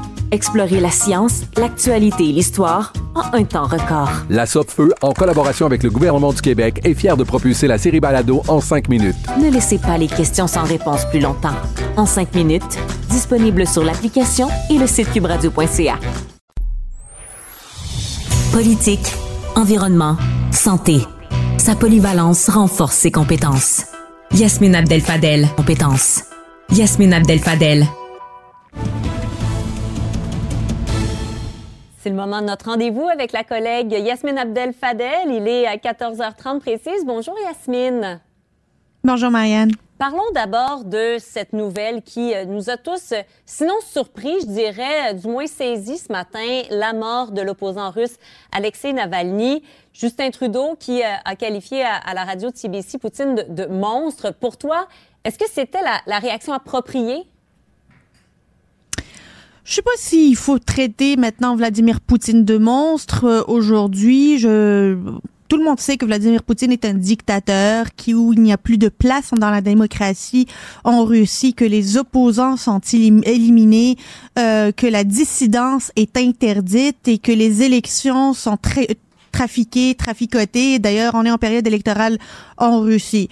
Explorez 0.31 0.79
la 0.79 0.91
science, 0.91 1.41
l'actualité 1.57 2.29
et 2.29 2.31
l'histoire 2.31 2.93
en 3.15 3.37
un 3.37 3.43
temps 3.43 3.65
record. 3.65 4.09
La 4.29 4.45
Feu, 4.45 4.93
en 5.01 5.11
collaboration 5.11 5.65
avec 5.65 5.83
le 5.83 5.89
gouvernement 5.89 6.31
du 6.31 6.41
Québec, 6.41 6.79
est 6.85 6.93
fière 6.93 7.17
de 7.17 7.25
propulser 7.25 7.67
la 7.67 7.77
série 7.77 7.99
Balado 7.99 8.41
en 8.47 8.61
cinq 8.61 8.87
minutes. 8.87 9.17
Ne 9.41 9.51
laissez 9.51 9.77
pas 9.77 9.97
les 9.97 10.07
questions 10.07 10.47
sans 10.47 10.63
réponse 10.63 11.03
plus 11.09 11.19
longtemps. 11.19 11.55
En 11.97 12.05
cinq 12.05 12.33
minutes, 12.33 12.79
disponible 13.09 13.67
sur 13.67 13.83
l'application 13.83 14.47
et 14.69 14.77
le 14.77 14.87
site 14.87 15.11
cubradio.ca. 15.11 15.99
Politique, 18.53 19.13
environnement, 19.55 20.15
santé. 20.51 21.01
Sa 21.57 21.75
polyvalence 21.75 22.49
renforce 22.49 22.95
ses 22.95 23.11
compétences. 23.11 23.83
Yasmine 24.33 24.75
Abdel 24.75 25.01
Fadel, 25.01 25.47
compétences. 25.57 26.23
Yasmine 26.71 27.13
Abdel 27.13 27.39
Fadel. 27.39 27.85
C'est 32.01 32.09
le 32.09 32.15
moment 32.15 32.41
de 32.41 32.47
notre 32.47 32.65
rendez-vous 32.65 33.07
avec 33.07 33.31
la 33.31 33.43
collègue 33.43 33.91
Yasmine 33.91 34.39
Abdel 34.39 34.73
Fadel. 34.73 35.29
Il 35.29 35.47
est 35.47 35.67
à 35.67 35.75
14h30 35.75 36.59
précise. 36.59 37.05
Bonjour 37.05 37.35
Yasmine. 37.45 38.19
Bonjour, 39.03 39.29
Marianne. 39.29 39.69
Parlons 39.99 40.31
d'abord 40.33 40.83
de 40.83 41.17
cette 41.19 41.53
nouvelle 41.53 42.01
qui 42.01 42.33
euh, 42.33 42.45
nous 42.45 42.71
a 42.71 42.77
tous, 42.77 43.11
euh, 43.11 43.21
sinon 43.45 43.75
surpris, 43.81 44.33
je 44.41 44.47
dirais, 44.47 45.11
euh, 45.11 45.13
du 45.13 45.27
moins 45.27 45.45
saisi 45.45 45.99
ce 45.99 46.11
matin, 46.11 46.63
la 46.71 46.93
mort 46.93 47.33
de 47.33 47.41
l'opposant 47.41 47.91
russe 47.91 48.15
Alexei 48.51 48.93
Navalny. 48.93 49.61
Justin 49.93 50.31
Trudeau 50.31 50.75
qui 50.79 51.03
a 51.03 51.35
qualifié 51.35 51.83
à, 51.83 51.97
à 51.97 52.15
la 52.15 52.23
radio 52.23 52.49
de 52.49 52.55
CBC 52.55 52.97
Poutine 52.97 53.35
de, 53.35 53.43
de 53.43 53.65
monstre. 53.67 54.33
Pour 54.33 54.57
toi, 54.57 54.87
est-ce 55.23 55.37
que 55.37 55.47
c'était 55.47 55.83
la, 55.83 56.01
la 56.07 56.17
réaction 56.17 56.53
appropriée? 56.53 57.27
Je 59.63 59.75
sais 59.75 59.81
pas 59.81 59.91
s'il 59.95 60.35
faut 60.35 60.59
traiter 60.59 61.15
maintenant 61.17 61.55
Vladimir 61.55 62.01
Poutine 62.01 62.43
de 62.45 62.57
monstre 62.57 63.25
euh, 63.25 63.43
aujourd'hui. 63.47 64.37
Je 64.37 64.97
tout 65.47 65.57
le 65.57 65.65
monde 65.65 65.81
sait 65.81 65.97
que 65.97 66.05
Vladimir 66.05 66.43
Poutine 66.43 66.71
est 66.71 66.85
un 66.85 66.93
dictateur, 66.93 67.87
qui 67.97 68.13
où 68.13 68.31
il 68.31 68.41
n'y 68.41 68.53
a 68.53 68.57
plus 68.57 68.77
de 68.77 68.87
place 68.87 69.31
dans 69.37 69.49
la 69.49 69.59
démocratie 69.59 70.47
en 70.85 71.03
Russie, 71.03 71.53
que 71.53 71.65
les 71.65 71.97
opposants 71.97 72.55
sont 72.55 72.79
élim- 72.79 73.21
éliminés, 73.27 73.97
euh, 74.39 74.71
que 74.71 74.87
la 74.87 75.03
dissidence 75.03 75.91
est 75.97 76.15
interdite 76.15 77.05
et 77.09 77.17
que 77.17 77.33
les 77.33 77.63
élections 77.63 78.33
sont 78.33 78.55
très 78.55 78.87
trafiquées, 79.33 79.93
traficotées. 79.95 80.79
D'ailleurs, 80.79 81.15
on 81.15 81.25
est 81.25 81.31
en 81.31 81.37
période 81.37 81.67
électorale 81.67 82.17
en 82.57 82.79
Russie. 82.79 83.27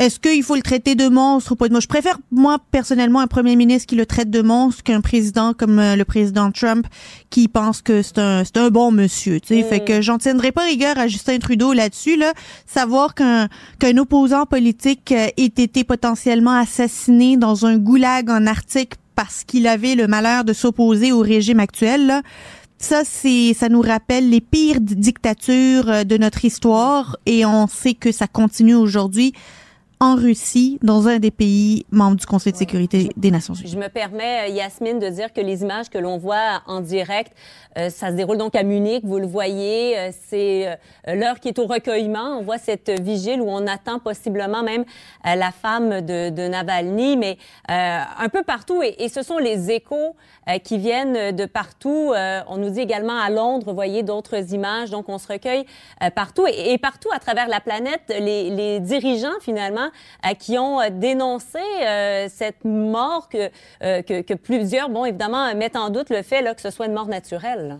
Est-ce 0.00 0.18
qu'il 0.18 0.42
faut 0.42 0.56
le 0.56 0.62
traiter 0.62 0.96
de 0.96 1.08
monstre 1.08 1.52
ou 1.52 1.54
pas? 1.56 1.68
De 1.68 1.72
monstre? 1.72 1.84
Je 1.84 1.88
préfère, 1.88 2.18
moi, 2.32 2.58
personnellement, 2.72 3.20
un 3.20 3.28
premier 3.28 3.54
ministre 3.54 3.86
qui 3.86 3.94
le 3.94 4.06
traite 4.06 4.28
de 4.28 4.42
monstre 4.42 4.82
qu'un 4.82 5.00
président 5.00 5.54
comme 5.54 5.78
euh, 5.78 5.94
le 5.94 6.04
président 6.04 6.50
Trump 6.50 6.86
qui 7.30 7.46
pense 7.46 7.80
que 7.80 8.02
c'est 8.02 8.18
un, 8.18 8.42
c'est 8.44 8.56
un 8.56 8.70
bon 8.70 8.90
monsieur, 8.90 9.38
tu 9.38 9.54
sais. 9.54 9.62
Mm. 9.62 9.66
Fait 9.66 9.84
que 9.84 10.02
j'en 10.02 10.18
tiendrai 10.18 10.50
pas 10.50 10.64
rigueur 10.64 10.98
à 10.98 11.06
Justin 11.06 11.38
Trudeau 11.38 11.72
là-dessus, 11.72 12.16
là. 12.16 12.32
Savoir 12.66 13.14
qu'un, 13.14 13.48
qu'un 13.78 13.96
opposant 13.98 14.46
politique 14.46 15.12
euh, 15.12 15.28
ait 15.36 15.44
été 15.44 15.84
potentiellement 15.84 16.58
assassiné 16.58 17.36
dans 17.36 17.64
un 17.64 17.76
goulag 17.78 18.30
en 18.30 18.46
Arctique 18.46 18.94
parce 19.14 19.44
qu'il 19.44 19.68
avait 19.68 19.94
le 19.94 20.08
malheur 20.08 20.42
de 20.42 20.52
s'opposer 20.52 21.12
au 21.12 21.20
régime 21.20 21.60
actuel, 21.60 22.06
là. 22.08 22.22
Ça, 22.78 23.02
c'est, 23.04 23.54
ça 23.54 23.68
nous 23.68 23.80
rappelle 23.80 24.28
les 24.28 24.40
pires 24.40 24.80
di- 24.80 24.96
dictatures 24.96 25.88
euh, 25.88 26.02
de 26.02 26.16
notre 26.16 26.44
histoire 26.44 27.16
et 27.26 27.46
on 27.46 27.68
sait 27.68 27.94
que 27.94 28.10
ça 28.10 28.26
continue 28.26 28.74
aujourd'hui 28.74 29.32
en 30.00 30.16
Russie, 30.16 30.78
dans 30.82 31.08
un 31.08 31.18
des 31.18 31.30
pays 31.30 31.86
membres 31.90 32.16
du 32.16 32.26
Conseil 32.26 32.52
de 32.52 32.58
sécurité 32.58 33.10
des 33.16 33.30
Nations 33.30 33.54
Unies. 33.54 33.70
Je 33.70 33.78
me 33.78 33.88
permets, 33.88 34.48
euh, 34.48 34.52
Yasmine, 34.52 34.98
de 34.98 35.08
dire 35.08 35.32
que 35.32 35.40
les 35.40 35.62
images 35.62 35.88
que 35.88 35.98
l'on 35.98 36.18
voit 36.18 36.62
en 36.66 36.80
direct, 36.80 37.32
euh, 37.76 37.90
ça 37.90 38.10
se 38.10 38.12
déroule 38.12 38.38
donc 38.38 38.54
à 38.54 38.62
Munich, 38.62 39.02
vous 39.04 39.18
le 39.18 39.26
voyez, 39.26 39.98
euh, 39.98 40.10
c'est 40.28 40.68
euh, 40.68 41.14
l'heure 41.14 41.40
qui 41.40 41.48
est 41.48 41.58
au 41.58 41.66
recueillement. 41.66 42.38
On 42.38 42.42
voit 42.42 42.58
cette 42.58 42.90
vigile 43.00 43.40
où 43.40 43.48
on 43.48 43.66
attend 43.66 43.98
possiblement 43.98 44.62
même 44.62 44.84
la 45.24 45.50
femme 45.50 46.00
de, 46.02 46.30
de 46.30 46.48
Navalny, 46.48 47.16
mais 47.16 47.38
un 47.68 48.28
peu 48.30 48.42
partout, 48.42 48.82
et, 48.82 48.94
et, 48.98 49.08
ce 49.08 49.22
sont 49.22 49.38
les 49.38 49.70
échos 49.70 50.16
qui 50.62 50.78
viennent 50.78 51.34
de 51.34 51.46
partout. 51.46 52.12
On 52.48 52.56
nous 52.58 52.70
dit 52.70 52.80
également 52.80 53.18
à 53.18 53.30
Londres, 53.30 53.64
vous 53.66 53.74
voyez 53.74 54.02
d'autres 54.02 54.52
images, 54.52 54.90
donc 54.90 55.08
on 55.08 55.18
se 55.18 55.28
recueille 55.28 55.64
partout, 56.14 56.46
et, 56.46 56.72
et, 56.72 56.78
partout 56.78 57.08
à 57.12 57.18
travers 57.18 57.48
la 57.48 57.60
planète, 57.60 58.02
les, 58.08 58.50
les 58.50 58.80
dirigeants 58.80 59.40
finalement 59.40 59.83
euh, 59.86 60.34
qui 60.34 60.58
ont 60.58 60.80
dénoncé 60.90 61.58
euh, 61.82 62.28
cette 62.34 62.64
mort 62.64 63.28
que, 63.28 63.50
euh, 63.82 64.02
que, 64.02 64.22
que, 64.22 64.34
plusieurs, 64.34 64.88
bon, 64.88 65.04
évidemment, 65.04 65.54
mettent 65.54 65.76
en 65.76 65.90
doute 65.90 66.10
le 66.10 66.22
fait 66.22 66.42
là, 66.42 66.54
que 66.54 66.60
ce 66.60 66.70
soit 66.70 66.86
une 66.86 66.92
mort 66.92 67.08
naturelle. 67.08 67.78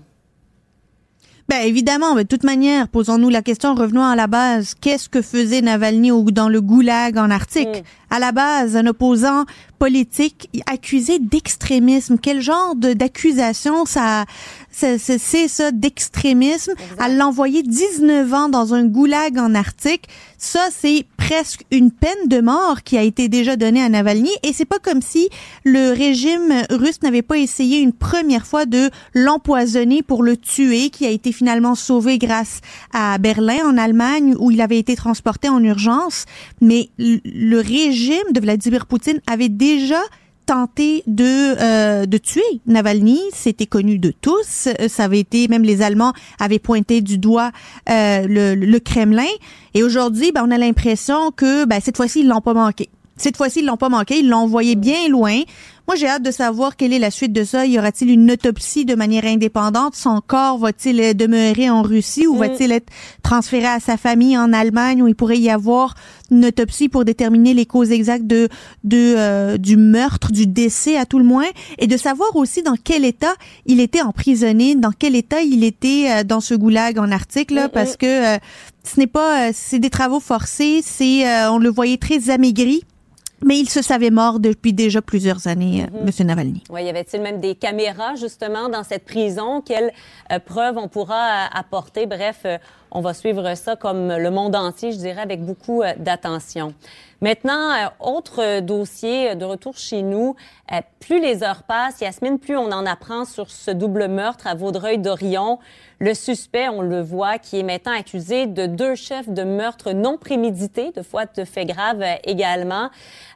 Ben 1.46 1.60
évidemment, 1.60 2.14
mais 2.14 2.24
de 2.24 2.28
toute 2.28 2.42
manière, 2.42 2.88
posons-nous 2.88 3.28
la 3.28 3.42
question, 3.42 3.74
revenons 3.74 4.02
à 4.02 4.16
la 4.16 4.26
base. 4.26 4.74
Qu'est-ce 4.80 5.10
que 5.10 5.20
faisait 5.20 5.60
Navalny 5.60 6.10
au, 6.10 6.22
dans 6.30 6.48
le 6.48 6.62
goulag 6.62 7.18
en 7.18 7.30
Arctique? 7.30 7.68
Mm. 7.68 8.14
À 8.14 8.18
la 8.18 8.32
base, 8.32 8.76
un 8.76 8.86
opposant 8.86 9.44
politique 9.84 10.48
accusé 10.64 11.18
d'extrémisme. 11.18 12.16
Quel 12.16 12.40
genre 12.40 12.74
d'accusation 12.74 13.84
ça, 13.84 14.24
c'est 14.70 14.98
ça 15.46 15.72
d'extrémisme? 15.72 16.72
À 16.98 17.10
l'envoyer 17.10 17.62
19 17.62 18.32
ans 18.32 18.48
dans 18.48 18.72
un 18.72 18.86
goulag 18.86 19.36
en 19.36 19.54
Arctique, 19.54 20.08
ça 20.38 20.68
c'est 20.74 21.04
presque 21.18 21.64
une 21.70 21.90
peine 21.90 22.28
de 22.28 22.40
mort 22.40 22.82
qui 22.82 22.96
a 22.96 23.02
été 23.02 23.28
déjà 23.28 23.56
donnée 23.56 23.82
à 23.82 23.90
Navalny. 23.90 24.30
Et 24.42 24.54
c'est 24.54 24.64
pas 24.64 24.78
comme 24.78 25.02
si 25.02 25.28
le 25.64 25.90
régime 25.90 26.64
russe 26.70 27.02
n'avait 27.02 27.20
pas 27.20 27.36
essayé 27.36 27.80
une 27.80 27.92
première 27.92 28.46
fois 28.46 28.64
de 28.64 28.88
l'empoisonner 29.12 30.02
pour 30.02 30.22
le 30.22 30.38
tuer, 30.38 30.88
qui 30.88 31.04
a 31.04 31.10
été 31.10 31.30
finalement 31.30 31.74
sauvé 31.74 32.16
grâce 32.16 32.60
à 32.94 33.18
Berlin, 33.18 33.58
en 33.66 33.76
Allemagne, 33.76 34.34
où 34.38 34.50
il 34.50 34.62
avait 34.62 34.78
été 34.78 34.96
transporté 34.96 35.50
en 35.50 35.62
urgence. 35.62 36.24
Mais 36.62 36.88
le 36.98 37.58
régime 37.58 38.32
de 38.32 38.40
Vladimir 38.40 38.86
Poutine 38.86 39.20
avait 39.26 39.50
déjà 39.50 39.73
tenté 40.46 41.02
de 41.06 41.24
euh, 41.24 42.06
de 42.06 42.18
tuer 42.18 42.42
Navalny, 42.66 43.18
c'était 43.32 43.66
connu 43.66 43.98
de 43.98 44.12
tous, 44.20 44.68
ça 44.88 45.04
avait 45.04 45.20
été 45.20 45.48
même 45.48 45.62
les 45.62 45.80
Allemands 45.82 46.12
avaient 46.38 46.58
pointé 46.58 47.00
du 47.00 47.18
doigt 47.18 47.50
euh, 47.88 48.26
le, 48.28 48.54
le, 48.54 48.78
Kremlin 48.78 49.22
et 49.72 49.82
aujourd'hui 49.82 50.32
ben, 50.32 50.44
on 50.46 50.50
a 50.50 50.58
l'impression 50.58 51.30
que 51.30 51.64
ben, 51.64 51.80
cette 51.82 51.96
fois-ci 51.96 52.20
ils 52.20 52.28
l'ont 52.28 52.42
pas 52.42 52.54
manqué. 52.54 52.90
Cette 53.16 53.36
fois-ci, 53.36 53.60
ils 53.60 53.66
l'ont 53.66 53.76
pas 53.76 53.88
manqué, 53.88 54.18
ils 54.18 54.28
l'ont 54.28 54.38
envoyé 54.38 54.74
bien 54.74 55.08
loin. 55.08 55.40
Moi, 55.86 55.96
j'ai 55.96 56.08
hâte 56.08 56.22
de 56.22 56.30
savoir 56.30 56.76
quelle 56.76 56.94
est 56.94 56.98
la 56.98 57.10
suite 57.10 57.32
de 57.32 57.44
ça. 57.44 57.66
Y 57.66 57.78
aura-t-il 57.78 58.10
une 58.10 58.30
autopsie 58.30 58.86
de 58.86 58.94
manière 58.94 59.26
indépendante? 59.26 59.94
Son 59.94 60.22
corps 60.26 60.56
va-t-il 60.56 61.14
demeurer 61.14 61.68
en 61.68 61.82
Russie 61.82 62.26
ou 62.26 62.36
va-t-il 62.36 62.72
être 62.72 62.90
transféré 63.22 63.66
à 63.66 63.80
sa 63.80 63.98
famille 63.98 64.38
en 64.38 64.54
Allemagne 64.54 65.02
où 65.02 65.08
il 65.08 65.14
pourrait 65.14 65.38
y 65.38 65.50
avoir 65.50 65.94
une 66.30 66.46
autopsie 66.46 66.88
pour 66.88 67.04
déterminer 67.04 67.52
les 67.52 67.66
causes 67.66 67.92
exactes 67.92 68.26
de, 68.26 68.48
de 68.82 69.14
euh, 69.16 69.58
du 69.58 69.76
meurtre, 69.76 70.32
du 70.32 70.46
décès 70.46 70.96
à 70.96 71.04
tout 71.04 71.18
le 71.18 71.24
moins, 71.24 71.46
et 71.78 71.86
de 71.86 71.96
savoir 71.98 72.34
aussi 72.34 72.62
dans 72.62 72.76
quel 72.82 73.04
état 73.04 73.34
il 73.66 73.78
était 73.78 74.00
emprisonné, 74.00 74.74
dans 74.74 74.92
quel 74.98 75.14
état 75.14 75.42
il 75.42 75.64
était 75.64 76.06
euh, 76.08 76.24
dans 76.24 76.40
ce 76.40 76.54
goulag 76.54 76.98
en 76.98 77.10
Arctique, 77.10 77.50
là, 77.50 77.68
parce 77.68 77.96
que 77.98 78.36
euh, 78.36 78.38
ce 78.84 78.98
n'est 78.98 79.06
pas, 79.06 79.52
c'est 79.52 79.78
des 79.78 79.90
travaux 79.90 80.20
forcés, 80.20 80.80
c'est, 80.82 81.48
on 81.48 81.58
le 81.58 81.68
voyait 81.68 81.98
très 81.98 82.30
amaigri. 82.30 82.84
Mais 83.46 83.58
il 83.58 83.68
se 83.68 83.82
savait 83.82 84.10
mort 84.10 84.40
depuis 84.40 84.72
déjà 84.72 85.02
plusieurs 85.02 85.46
années, 85.46 85.82
mm 85.82 85.86
-hmm. 85.86 86.04
Monsieur 86.06 86.24
Navalny. 86.24 86.62
Oui, 86.70 86.80
y 86.84 86.88
avait-il 86.88 87.20
même 87.20 87.40
des 87.40 87.54
caméras 87.54 88.14
justement 88.24 88.66
dans 88.74 88.84
cette 88.90 89.04
prison? 89.04 89.60
Quelles 89.68 89.92
euh, 90.32 90.38
preuves 90.52 90.78
on 90.84 90.88
pourra 90.88 91.22
euh, 91.24 91.60
apporter? 91.62 92.06
Bref, 92.06 92.38
euh, 92.46 92.56
on 92.94 93.00
va 93.00 93.12
suivre 93.14 93.54
ça 93.54 93.76
comme 93.76 94.08
le 94.08 94.30
monde 94.30 94.56
entier, 94.56 94.92
je 94.92 94.98
dirais, 94.98 95.20
avec 95.20 95.44
beaucoup 95.44 95.82
euh, 95.82 95.92
d'attention. 95.98 96.74
Maintenant, 97.20 97.72
euh, 97.72 97.88
autre 98.00 98.60
dossier 98.60 99.34
de 99.34 99.44
retour 99.44 99.76
chez 99.76 100.02
nous. 100.02 100.36
Euh, 100.72 100.80
plus 101.00 101.20
les 101.20 101.42
heures 101.42 101.62
passent, 101.62 102.00
Yasmine, 102.00 102.38
plus 102.38 102.56
on 102.56 102.70
en 102.72 102.86
apprend 102.86 103.24
sur 103.24 103.50
ce 103.50 103.70
double 103.70 104.08
meurtre 104.08 104.46
à 104.46 104.54
Vaudreuil-Dorion. 104.54 105.58
Le 106.00 106.12
suspect, 106.12 106.68
on 106.68 106.82
le 106.82 107.00
voit, 107.00 107.38
qui 107.38 107.58
est 107.58 107.62
maintenant 107.62 107.98
accusé 107.98 108.46
de 108.46 108.66
deux 108.66 108.94
chefs 108.94 109.28
de 109.28 109.42
meurtre 109.42 109.92
non 109.92 110.18
prémédité, 110.18 110.92
de 110.92 111.02
fois 111.02 111.24
de 111.24 111.44
faits 111.44 111.68
graves 111.68 112.02
euh, 112.02 112.16
également. 112.24 112.90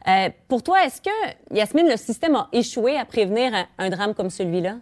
Euh, 0.06 0.28
pour 0.48 0.62
toi, 0.62 0.84
est-ce 0.84 1.00
que, 1.00 1.54
Yasmine, 1.54 1.88
le 1.88 1.96
système 1.96 2.34
a 2.34 2.48
échoué 2.52 2.98
à 2.98 3.04
prévenir 3.04 3.52
un, 3.78 3.88
drame 3.90 4.12
comme 4.12 4.28
celui-là? 4.28 4.76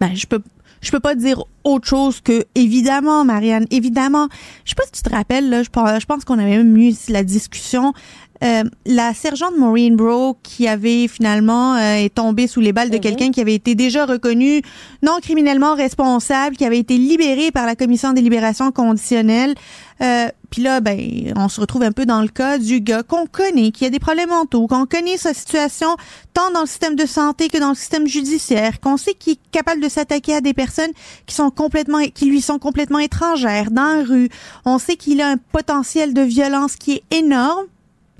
Ben, 0.00 0.14
je 0.14 0.26
peux 0.26 0.42
je 0.82 0.90
peux 0.90 1.00
pas 1.00 1.14
dire 1.14 1.44
autre 1.64 1.86
chose 1.86 2.20
que 2.20 2.44
évidemment, 2.54 3.24
Marianne, 3.24 3.66
évidemment. 3.70 4.28
Je 4.64 4.70
sais 4.70 4.74
pas 4.74 4.82
si 4.84 4.92
tu 4.92 5.02
te 5.02 5.14
rappelles, 5.14 5.48
là, 5.48 5.62
je, 5.62 5.70
pense 5.70 6.24
qu'on 6.24 6.38
avait 6.38 6.56
même 6.56 6.76
eu 6.76 6.92
la 7.08 7.22
discussion. 7.22 7.94
Euh, 8.42 8.64
la 8.86 9.14
sergente 9.14 9.56
Maureen 9.56 9.94
Bro 9.94 10.36
qui 10.42 10.66
avait 10.66 11.06
finalement 11.06 11.76
euh, 11.76 12.04
est 12.04 12.14
tombée 12.14 12.48
sous 12.48 12.60
les 12.60 12.72
balles 12.72 12.90
de 12.90 12.96
mm 12.96 12.98
-hmm. 12.98 13.02
quelqu'un 13.02 13.30
qui 13.30 13.40
avait 13.40 13.54
été 13.54 13.74
déjà 13.74 14.04
reconnu 14.04 14.62
non 15.02 15.18
criminellement 15.22 15.74
responsable, 15.74 16.56
qui 16.56 16.64
avait 16.64 16.80
été 16.80 16.96
libéré 16.98 17.50
par 17.52 17.66
la 17.66 17.76
commission 17.76 18.12
des 18.12 18.22
libérations 18.22 18.72
conditionnelles. 18.72 19.54
Euh, 20.00 20.28
Puis 20.52 20.62
là, 20.62 20.80
ben, 20.80 20.98
on 21.36 21.48
se 21.48 21.58
retrouve 21.62 21.82
un 21.82 21.92
peu 21.92 22.04
dans 22.04 22.20
le 22.20 22.28
cas 22.28 22.58
du 22.58 22.76
gars 22.88 23.02
qu'on 23.02 23.26
connaît, 23.40 23.70
qui 23.70 23.86
a 23.86 23.90
des 23.90 23.98
problèmes 23.98 24.28
mentaux, 24.28 24.66
qu'on 24.66 24.84
connaît 24.84 25.16
sa 25.16 25.32
situation 25.32 25.90
tant 26.34 26.50
dans 26.50 26.60
le 26.60 26.66
système 26.66 26.94
de 26.94 27.06
santé 27.06 27.48
que 27.48 27.58
dans 27.64 27.70
le 27.70 27.74
système 27.74 28.06
judiciaire, 28.06 28.72
qu'on 28.82 28.98
sait 28.98 29.14
qu'il 29.14 29.34
est 29.34 29.50
capable 29.50 29.80
de 29.80 29.88
s'attaquer 29.88 30.34
à 30.34 30.42
des 30.42 30.52
personnes 30.52 30.92
qui 31.26 31.34
sont 31.34 31.50
complètement, 31.62 32.00
qui 32.18 32.26
lui 32.26 32.42
sont 32.42 32.58
complètement 32.58 32.98
étrangères 32.98 33.70
dans 33.70 33.92
la 33.96 34.04
rue. 34.04 34.28
On 34.66 34.78
sait 34.78 34.96
qu'il 34.96 35.18
a 35.22 35.28
un 35.34 35.38
potentiel 35.56 36.12
de 36.12 36.24
violence 36.36 36.76
qui 36.76 36.90
est 36.96 37.04
énorme 37.22 37.66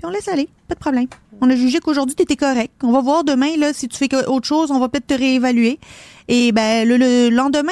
on 0.03 0.09
laisse 0.09 0.27
aller, 0.27 0.49
pas 0.67 0.75
de 0.75 0.79
problème. 0.79 1.07
On 1.41 1.49
a 1.49 1.55
jugé 1.55 1.79
qu'aujourd'hui, 1.79 2.15
tu 2.15 2.23
étais 2.23 2.35
correct. 2.35 2.73
On 2.83 2.91
va 2.91 3.01
voir 3.01 3.23
demain, 3.23 3.57
là, 3.57 3.73
si 3.73 3.87
tu 3.87 3.97
fais 3.97 4.13
autre 4.27 4.47
chose, 4.47 4.71
on 4.71 4.79
va 4.79 4.89
peut-être 4.89 5.07
te 5.07 5.13
réévaluer. 5.13 5.79
Et 6.27 6.51
ben, 6.51 6.87
le, 6.87 6.97
le 6.97 7.29
lendemain, 7.29 7.71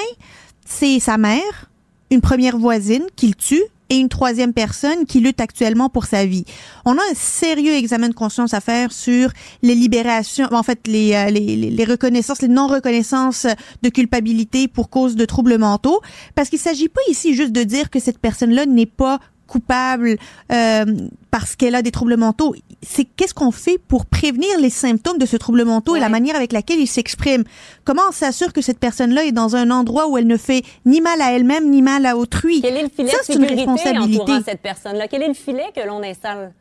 c'est 0.65 0.99
sa 0.99 1.17
mère, 1.17 1.69
une 2.09 2.21
première 2.21 2.57
voisine 2.57 3.03
qui 3.15 3.27
le 3.27 3.35
tue 3.35 3.63
et 3.89 3.97
une 3.97 4.07
troisième 4.07 4.53
personne 4.53 5.05
qui 5.05 5.19
lutte 5.19 5.41
actuellement 5.41 5.89
pour 5.89 6.05
sa 6.05 6.25
vie. 6.25 6.45
On 6.85 6.93
a 6.93 7.01
un 7.01 7.13
sérieux 7.13 7.73
examen 7.73 8.07
de 8.07 8.13
conscience 8.13 8.53
à 8.53 8.61
faire 8.61 8.93
sur 8.93 9.31
les 9.61 9.75
libérations, 9.75 10.47
en 10.51 10.63
fait, 10.63 10.87
les, 10.87 11.29
les, 11.29 11.57
les 11.57 11.85
reconnaissances, 11.85 12.41
les 12.41 12.47
non-reconnaissances 12.47 13.47
de 13.81 13.89
culpabilité 13.89 14.69
pour 14.69 14.89
cause 14.89 15.17
de 15.17 15.25
troubles 15.25 15.57
mentaux, 15.57 15.99
parce 16.35 16.49
qu'il 16.49 16.59
s'agit 16.59 16.87
pas 16.87 17.01
ici 17.09 17.35
juste 17.35 17.51
de 17.51 17.63
dire 17.63 17.89
que 17.89 17.99
cette 17.99 18.19
personne-là 18.19 18.65
n'est 18.65 18.85
pas 18.85 19.19
coupable 19.51 20.15
euh, 20.51 20.85
parce 21.29 21.57
qu'elle 21.57 21.75
a 21.75 21.81
des 21.81 21.91
troubles 21.91 22.15
mentaux. 22.15 22.55
C'est 22.81 23.03
qu'est-ce 23.03 23.33
qu'on 23.33 23.51
fait 23.51 23.77
pour 23.77 24.05
prévenir 24.05 24.49
les 24.59 24.69
symptômes 24.69 25.17
de 25.17 25.25
ce 25.25 25.35
trouble 25.35 25.65
mentaux 25.65 25.91
ouais. 25.91 25.97
et 25.97 26.01
la 26.01 26.07
manière 26.07 26.37
avec 26.37 26.53
laquelle 26.53 26.79
il 26.79 26.87
s'exprime. 26.87 27.43
Comment 27.83 28.03
on 28.07 28.13
s'assure 28.13 28.53
que 28.53 28.61
cette 28.61 28.79
personne-là 28.79 29.25
est 29.25 29.33
dans 29.33 29.57
un 29.57 29.69
endroit 29.69 30.07
où 30.07 30.17
elle 30.17 30.27
ne 30.27 30.37
fait 30.37 30.63
ni 30.85 31.01
mal 31.01 31.21
à 31.21 31.33
elle-même 31.33 31.69
ni 31.69 31.81
mal 31.81 32.05
à 32.05 32.15
autrui? 32.15 32.61
Quel 32.61 32.77
est 32.77 32.83
le 32.83 32.89
filet 32.89 33.11
Ça, 33.11 33.17
de 33.19 33.39
sécurité 33.39 33.97
entourant 33.97 34.41
cette 34.45 34.61
personne-là? 34.61 35.09
Quel 35.09 35.23
est 35.23 35.27
le 35.27 35.33
filet 35.33 35.67
que 35.75 35.85
l'on 35.85 36.01
installe? 36.01 36.53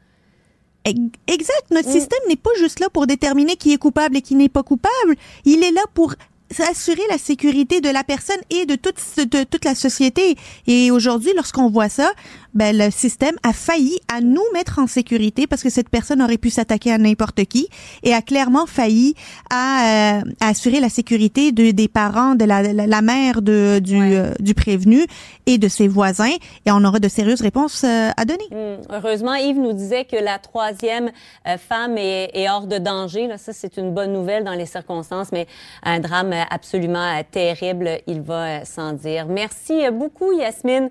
Exact. 0.84 1.70
Notre 1.70 1.90
mm. 1.90 1.92
système 1.92 2.20
n'est 2.28 2.36
pas 2.36 2.50
juste 2.58 2.80
là 2.80 2.88
pour 2.90 3.06
déterminer 3.06 3.54
qui 3.54 3.72
est 3.72 3.78
coupable 3.78 4.16
et 4.16 4.22
qui 4.22 4.34
n'est 4.34 4.48
pas 4.48 4.64
coupable. 4.64 5.14
Il 5.44 5.62
est 5.62 5.72
là 5.72 5.82
pour 5.94 6.14
assurer 6.58 7.02
la 7.08 7.18
sécurité 7.18 7.80
de 7.80 7.88
la 7.88 8.02
personne 8.02 8.40
et 8.50 8.66
de 8.66 8.74
toute, 8.74 8.96
de 9.18 9.44
toute 9.44 9.64
la 9.64 9.74
société. 9.74 10.36
Et 10.66 10.90
aujourd'hui, 10.90 11.32
lorsqu'on 11.36 11.70
voit 11.70 11.88
ça, 11.88 12.10
ben, 12.54 12.76
le 12.76 12.90
système 12.90 13.36
a 13.42 13.52
failli 13.52 13.98
à 14.12 14.20
nous 14.20 14.42
mettre 14.52 14.78
en 14.78 14.86
sécurité 14.86 15.46
parce 15.46 15.62
que 15.62 15.70
cette 15.70 15.88
personne 15.88 16.22
aurait 16.22 16.38
pu 16.38 16.50
s'attaquer 16.50 16.92
à 16.92 16.98
n'importe 16.98 17.44
qui 17.44 17.68
et 18.02 18.14
a 18.14 18.22
clairement 18.22 18.66
failli 18.66 19.14
à, 19.50 20.18
euh, 20.20 20.22
à 20.40 20.48
assurer 20.48 20.80
la 20.80 20.88
sécurité 20.88 21.52
de, 21.52 21.70
des 21.70 21.88
parents, 21.88 22.34
de 22.34 22.44
la, 22.44 22.62
la, 22.62 22.86
la 22.86 23.02
mère 23.02 23.42
de, 23.42 23.80
du, 23.82 23.98
ouais. 24.00 24.16
euh, 24.16 24.34
du 24.40 24.54
prévenu 24.54 25.06
et 25.46 25.58
de 25.58 25.68
ses 25.68 25.88
voisins. 25.88 26.36
Et 26.66 26.70
on 26.70 26.84
aura 26.84 26.98
de 26.98 27.08
sérieuses 27.08 27.40
réponses 27.40 27.84
euh, 27.84 28.10
à 28.16 28.24
donner. 28.24 28.44
Mmh. 28.50 28.82
Heureusement, 28.92 29.34
Yves 29.34 29.58
nous 29.58 29.72
disait 29.72 30.04
que 30.04 30.16
la 30.16 30.38
troisième 30.38 31.10
euh, 31.46 31.56
femme 31.56 31.96
est, 31.98 32.30
est, 32.34 32.48
hors 32.48 32.66
de 32.66 32.78
danger. 32.78 33.26
Là, 33.26 33.38
ça, 33.38 33.52
c'est 33.52 33.76
une 33.76 33.92
bonne 33.92 34.12
nouvelle 34.12 34.44
dans 34.44 34.54
les 34.54 34.66
circonstances, 34.66 35.32
mais 35.32 35.46
un 35.82 36.00
drame 36.00 36.34
absolument 36.50 37.20
terrible, 37.30 37.98
il 38.06 38.20
va 38.20 38.64
sans 38.64 38.92
dire. 38.92 39.26
Merci 39.26 39.82
beaucoup, 39.92 40.32
Yasmine. 40.32 40.90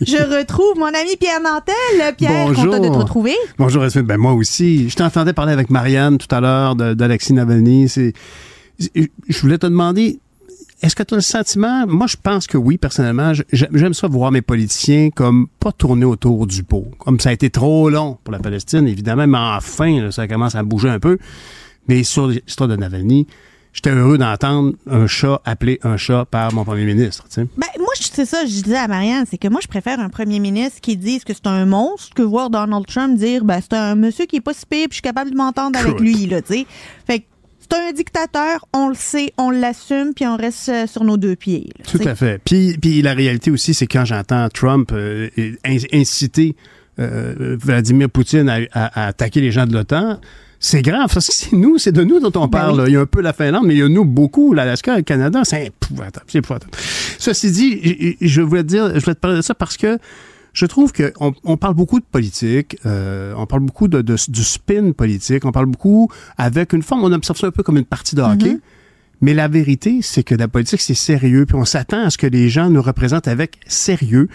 Je 0.00 0.38
retrouve 0.38 0.78
mon 0.78 0.86
ami 0.86 1.16
Pierre 1.18 1.40
Nantel. 1.40 2.14
Pierre, 2.16 2.46
Bonjour. 2.46 2.64
content 2.66 2.80
de 2.80 2.88
te 2.88 2.92
retrouver. 2.98 3.34
Bonjour, 3.58 3.84
Esmith. 3.84 4.06
Ben, 4.06 4.16
moi 4.16 4.32
aussi. 4.32 4.88
Je 4.88 4.96
t'entendais 4.96 5.32
parler 5.32 5.52
avec 5.52 5.70
Marianne 5.70 6.18
tout 6.18 6.32
à 6.34 6.40
l'heure 6.40 6.76
d'Alexis 6.76 7.32
Navalny. 7.32 7.88
Je 7.88 9.40
voulais 9.40 9.58
te 9.58 9.66
demander, 9.66 10.20
est-ce 10.82 10.94
que 10.94 11.02
tu 11.02 11.14
as 11.14 11.16
le 11.16 11.22
sentiment, 11.22 11.86
moi 11.88 12.06
je 12.06 12.16
pense 12.22 12.46
que 12.46 12.56
oui, 12.56 12.78
personnellement, 12.78 13.32
j'aime 13.34 13.70
j'aime 13.72 13.94
ça 13.94 14.06
voir 14.06 14.30
mes 14.30 14.42
politiciens 14.42 15.10
comme 15.10 15.48
pas 15.58 15.72
tourner 15.72 16.04
autour 16.04 16.46
du 16.46 16.62
pot. 16.62 16.86
Comme 16.98 17.18
ça 17.18 17.30
a 17.30 17.32
été 17.32 17.50
trop 17.50 17.90
long 17.90 18.18
pour 18.22 18.32
la 18.32 18.38
Palestine, 18.38 18.86
évidemment, 18.86 19.26
mais 19.26 19.38
enfin, 19.38 20.00
là, 20.02 20.12
ça 20.12 20.28
commence 20.28 20.54
à 20.54 20.62
bouger 20.62 20.88
un 20.88 21.00
peu. 21.00 21.18
Mais 21.88 22.04
sur 22.04 22.28
l'histoire 22.28 22.68
de 22.68 22.76
Navalny, 22.76 23.26
j'étais 23.82 23.90
heureux 23.96 24.18
d'entendre 24.18 24.72
un 24.90 25.06
chat 25.06 25.40
appeler 25.44 25.78
un 25.82 25.96
chat 25.96 26.24
par 26.30 26.52
mon 26.52 26.64
premier 26.64 26.84
ministre. 26.84 27.24
tu 27.28 27.34
sais. 27.34 27.46
Ben, 27.56 27.66
moi, 27.78 27.88
c'est 28.00 28.24
ça, 28.24 28.44
je 28.44 28.50
disais 28.62 28.76
à 28.76 28.88
Marianne, 28.88 29.24
c'est 29.30 29.38
que 29.38 29.48
moi, 29.48 29.60
je 29.62 29.68
préfère 29.68 30.00
un 30.00 30.08
premier 30.08 30.40
ministre 30.40 30.80
qui 30.80 30.96
dise 30.96 31.22
que 31.24 31.32
c'est 31.32 31.46
un 31.46 31.64
monstre 31.66 32.12
que 32.14 32.22
voir 32.22 32.50
Donald 32.50 32.86
Trump 32.86 33.16
dire, 33.16 33.44
ben, 33.44 33.60
c'est 33.60 33.76
un 33.76 33.94
monsieur 33.94 34.26
qui 34.26 34.36
est 34.36 34.40
pas 34.40 34.52
si 34.54 34.66
pire, 34.66 34.88
puis 34.88 34.90
je 34.90 34.94
suis 34.96 35.02
capable 35.02 35.30
de 35.30 35.36
m'entendre 35.36 35.78
avec 35.78 36.00
lui, 36.00 36.26
là, 36.26 36.42
tu 36.42 36.54
sais. 36.54 36.66
Fait 37.06 37.20
que 37.20 37.24
c'est 37.60 37.76
un 37.78 37.92
dictateur, 37.92 38.64
on 38.72 38.88
le 38.88 38.94
sait, 38.94 39.32
on 39.38 39.50
l'assume, 39.50 40.12
puis 40.16 40.26
on 40.26 40.36
reste 40.36 40.68
euh, 40.70 40.86
sur 40.86 41.04
nos 41.04 41.16
deux 41.18 41.36
pieds. 41.36 41.68
là, 41.78 41.84
Tout 41.90 42.00
à 42.08 42.14
fait. 42.14 42.40
Puis, 42.44 42.76
puis 42.80 43.02
la 43.02 43.12
réalité 43.14 43.50
aussi, 43.50 43.74
c'est 43.74 43.86
quand 43.86 44.04
j'entends 44.06 44.48
Trump 44.48 44.90
euh, 44.92 45.28
in- 45.64 45.76
inciter 45.92 46.56
euh, 46.98 47.56
Vladimir 47.60 48.08
Poutine 48.10 48.48
à, 48.48 48.58
à- 48.72 49.02
à 49.04 49.06
attaquer 49.08 49.40
les 49.40 49.52
gens 49.52 49.66
de 49.66 49.72
l'OTAN, 49.74 50.18
c'est 50.60 50.82
grave. 50.82 51.10
Parce 51.12 51.26
que 51.28 51.34
c'est 51.34 51.52
nous, 51.52 51.78
c'est 51.78 51.92
de 51.92 52.02
nous 52.04 52.20
dont 52.20 52.32
on 52.40 52.48
parle. 52.48 52.72
oui. 52.72 52.78
là. 52.78 52.88
Il 52.88 52.92
y 52.94 52.96
a 52.96 53.00
un 53.00 53.06
peu 53.06 53.20
la 53.20 53.32
Finlande, 53.32 53.64
mais 53.66 53.74
il 53.74 53.78
y 53.78 53.82
a 53.82 53.88
nous 53.88 54.04
beaucoup, 54.04 54.52
l'Alaska, 54.54 54.96
le 54.96 55.02
Canada. 55.02 55.40
C'est 55.44 55.66
épouvantable. 55.66 56.26
C'est 56.28 56.38
épouvantable. 56.38 56.72
Ceci 57.18 57.50
dit, 57.50 58.16
je 58.20 58.40
voulais 58.42 58.62
te 58.62 58.68
dire, 58.68 58.86
je 58.94 59.00
voulais 59.00 59.14
te 59.14 59.20
parler 59.20 59.36
de 59.38 59.42
ça 59.42 59.54
parce 59.54 59.76
que 59.76 59.98
je 60.54 60.66
trouve 60.66 60.92
qu'on 60.92 61.34
on 61.44 61.56
parle 61.56 61.74
beaucoup 61.74 62.00
de 62.00 62.04
politique, 62.04 62.78
euh, 62.86 63.32
on 63.36 63.46
parle 63.46 63.62
beaucoup 63.62 63.86
de, 63.86 64.00
de- 64.02 64.16
du 64.28 64.42
spin 64.42 64.90
politique, 64.92 65.44
on 65.44 65.52
parle 65.52 65.66
beaucoup 65.66 66.10
avec 66.36 66.72
une 66.72 66.82
forme, 66.82 67.04
on 67.04 67.12
observe 67.12 67.38
ça 67.38 67.46
un 67.46 67.50
peu 67.52 67.62
comme 67.62 67.76
une 67.76 67.84
partie 67.84 68.16
de 68.16 68.22
hockey. 68.22 68.58
Mais 69.20 69.34
la 69.34 69.46
vérité, 69.48 69.98
c'est 70.02 70.22
que 70.22 70.34
la 70.34 70.48
politique, 70.48 70.80
c'est 70.80 70.94
sérieux, 70.94 71.44
puis 71.46 71.56
on 71.56 71.64
s'attend 71.64 72.04
à 72.06 72.10
ce 72.10 72.18
que 72.18 72.26
les 72.26 72.48
gens 72.48 72.70
nous 72.70 72.82
représentent 72.82 73.28
avec 73.28 73.58
sérieux. 73.66 74.28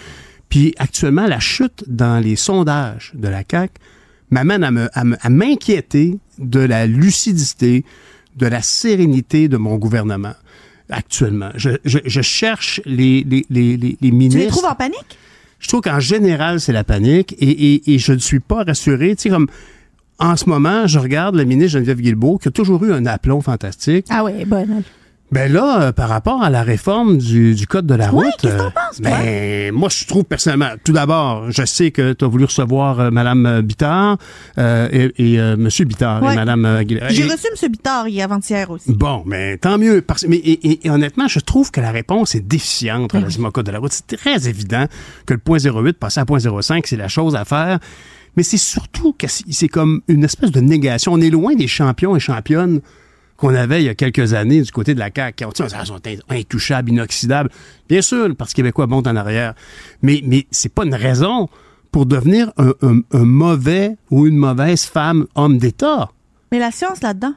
Puis 0.50 0.74
actuellement, 0.78 1.26
la 1.26 1.40
chute 1.40 1.84
dans 1.88 2.22
les 2.24 2.36
sondages 2.36 3.12
de 3.16 3.28
la 3.28 3.44
CAQ 3.50 3.74
m'amène 4.34 4.64
à 4.94 5.30
m'inquiéter 5.30 6.18
de 6.40 6.60
la 6.60 6.86
lucidité, 6.88 7.86
de 8.36 8.48
la 8.48 8.62
sérénité 8.62 9.48
de 9.48 9.58
mon 9.58 9.78
gouvernement 9.78 10.34
actuellement. 10.90 11.52
Je, 11.56 11.70
je- 11.86 12.00
je 12.06 12.22
cherche 12.22 12.82
les, 12.86 13.24
les, 13.24 13.46
les, 13.50 13.78
les, 13.78 13.98
les 14.02 14.10
Tu 14.10 14.12
ministres. 14.12 14.40
les 14.42 14.48
trouves 14.48 14.66
en 14.66 14.76
panique? 14.76 15.18
Je 15.60 15.68
trouve 15.70 15.82
qu'en 15.82 16.00
général, 16.02 16.60
c'est 16.60 16.74
la 16.74 16.84
panique 16.84 17.34
et, 17.40 17.74
et, 17.76 17.94
et 17.94 17.98
je 18.00 18.12
ne 18.12 18.18
suis 18.18 18.42
pas 18.42 18.64
rassuré. 18.64 19.16
Tu 19.16 19.24
sais, 19.24 19.30
comme 19.30 19.48
en 20.20 20.36
ce 20.36 20.48
moment, 20.50 20.88
je 20.88 21.00
regarde 21.00 21.36
la 21.36 21.46
ministre 21.46 21.74
Geneviève 21.74 22.02
Guilbeault 22.02 22.38
qui 22.38 22.50
a 22.50 22.52
toujours 22.52 22.84
eu 22.84 22.92
un 22.92 23.06
aplomb 23.06 23.40
fantastique. 23.42 24.06
Ah 24.10 24.24
ouais, 24.26 24.44
bonne. 24.46 24.84
Ben 25.34 25.52
là, 25.52 25.82
euh, 25.82 25.92
par 25.92 26.10
rapport 26.10 26.44
à 26.44 26.50
la 26.52 26.62
réforme 26.62 27.18
du, 27.18 27.56
du 27.56 27.66
code 27.66 27.88
de 27.88 27.96
la 27.96 28.10
route, 28.10 28.26
qu'est-ce 28.40 28.54
que 28.54 28.58
t'en 28.60 28.66
euh, 28.66 28.70
penses, 28.70 29.02
toi? 29.02 29.10
ben, 29.10 29.72
moi, 29.74 29.90
je 29.90 30.06
trouve 30.06 30.24
personnellement, 30.26 30.70
tout 30.84 30.92
d'abord, 30.94 31.50
je 31.52 31.66
sais 31.66 31.90
que 31.92 32.14
tu 32.14 32.24
as 32.24 32.28
voulu 32.28 32.46
recevoir 32.46 33.00
euh, 33.00 33.10
Mme 33.12 33.62
Bittard 33.62 34.18
euh, 34.60 34.88
et, 34.92 35.34
et 35.34 35.40
euh, 35.40 35.54
M. 35.56 35.68
Bittard 35.88 36.22
Ouais. 36.22 36.34
et 36.34 36.36
Mme 36.36 36.66
Aguilera. 36.66 37.10
J'ai 37.10 37.24
Et- 37.26 37.32
reçu 37.32 37.48
M. 37.64 37.72
Bittard 37.72 38.08
hier 38.08 38.26
avant-hier 38.26 38.70
aussi. 38.70 38.94
Bon, 38.94 39.24
mais 39.26 39.58
tant 39.58 39.78
mieux. 39.80 40.02
Parce, 40.02 40.26
mais, 40.28 40.38
et, 40.38 40.68
et- 40.70 40.86
et 40.88 40.90
honnêtement, 40.92 41.28
je 41.28 41.40
trouve 41.40 41.72
que 41.72 41.82
la 41.82 41.92
réponse 41.92 42.36
est 42.36 42.42
déficiente 42.48 43.12
relativement 43.14 43.48
au 43.48 43.52
code 43.52 43.66
de 43.66 43.72
la 43.72 43.80
route. 43.80 43.92
C'est 43.92 44.16
très 44.18 44.48
évident 44.48 44.86
que 45.26 45.34
le 45.34 45.40
point 45.40 45.58
08 45.58 45.98
passer 45.98 46.20
à 46.20 46.26
point 46.26 46.40
05, 46.40 46.86
c'est 46.86 46.96
la 46.98 47.08
chose 47.08 47.36
à 47.36 47.44
faire. 47.44 47.80
Mais 48.38 48.44
c'est 48.44 48.58
surtout 48.58 49.14
que 49.18 49.28
c'est 49.28 49.44
c'est 49.52 49.68
comme 49.68 50.02
une 50.08 50.24
espèce 50.24 50.52
de 50.52 50.60
négation. 50.60 51.14
On 51.14 51.22
est 51.22 51.30
loin 51.30 51.56
des 51.56 51.68
champions 51.68 52.16
et 52.16 52.20
championnes 52.20 52.82
qu'on 53.44 53.54
avait 53.56 53.82
il 53.82 53.86
y 53.86 53.90
a 53.90 53.96
quelques 53.96 54.34
années 54.34 54.62
du 54.62 54.72
côté 54.72 54.94
de 54.94 55.00
la 55.00 55.10
CAQ. 55.14 55.44
Ils 55.60 55.86
sont 55.86 56.00
intouchables, 56.30 56.90
inoxydables. 56.92 57.50
Bien 57.90 58.02
sûr, 58.02 58.28
le 58.30 58.36
Parti 58.36 58.54
québécois 58.54 58.88
monte 58.88 59.06
en 59.08 59.16
arrière. 59.18 59.54
Mais, 60.02 60.22
mais 60.26 60.48
c'est 60.50 60.74
pas 60.74 60.86
une 60.86 60.96
raison 60.96 61.50
pour 61.92 62.06
devenir 62.06 62.54
un, 62.58 62.74
un- 62.82 63.02
un 63.12 63.26
mauvais 63.26 63.98
ou 64.10 64.28
une 64.28 64.38
mauvaise 64.38 64.86
femme 64.86 65.28
homme 65.36 65.58
d'État. 65.58 66.10
Mais 66.54 66.60
la 66.60 66.72
science 66.72 67.02
là-dedans? 67.02 67.34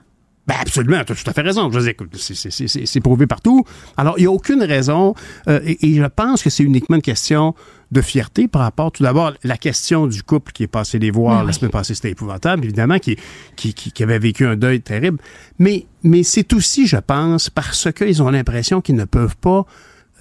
Ben 0.47 0.55
absolument, 0.61 1.03
tu 1.05 1.11
as 1.13 1.17
tout 1.17 1.29
à 1.29 1.33
fait 1.33 1.41
raison. 1.43 1.69
Je 1.73 1.77
veux 1.77 1.83
dire, 1.83 1.91
écoute, 1.91 2.11
c'est- 2.17 2.35
c'est- 2.37 2.53
c'est 2.53 2.69
c'est- 2.69 2.87
c'est 2.87 3.01
prouvé 3.01 3.27
partout. 3.27 3.65
Alors, 3.97 4.15
il 4.17 4.21
n'y 4.21 4.27
a 4.29 4.31
aucune 4.31 4.63
raison, 4.63 5.13
euh, 5.49 5.59
et, 5.65 5.89
et 5.91 5.95
je 5.97 6.05
pense 6.05 6.41
que 6.45 6.51
c'est 6.51 6.63
uniquement 6.63 6.95
une 6.97 7.03
question 7.03 7.53
de 7.93 8.01
fierté 8.01 8.49
par 8.49 8.63
rapport, 8.63 8.91
tout 8.91 9.03
d'abord, 9.03 9.33
la 9.45 9.57
question 9.57 10.07
du 10.07 10.23
couple 10.23 10.53
qui 10.53 10.65
est 10.65 10.69
passé 10.69 10.99
les 10.99 11.11
voir 11.11 11.45
la 11.45 11.53
semaine 11.53 11.71
passée, 11.71 11.95
c'était 11.95 12.11
épouvantable, 12.11 12.65
évidemment, 12.65 12.99
qui, 12.99 13.17
qui, 13.55 13.75
qui, 13.75 13.93
qui 13.93 14.03
avait 14.03 14.19
vécu 14.19 14.47
un 14.47 14.57
deuil 14.57 14.81
terrible. 14.81 15.19
Mais, 15.59 15.87
mais 16.03 16.23
c'est 16.23 16.53
aussi, 16.53 16.87
je 16.87 16.97
pense, 16.97 17.49
parce 17.49 17.89
qu'ils 17.93 18.23
ont 18.23 18.31
l'impression 18.31 18.81
qu'ils 18.81 18.97
ne 18.97 19.05
peuvent 19.05 19.37
pas 19.37 19.67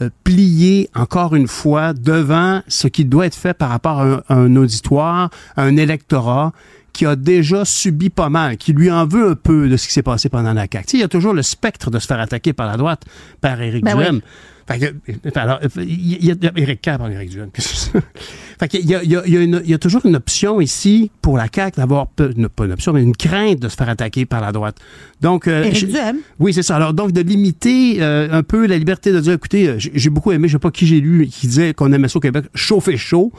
euh, 0.02 0.10
plier 0.24 0.90
encore 0.94 1.36
une 1.36 1.48
fois 1.48 1.94
devant 1.94 2.62
ce 2.68 2.88
qui 2.88 3.06
doit 3.06 3.26
être 3.26 3.36
fait 3.36 3.54
par 3.54 3.70
rapport 3.70 4.02
à 4.02 4.06
un, 4.06 4.22
à 4.28 4.36
un 4.36 4.56
auditoire, 4.58 5.30
à 5.56 5.64
un 5.64 5.78
électorat 5.78 6.54
qui 6.94 7.06
a 7.06 7.16
déjà 7.16 7.66
subi 7.66 8.10
pas 8.10 8.30
mal, 8.30 8.58
qui 8.58 8.74
lui 8.74 8.90
en 8.90 9.06
veut 9.06 9.32
un 9.32 9.36
peu 9.36 9.68
de 9.68 9.76
ce 9.76 9.88
qui 9.88 9.94
s'est 9.94 10.02
passé 10.02 10.30
pendant 10.30 10.54
la 10.54 10.68
CAQ. 10.72 10.86
Tu 10.86 10.92
sais, 10.92 10.98
il 10.98 11.02
y 11.02 11.04
a 11.04 11.10
toujours 11.10 11.34
le 11.34 11.42
spectre 11.42 11.92
de 11.92 12.00
se 12.00 12.08
faire 12.08 12.20
attaquer 12.20 12.54
par 12.54 12.68
la 12.68 12.78
droite, 12.78 13.04
par 13.42 13.62
Éric 13.62 13.84
Ben 13.84 13.98
Duhem. 13.98 14.16
oui. 14.16 14.22
Fait 14.68 14.80
que, 14.80 15.38
alors, 15.40 15.60
il 15.78 16.26
y 16.26 16.32
a, 16.32 16.36
il 16.56 16.64
y 16.64 16.64
a 16.64 17.26
Duhem. 17.26 17.52
que 17.52 17.62
ça? 17.62 17.92
Fait 18.60 18.74
y 18.74 18.96
a, 18.96 19.04
il 19.04 19.12
y, 19.12 19.16
a, 19.16 19.22
il 19.28 19.34
y, 19.34 19.38
a 19.38 19.42
une- 19.42 19.62
il 19.64 19.70
y 19.70 19.74
a 19.74 19.78
toujours 19.78 20.06
une 20.06 20.16
option 20.16 20.60
ici 20.62 21.12
pour 21.22 21.38
la 21.38 21.48
CAQ 21.54 21.78
d'avoir, 21.78 22.08
pas 22.08 22.30
une 22.36 22.72
option, 22.72 22.94
mais 22.94 23.04
une 23.04 23.16
crainte 23.16 23.60
de 23.60 23.68
se 23.70 23.76
faire 23.76 23.90
attaquer 23.90 24.26
par 24.26 24.42
la 24.42 24.52
droite. 24.52 24.78
Donc, 25.22 25.48
euh, 25.48 25.66
Éric 25.66 25.78
je- 25.78 25.86
Duhem. 25.88 26.18
oui, 26.40 26.54
c'est 26.54 26.64
ça. 26.64 26.78
Alors, 26.78 26.94
donc, 26.94 27.12
de 27.12 27.22
limiter 27.22 27.98
euh, 28.02 28.28
un 28.32 28.42
peu 28.44 28.66
la 28.66 28.78
liberté 28.78 29.12
de 29.12 29.20
dire, 29.20 29.34
écoutez, 29.34 29.68
euh, 29.68 29.76
j'ai 29.78 30.10
beaucoup 30.10 30.32
aimé, 30.32 30.48
je 30.48 30.54
sais 30.54 30.60
pas 30.60 30.72
qui 30.72 30.88
j'ai 30.88 31.00
lu, 31.02 31.28
qui 31.28 31.48
disait 31.48 31.74
qu'on 31.74 31.92
aimait 31.94 32.08
ça 32.08 32.18
au 32.18 32.22
Québec, 32.22 32.46
chauffer 32.56 32.98
chaud. 32.98 33.32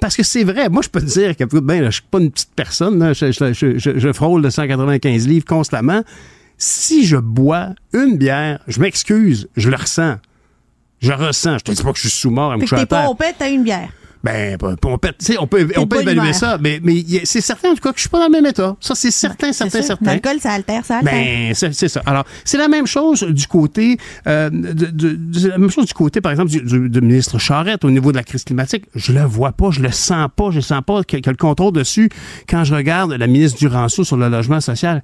Parce 0.00 0.16
que 0.16 0.22
c'est 0.24 0.42
vrai, 0.42 0.68
moi 0.68 0.82
je 0.82 0.88
peux 0.88 1.00
te 1.00 1.06
dire 1.06 1.36
que 1.36 1.44
ben, 1.60 1.80
là, 1.80 1.90
je 1.90 1.94
suis 2.00 2.04
pas 2.10 2.18
une 2.18 2.30
petite 2.32 2.50
personne, 2.56 2.98
là, 2.98 3.12
je, 3.12 3.30
je- 3.30 3.52
je- 3.52 3.78
je- 3.78 3.98
je 3.98 4.12
frôle 4.12 4.42
de 4.42 4.50
195 4.50 5.28
livres 5.28 5.44
constamment. 5.44 6.02
Si 6.58 7.06
je 7.06 7.16
bois 7.16 7.68
une 7.92 8.16
bière, 8.18 8.58
je 8.66 8.80
m'excuse, 8.80 9.48
je 9.56 9.70
le 9.70 9.76
ressens. 9.76 10.16
Je 11.02 11.12
ressens. 11.12 11.58
Je 11.58 11.64
te 11.64 11.72
dis 11.72 11.82
pas 11.82 11.92
que 11.92 11.98
je 11.98 12.08
suis 12.08 12.10
sous-mort 12.20 12.52
à 12.52 12.56
me 12.56 12.60
coucher 12.62 12.76
à 12.76 12.78
t'es 12.80 12.86
pas 12.86 13.08
terre. 13.18 13.34
t'as 13.38 13.50
une 13.50 13.64
bière. 13.64 13.88
Ben, 14.24 14.56
on 14.84 14.98
peut, 14.98 15.08
tu 15.18 15.24
sais, 15.24 15.36
on 15.40 15.48
peut, 15.48 15.66
on 15.76 15.88
peut 15.88 16.00
évaluer 16.02 16.32
ça, 16.32 16.56
mais, 16.60 16.78
mais 16.80 17.04
c'est 17.24 17.40
certain 17.40 17.70
en 17.70 17.74
tout 17.74 17.80
cas 17.80 17.90
que 17.90 17.96
je 17.96 18.02
suis 18.02 18.08
pas 18.08 18.20
dans 18.20 18.26
le 18.26 18.30
même 18.30 18.46
état. 18.46 18.76
Ça, 18.78 18.94
c'est 18.94 19.10
certain, 19.10 19.52
certain, 19.52 19.82
certain. 19.82 20.06
L'alcool, 20.12 20.36
ça 20.38 20.52
altère, 20.52 20.84
ça 20.84 20.98
altère. 20.98 21.12
Ben, 21.12 21.52
c'est 21.54 21.74
c'est 21.74 21.88
ça. 21.88 22.02
Alors, 22.06 22.24
c'est 22.44 22.56
la 22.56 22.68
même 22.68 22.86
chose 22.86 23.24
du 23.24 23.48
côté, 23.48 23.96
euh, 24.28 24.48
de, 24.48 24.72
de- 24.86 25.16
de- 25.16 25.48
la 25.48 25.58
même 25.58 25.70
chose 25.70 25.86
du 25.86 25.92
côté, 25.94 26.20
par 26.20 26.30
exemple, 26.30 26.50
du, 26.50 26.60
du- 26.62 26.88
du 26.88 27.00
ministre 27.00 27.40
Charette 27.40 27.84
au 27.84 27.90
niveau 27.90 28.12
de 28.12 28.16
la 28.16 28.22
crise 28.22 28.44
climatique. 28.44 28.84
Je 28.94 29.12
le 29.12 29.22
vois 29.24 29.50
pas, 29.50 29.72
je 29.72 29.80
le 29.80 29.90
sens 29.90 30.28
pas, 30.36 30.52
je 30.52 30.60
sens 30.60 30.82
pas 30.86 31.02
qu'il 31.02 31.18
y 31.18 31.28
a 31.28 31.32
le 31.32 31.36
contrôle 31.36 31.72
dessus 31.72 32.08
quand 32.48 32.62
je 32.62 32.76
regarde 32.76 33.10
la 33.14 33.26
ministre 33.26 33.58
Duranceau 33.58 34.04
sur 34.04 34.16
le 34.16 34.28
logement 34.28 34.60
social. 34.60 35.02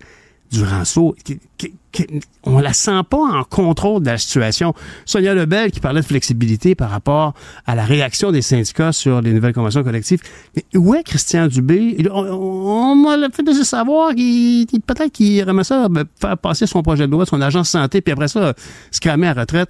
Duranceau, 0.51 1.15
qui- 1.25 1.39
qui- 1.59 1.75
qui- 1.93 2.07
on 2.45 2.59
la 2.59 2.73
sent 2.73 3.01
pas 3.11 3.19
en 3.19 3.45
contrôle 3.45 4.03
de 4.03 4.07
la 4.11 4.19
situation. 4.19 4.73
Sonia 5.05 5.35
Lebel 5.35 5.71
qui 5.71 5.81
parlait 5.81 6.01
de 6.01 6.07
flexibilité 6.07 6.75
par 6.75 6.91
rapport 6.91 7.35
à 7.67 7.75
la 7.75 7.85
réaction 7.85 8.33
des 8.33 8.41
syndicats 8.43 8.93
sur 8.93 9.21
les 9.21 9.33
nouvelles 9.33 9.53
conventions 9.53 9.83
collectives. 9.83 10.21
Mais 10.57 10.65
où 10.75 10.95
est 10.95 11.03
Christian 11.03 11.49
Dubé? 11.49 11.97
On, 12.11 12.95
m'a 12.95 13.29
fait 13.31 13.43
laisser 13.43 13.65
savoir 13.65 14.15
qu'il 14.15 14.67
peut-être 14.87 15.13
qu'il 15.13 15.39
aimerait 15.39 15.65
ça 15.65 15.89
ben, 15.89 16.05
faire 16.21 16.39
passer 16.39 16.67
son 16.67 16.83
projet 16.83 17.07
de 17.07 17.13
loi, 17.13 17.27
son 17.27 17.41
agence 17.41 17.71
santé, 17.71 18.01
puis 18.01 18.13
après 18.13 18.29
ça, 18.29 18.55
se 18.91 19.01
calmer 19.01 19.29
à 19.29 19.35
retraite. 19.35 19.69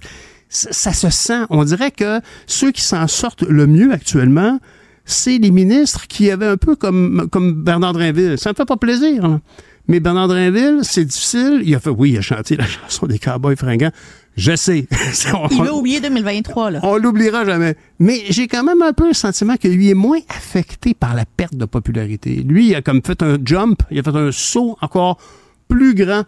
Ça, 0.51 0.93
se 0.93 1.09
sent. 1.11 1.41
On 1.51 1.63
dirait 1.63 1.91
que 1.91 2.21
ceux 2.47 2.71
qui 2.71 2.81
s'en 2.81 3.07
sortent 3.07 3.43
le 3.43 3.67
mieux 3.67 3.91
actuellement, 3.91 4.59
c'est 5.05 5.37
les 5.37 5.51
ministres 5.51 6.07
qui 6.07 6.31
avaient 6.31 6.47
un 6.47 6.57
peu 6.57 6.75
comme, 6.75 7.27
comme 7.31 7.63
Bernard 7.63 7.93
Drinville. 7.93 8.37
Ça 8.37 8.49
me 8.51 8.55
fait 8.55 8.65
pas 8.65 8.77
plaisir. 8.77 9.27
là. 9.27 9.39
Mais 9.89 9.99
Bernard 9.99 10.27
Drinville, 10.29 10.79
c'est 10.83 11.03
difficile. 11.03 11.61
Il 11.65 11.73
a 11.75 11.79
fait, 11.79 11.89
oui, 11.89 12.11
il 12.11 12.17
a 12.17 12.21
chanté 12.21 12.55
la 12.55 12.65
chanson 12.65 13.07
des 13.07 13.19
Cowboys 13.19 13.57
fringants. 13.57 13.91
Je 14.37 14.55
sais. 14.55 14.87
On- 15.33 15.47
Il 15.49 15.61
veut 15.63 15.73
oublier 15.73 15.99
2023, 15.99 16.71
là. 16.71 16.79
on 16.83 16.95
l'oubliera 16.97 17.43
jamais. 17.43 17.75
Mais 17.97 18.21
j'ai 18.29 18.47
quand 18.47 18.63
même 18.63 18.81
un 18.81 18.93
peu 18.93 19.07
le 19.07 19.13
sentiment 19.13 19.57
que 19.57 19.67
lui 19.67 19.89
est 19.89 19.93
moins 19.95 20.19
affecté 20.29 20.93
par 20.93 21.13
la 21.15 21.25
perte 21.25 21.55
de 21.55 21.65
popularité. 21.65 22.35
Lui, 22.47 22.69
il 22.69 22.75
a 22.75 22.81
comme 22.81 23.01
fait 23.05 23.21
un 23.23 23.37
jump, 23.43 23.81
il 23.91 23.99
a 23.99 24.03
fait 24.03 24.15
un 24.15 24.31
saut 24.31 24.77
encore 24.79 25.17
plus 25.67 25.93
grand 25.95 26.23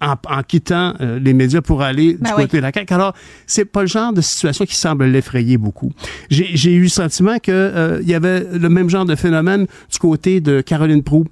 en, 0.00 0.14
en 0.28 0.42
quittant 0.42 0.94
euh, 1.00 1.20
les 1.20 1.34
médias 1.34 1.60
pour 1.60 1.82
aller 1.82 2.16
Ben 2.18 2.30
du 2.30 2.34
oui. 2.36 2.42
côté 2.44 2.56
de 2.56 2.62
la 2.62 2.72
CAQ. 2.72 2.94
Alors, 2.94 3.14
c'est 3.46 3.66
pas 3.66 3.82
le 3.82 3.86
genre 3.86 4.12
de 4.12 4.20
situation 4.22 4.64
qui 4.64 4.74
semble 4.74 5.04
l'effrayer 5.04 5.58
beaucoup. 5.58 5.92
J'ai 6.30 6.72
eu 6.72 6.82
le 6.84 6.88
sentiment 6.88 7.38
que 7.38 7.52
euh, 7.52 8.00
y 8.04 8.14
avait 8.14 8.40
le 8.58 8.68
même 8.70 8.88
genre 8.90 9.04
de 9.04 9.14
phénomène 9.14 9.66
du 9.92 9.98
côté 9.98 10.40
de 10.40 10.62
Caroline 10.62 11.02
Proux. 11.04 11.26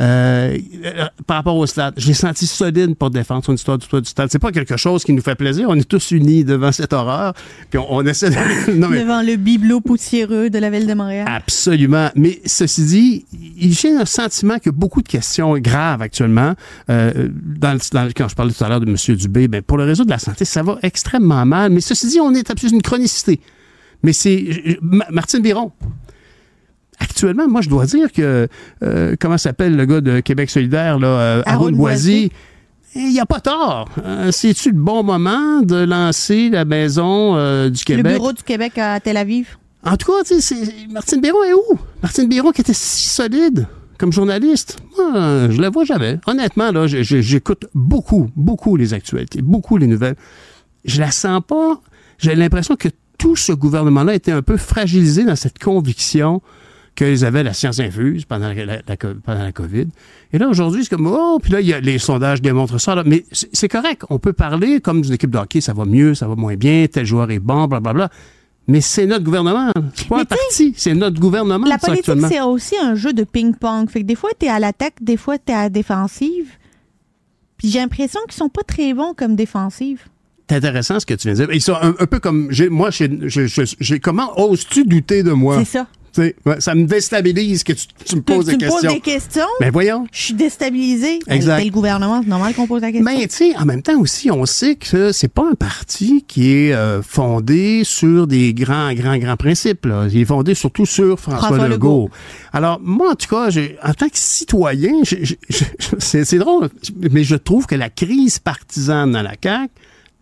Euh, 0.00 0.58
euh, 0.84 1.04
par 1.26 1.36
rapport 1.36 1.56
au 1.56 1.66
stade, 1.66 1.94
je 1.96 2.08
l'ai 2.08 2.14
senti 2.14 2.46
solide 2.48 2.96
pour 2.96 3.10
défendre 3.10 3.44
son 3.44 3.54
histoire 3.54 3.78
du 3.78 3.86
toit 3.86 4.00
du 4.00 4.08
stade. 4.08 4.28
C'est 4.30 4.40
pas 4.40 4.50
quelque 4.50 4.76
chose 4.76 5.04
qui 5.04 5.12
nous 5.12 5.22
fait 5.22 5.36
plaisir. 5.36 5.68
On 5.68 5.76
est 5.76 5.88
tous 5.88 6.10
unis 6.10 6.44
devant 6.44 6.72
cette 6.72 6.92
horreur. 6.92 7.32
Puis 7.70 7.78
on, 7.78 7.86
on 7.94 8.04
essaie 8.06 8.30
de... 8.30 8.72
non, 8.76 8.88
mais- 8.88 9.00
Devant 9.02 9.22
le 9.22 9.36
bibelot 9.36 9.80
poussiéreux 9.80 10.50
de 10.50 10.58
la 10.58 10.68
ville 10.70 10.86
de 10.88 10.94
Montréal. 10.94 11.28
Absolument. 11.30 12.08
Mais 12.16 12.40
ceci 12.44 12.84
dit, 12.84 13.26
j'ai 13.58 13.92
un 13.96 14.04
sentiment 14.04 14.54
a 14.54 14.70
beaucoup 14.72 15.00
de 15.02 15.08
questions 15.08 15.56
graves 15.58 16.02
actuellement. 16.02 16.54
Euh, 16.90 17.28
dans, 17.32 17.74
le- 17.74 17.78
dans 17.92 18.04
le- 18.04 18.12
quand 18.16 18.28
je 18.28 18.34
parlais 18.34 18.52
tout 18.52 18.64
à 18.64 18.68
l'heure 18.68 18.80
de 18.80 18.86
M. 18.90 18.96
Dubé, 19.16 19.46
ben, 19.46 19.62
pour 19.62 19.78
le 19.78 19.84
réseau 19.84 20.04
de 20.04 20.10
la 20.10 20.18
santé, 20.18 20.44
ça 20.44 20.62
va 20.64 20.78
extrêmement 20.82 21.44
mal. 21.46 21.70
Mais 21.70 21.80
ceci 21.80 22.08
dit, 22.08 22.20
on 22.20 22.34
est 22.34 22.50
absolument 22.50 22.78
une 22.78 22.82
chronicité. 22.82 23.38
Mais 24.02 24.12
c'est 24.12 24.78
Martine 24.82 25.40
Biron. 25.40 25.70
Actuellement, 26.98 27.48
moi, 27.48 27.60
je 27.60 27.68
dois 27.68 27.86
dire 27.86 28.12
que, 28.12 28.48
euh, 28.82 29.16
comment 29.20 29.38
s'appelle 29.38 29.76
le 29.76 29.84
gars 29.86 30.00
de 30.00 30.20
Québec 30.20 30.50
solidaire, 30.50 30.98
là, 30.98 31.06
euh, 31.08 31.42
Harold 31.46 31.74
Boisy, 31.76 32.30
il 32.94 33.08
n'y 33.10 33.20
a 33.20 33.26
pas 33.26 33.40
tort. 33.40 33.88
Euh, 34.04 34.30
C'est-tu 34.30 34.70
le 34.70 34.78
bon 34.78 35.02
moment 35.02 35.60
de 35.62 35.76
lancer 35.84 36.48
la 36.50 36.64
maison 36.64 37.34
euh, 37.36 37.68
du 37.68 37.80
Le 37.80 37.84
Québec? 37.96 38.12
bureau 38.14 38.32
du 38.32 38.42
Québec 38.42 38.78
à 38.78 39.00
Tel 39.00 39.16
Aviv. 39.16 39.56
En 39.84 39.96
tout 39.96 40.10
cas, 40.12 40.22
tu 40.24 40.40
sais, 40.40 40.40
c'est- 40.40 40.86
Martine 40.90 41.20
Biron 41.20 41.42
est 41.44 41.52
où? 41.52 41.78
Martine 42.02 42.28
Biron 42.28 42.52
qui 42.52 42.60
était 42.60 42.72
si 42.72 43.08
solide 43.08 43.66
comme 43.98 44.12
journaliste. 44.12 44.78
Moi, 44.96 45.48
je 45.50 45.60
la 45.60 45.70
vois 45.70 45.84
jamais. 45.84 46.18
Honnêtement, 46.26 46.70
là, 46.70 46.86
j'écoute 46.86 47.66
beaucoup, 47.74 48.30
beaucoup 48.36 48.76
les 48.76 48.94
actualités, 48.94 49.42
beaucoup 49.42 49.76
les 49.76 49.86
nouvelles. 49.86 50.16
Je 50.84 51.00
la 51.00 51.10
sens 51.10 51.40
pas. 51.46 51.80
J'ai 52.18 52.34
l'impression 52.34 52.76
que 52.76 52.88
tout 53.18 53.36
ce 53.36 53.52
gouvernement-là 53.52 54.14
était 54.14 54.32
un 54.32 54.42
peu 54.42 54.56
fragilisé 54.56 55.24
dans 55.24 55.36
cette 55.36 55.58
conviction 55.62 56.40
qu'ils 56.94 57.24
avaient 57.24 57.42
la 57.42 57.52
science 57.54 57.80
infuse 57.80 58.24
pendant 58.24 58.48
la, 58.48 58.64
la- 58.64 58.82
la 58.86 58.96
co- 58.96 59.14
pendant 59.24 59.42
la 59.42 59.52
COVID. 59.52 59.86
Et 60.32 60.38
là, 60.38 60.48
aujourd'hui, 60.48 60.84
c'est 60.84 60.90
comme, 60.94 61.06
oh, 61.06 61.38
puis 61.42 61.52
là, 61.52 61.60
il 61.60 61.66
y 61.66 61.72
a, 61.72 61.80
les 61.80 61.98
sondages 61.98 62.40
démontrent 62.40 62.78
ça. 62.78 62.94
là. 62.94 63.02
Mais 63.04 63.24
c'est 63.32 63.68
correct. 63.68 64.02
On 64.10 64.18
peut 64.18 64.32
parler 64.32 64.80
comme 64.80 65.00
d'une 65.02 65.12
équipe 65.14 65.30
de 65.30 65.38
hockey, 65.38 65.60
ça 65.60 65.72
va 65.72 65.84
mieux, 65.84 66.14
ça 66.14 66.28
va 66.28 66.34
moins 66.36 66.54
bien, 66.56 66.86
tel 66.90 67.04
joueur 67.04 67.30
est 67.30 67.38
bon, 67.40 67.66
blablabla. 67.66 68.10
Mais 68.66 68.80
c'est 68.80 69.04
notre 69.06 69.24
gouvernement. 69.24 69.70
C'est 69.94 70.08
pas 70.08 70.20
un 70.20 70.24
parti, 70.24 70.72
c'est 70.76 70.94
notre 70.94 71.20
gouvernement, 71.20 71.66
La 71.66 71.76
politique, 71.78 72.04
c'est 72.28 72.40
aussi 72.40 72.76
un 72.82 72.94
jeu 72.94 73.12
de 73.12 73.22
ping-pong. 73.24 73.90
Fait 73.90 74.00
que 74.00 74.06
des 74.06 74.14
fois, 74.14 74.30
t'es 74.38 74.48
à 74.48 74.58
l'attaque, 74.58 74.94
des 75.02 75.16
fois, 75.18 75.36
t'es 75.36 75.52
à 75.52 75.64
la 75.64 75.68
défensive. 75.68 76.46
Puis 77.58 77.68
j'ai 77.70 77.78
l'impression 77.78 78.20
qu'ils 78.26 78.34
sont 78.38 78.48
pas 78.48 78.62
très 78.62 78.94
bons 78.94 79.14
comme 79.14 79.36
défensive. 79.36 80.02
C'est 80.48 80.56
intéressant 80.56 80.98
ce 81.00 81.06
que 81.06 81.14
tu 81.14 81.28
viens 81.28 81.32
de 81.38 81.44
dire. 81.46 81.54
Ils 81.54 81.60
sont 81.60 81.74
un, 81.74 81.94
un 81.98 82.06
peu 82.06 82.20
comme, 82.20 82.50
moi, 82.70 82.90
j'ai- 82.90 84.00
comment 84.02 84.38
oses-tu 84.40 84.84
douter 84.84 85.22
de 85.22 85.32
moi? 85.32 85.58
C'est 85.58 85.78
ça. 85.78 85.86
Tu 86.14 86.34
ça 86.60 86.74
me 86.74 86.84
déstabilise 86.86 87.64
que 87.64 87.72
tu, 87.72 87.86
tu 88.04 88.16
me 88.16 88.20
Tu, 88.20 88.24
poses 88.24 88.46
tu 88.46 88.56
des 88.56 88.64
me 88.66 88.70
poses 88.70 88.80
questions. 88.82 88.94
des 88.94 89.00
questions, 89.00 89.46
Ben 89.60 89.70
voyons. 89.72 90.06
je 90.12 90.22
suis 90.26 90.34
déstabilisée. 90.34 91.18
Ben, 91.26 91.34
Exact. 91.34 91.58
T'es 91.58 91.64
le 91.64 91.70
gouvernement, 91.70 92.20
c'est 92.22 92.28
normal 92.28 92.54
qu'on 92.54 92.66
pose 92.66 92.82
la 92.82 92.92
question. 92.92 93.04
Mais 93.12 93.26
tu 93.26 93.34
sais, 93.34 93.56
en 93.56 93.64
même 93.64 93.82
temps 93.82 93.98
aussi, 93.98 94.30
on 94.30 94.46
sait 94.46 94.76
que 94.76 95.10
c'est 95.12 95.28
pas 95.32 95.48
un 95.50 95.54
parti 95.54 96.24
qui 96.28 96.52
est 96.52 96.72
euh, 96.72 97.02
fondé 97.02 97.82
sur 97.84 98.26
des 98.26 98.54
grands, 98.54 98.92
grands, 98.94 99.18
grands 99.18 99.36
principes. 99.36 99.86
Là. 99.86 100.06
Il 100.10 100.20
est 100.20 100.24
fondé 100.24 100.54
surtout 100.54 100.86
sur 100.86 101.18
François, 101.18 101.48
François 101.48 101.68
Legault. 101.68 102.04
Legault. 102.04 102.10
Alors, 102.52 102.80
moi, 102.82 103.10
en 103.10 103.14
tout 103.14 103.28
cas, 103.28 103.50
j'ai- 103.50 103.76
en 103.82 103.92
tant 103.94 104.08
que 104.08 104.16
citoyen, 104.18 104.92
j'ai- 105.02 105.24
j'ai- 105.24 105.38
j'ai- 105.48 105.66
c'est 105.98 106.24
c'est 106.24 106.38
drôle, 106.38 106.68
mais 107.10 107.24
je 107.24 107.34
trouve 107.36 107.66
que 107.66 107.74
la 107.74 107.90
crise 107.90 108.38
partisane 108.38 109.10
dans 109.12 109.22
la 109.22 109.34
CAQ 109.42 109.70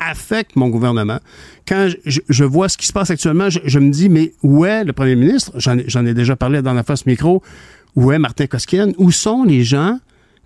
affecte 0.08 0.56
mon 0.56 0.68
gouvernement. 0.68 1.18
Quand 1.66 1.88
je, 2.04 2.44
vois 2.44 2.68
ce 2.68 2.76
qui 2.76 2.86
se 2.86 2.92
passe 2.92 3.10
actuellement, 3.10 3.48
je, 3.50 3.78
me 3.78 3.90
dis, 3.90 4.08
mais 4.08 4.32
où 4.42 4.64
est 4.64 4.84
le 4.84 4.92
premier 4.92 5.16
ministre? 5.16 5.52
J'en 5.56 6.06
ai- 6.06 6.14
déjà 6.14 6.36
parlé 6.36 6.62
dans 6.62 6.74
la 6.74 6.82
face 6.82 7.06
micro. 7.06 7.42
Où 7.94 8.12
est 8.12 8.18
Martin 8.18 8.46
Koskinen? 8.46 8.94
Où 8.98 9.10
sont 9.10 9.44
les 9.44 9.64
gens 9.64 9.98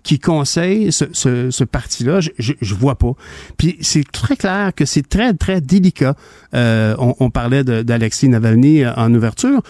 qui 0.03 0.19
conseillent 0.19 0.91
ce, 0.91 1.05
ce- 1.11 1.63
parti-là? 1.63 2.19
Je, 2.19 2.29
je, 2.37 2.53
je 2.61 2.75
vois 2.75 2.97
pas. 2.97 3.13
Puis 3.57 3.77
c'est 3.81 4.09
très 4.11 4.35
clair 4.35 4.73
que 4.75 4.85
c'est 4.85 5.07
très, 5.07 5.33
très 5.33 5.61
délicat. 5.61 6.15
Euh, 6.53 6.95
on, 6.97 7.29
parlait 7.29 7.63
d'Alexis 7.63 8.29
Navalny 8.29 8.83
euh, 8.83 8.93
en 8.95 9.13
ouverture. 9.13 9.61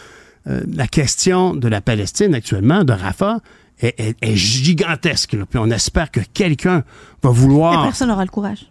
Euh, 0.47 0.61
la 0.73 0.87
question 0.87 1.55
de 1.55 1.67
la 1.67 1.81
Palestine 1.81 2.33
actuellement, 2.33 2.83
de 2.83 2.93
Rafah, 2.93 3.39
est, 3.79 4.35
gigantesque. 4.35 5.37
Puis 5.49 5.59
on 5.59 5.69
espère 5.69 6.11
que 6.11 6.19
quelqu'un 6.33 6.83
va 7.21 7.29
vouloir... 7.29 7.83
personne 7.83 8.09
n'aura 8.09 8.25
le 8.25 8.31
courage. 8.31 8.67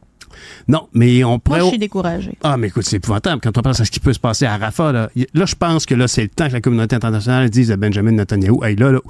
Non, 0.69 0.89
mais 0.93 1.25
on 1.25 1.41
Moi, 1.49 1.59
je 1.61 1.65
suis 1.67 1.79
découragée. 1.79 2.37
Ah, 2.43 2.57
mais 2.57 2.69
écoute, 2.69 2.85
c'est 2.85 2.97
épouvantable. 2.97 3.41
Quand 3.41 3.57
on 3.57 3.63
pense 3.63 3.81
à 3.81 3.85
ce 3.85 3.91
qui 3.91 4.01
peut 4.01 4.13
se 4.13 4.19
passer 4.21 4.47
à 4.47 4.57
Rafah, 4.57 4.93
là, 4.93 5.11
là 5.35 5.47
je 5.47 5.55
pense 5.55 5.87
que 5.87 5.95
là, 5.95 6.09
c'est 6.09 6.23
le 6.23 6.29
temps 6.29 6.49
que 6.49 6.53
la 6.53 6.61
communauté 6.61 6.97
internationale 6.97 7.49
dise 7.51 7.71
à 7.73 7.77
Benjamin 7.77 8.13
Netanyahu, 8.13 8.65
hey, 8.65 8.77
là, 8.77 8.93
là, 8.93 9.01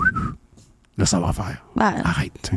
là, 0.99 1.07
ça 1.07 1.21
va 1.21 1.33
faire. 1.33 1.65
Ben, 1.77 1.95
Arrête. 2.05 2.51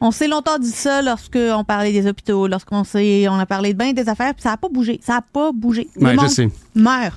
on 0.00 0.10
s'est 0.10 0.28
longtemps 0.28 0.58
dit 0.58 0.70
ça 0.70 1.02
lorsqu'on 1.02 1.64
parlait 1.64 1.92
des 1.92 2.06
hôpitaux, 2.06 2.46
lorsqu'on 2.48 2.84
s'est, 2.84 3.26
on 3.28 3.38
a 3.38 3.46
parlé 3.46 3.72
de 3.72 3.78
bien 3.78 3.92
des 3.92 4.08
affaires, 4.08 4.34
puis 4.34 4.42
ça 4.42 4.50
n'a 4.50 4.56
pas 4.56 4.68
bougé. 4.68 5.00
Ça 5.02 5.14
n'a 5.14 5.22
pas 5.22 5.52
bougé. 5.52 5.88
Le 5.96 6.06
Ouais, 6.06 6.16
je 6.22 6.26
sais. 6.28 6.48
meurt 6.74 7.14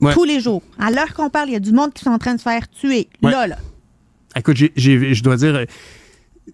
Ouais. 0.00 0.14
tous 0.14 0.24
les 0.24 0.40
jours. 0.40 0.62
À 0.78 0.90
l'heure 0.90 1.12
qu'on 1.12 1.28
parle, 1.28 1.50
il 1.50 1.52
y 1.52 1.56
a 1.56 1.60
du 1.60 1.72
monde 1.72 1.92
qui 1.92 2.02
sont 2.02 2.10
en 2.10 2.18
train 2.18 2.32
de 2.32 2.38
se 2.38 2.44
faire 2.44 2.66
tuer. 2.70 3.08
Ouais. 3.22 3.30
Là, 3.30 3.46
là. 3.46 3.56
Écoute, 4.34 4.56
j'ai- 4.56 4.72
je 5.14 5.22
dois 5.22 5.36
dire, 5.36 5.66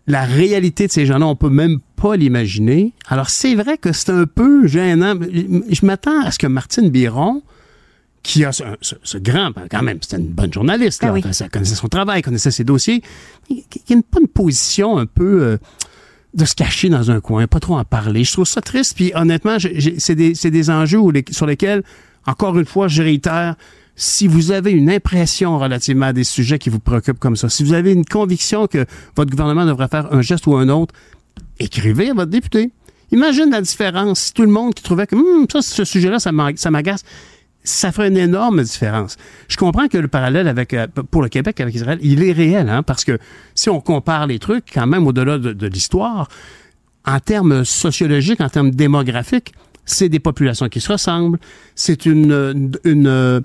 la 0.06 0.24
réalité 0.24 0.86
de 0.86 0.92
ces 0.92 1.06
gens-là, 1.06 1.26
on 1.26 1.36
peut 1.36 1.50
même 1.50 1.78
pas 1.96 2.16
l'imaginer. 2.16 2.92
Alors, 3.08 3.30
c'est 3.30 3.54
vrai 3.54 3.78
que 3.78 3.92
c'est 3.92 4.10
un 4.10 4.24
peu 4.26 4.66
gênant. 4.66 5.14
Je 5.20 5.86
m'attends 5.86 6.20
à 6.22 6.30
ce 6.30 6.38
que 6.38 6.46
Martine 6.46 6.90
Biron, 6.90 7.42
qui 8.22 8.44
a 8.44 8.52
ce, 8.52 8.64
ce- 8.80 8.96
ce 9.02 9.18
grand, 9.18 9.50
ben, 9.52 9.66
quand 9.70 9.82
même, 9.82 9.98
c'était 10.02 10.16
une 10.20 10.28
bonne 10.28 10.52
journaliste, 10.52 11.00
Ah 11.02 11.06
là, 11.08 11.12
oui. 11.12 11.22
Enfin, 11.24 11.44
elle 11.44 11.50
connaissait 11.50 11.74
son 11.76 11.88
travail, 11.88 12.22
connaissait 12.22 12.50
ses 12.50 12.64
dossiers, 12.64 13.02
qui 13.48 13.94
n'a 13.96 14.02
pas 14.02 14.20
une 14.20 14.28
position 14.28 14.98
un 14.98 15.06
peu 15.06 15.42
euh, 15.42 15.56
de 16.34 16.44
se 16.44 16.54
cacher 16.54 16.88
dans 16.88 17.10
un 17.10 17.20
coin, 17.20 17.46
pas 17.46 17.60
trop 17.60 17.76
en 17.78 17.84
parler. 17.84 18.24
Je 18.24 18.32
trouve 18.32 18.46
ça 18.46 18.60
triste, 18.60 18.96
puis 18.96 19.12
honnêtement, 19.14 19.58
c'est 19.98 20.14
des, 20.16 20.32
des 20.32 20.70
enjeux 20.70 20.98
où 20.98 21.10
les- 21.12 21.24
sur 21.30 21.46
lesquels, 21.46 21.82
encore 22.26 22.58
une 22.58 22.66
fois, 22.66 22.88
je 22.88 23.02
réitère, 23.02 23.54
si 23.96 24.26
vous 24.28 24.52
avez 24.52 24.70
une 24.72 24.90
impression 24.90 25.58
relativement 25.58 26.06
à 26.06 26.12
des 26.12 26.24
sujets 26.24 26.58
qui 26.58 26.68
vous 26.70 26.78
préoccupent 26.78 27.18
comme 27.18 27.34
ça, 27.36 27.48
si 27.48 27.64
vous 27.64 27.72
avez 27.72 27.92
une 27.92 28.04
conviction 28.04 28.66
que 28.66 28.84
votre 29.16 29.30
gouvernement 29.30 29.64
devrait 29.66 29.88
faire 29.88 30.12
un 30.12 30.20
geste 30.22 30.46
ou 30.46 30.54
un 30.56 30.68
autre, 30.68 30.94
écrivez 31.58 32.10
à 32.10 32.14
votre 32.14 32.30
député. 32.30 32.70
Imagine 33.12 33.50
la 33.50 33.60
différence. 33.62 34.20
Si 34.20 34.32
tout 34.34 34.42
le 34.42 34.48
monde 34.50 34.74
qui 34.74 34.82
trouvait 34.82 35.06
que 35.06 35.16
Hum, 35.16 35.46
ça, 35.50 35.62
ce 35.62 35.84
sujet-là, 35.84 36.18
ça 36.18 36.32
m'a- 36.32 36.50
ça 36.56 36.70
m'agace, 36.70 37.04
ça 37.64 37.90
ferait 37.90 38.08
une 38.08 38.16
énorme 38.18 38.62
différence. 38.62 39.16
Je 39.48 39.56
comprends 39.56 39.88
que 39.88 39.96
le 39.98 40.08
parallèle 40.08 40.46
avec 40.48 40.74
euh, 40.74 40.86
pour 41.10 41.22
le 41.22 41.28
Québec 41.28 41.60
avec 41.60 41.74
Israël, 41.74 41.98
il 42.02 42.22
est 42.22 42.32
réel, 42.32 42.68
hein, 42.68 42.82
parce 42.82 43.04
que 43.04 43.18
si 43.54 43.70
on 43.70 43.80
compare 43.80 44.26
les 44.26 44.38
trucs, 44.38 44.64
quand 44.72 44.86
même 44.86 45.06
au-delà 45.06 45.38
de, 45.38 45.52
de 45.52 45.66
l'histoire, 45.66 46.28
en 47.06 47.18
termes 47.20 47.64
sociologiques, 47.64 48.40
en 48.40 48.48
termes 48.48 48.70
démographiques, 48.72 49.52
c'est 49.84 50.08
des 50.08 50.18
populations 50.18 50.68
qui 50.68 50.80
se 50.80 50.90
ressemblent, 50.90 51.38
c'est 51.76 52.06
une, 52.06 52.72
une, 52.84 53.42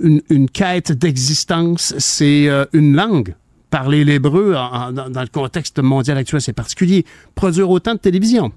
une, 0.00 0.22
une 0.30 0.48
quête 0.48 0.92
d'existence, 0.92 1.94
c'est 1.98 2.48
euh, 2.48 2.64
une 2.72 2.94
langue. 2.94 3.34
Parler 3.70 4.04
l'hébreu 4.04 4.52
dans, 4.54 5.10
dans 5.10 5.20
le 5.22 5.28
contexte 5.28 5.78
mondial 5.78 6.18
actuel, 6.18 6.40
c'est 6.40 6.52
particulier. 6.52 7.04
Produire 7.36 7.70
autant 7.70 7.94
de 7.94 8.00
télévision. 8.00 8.50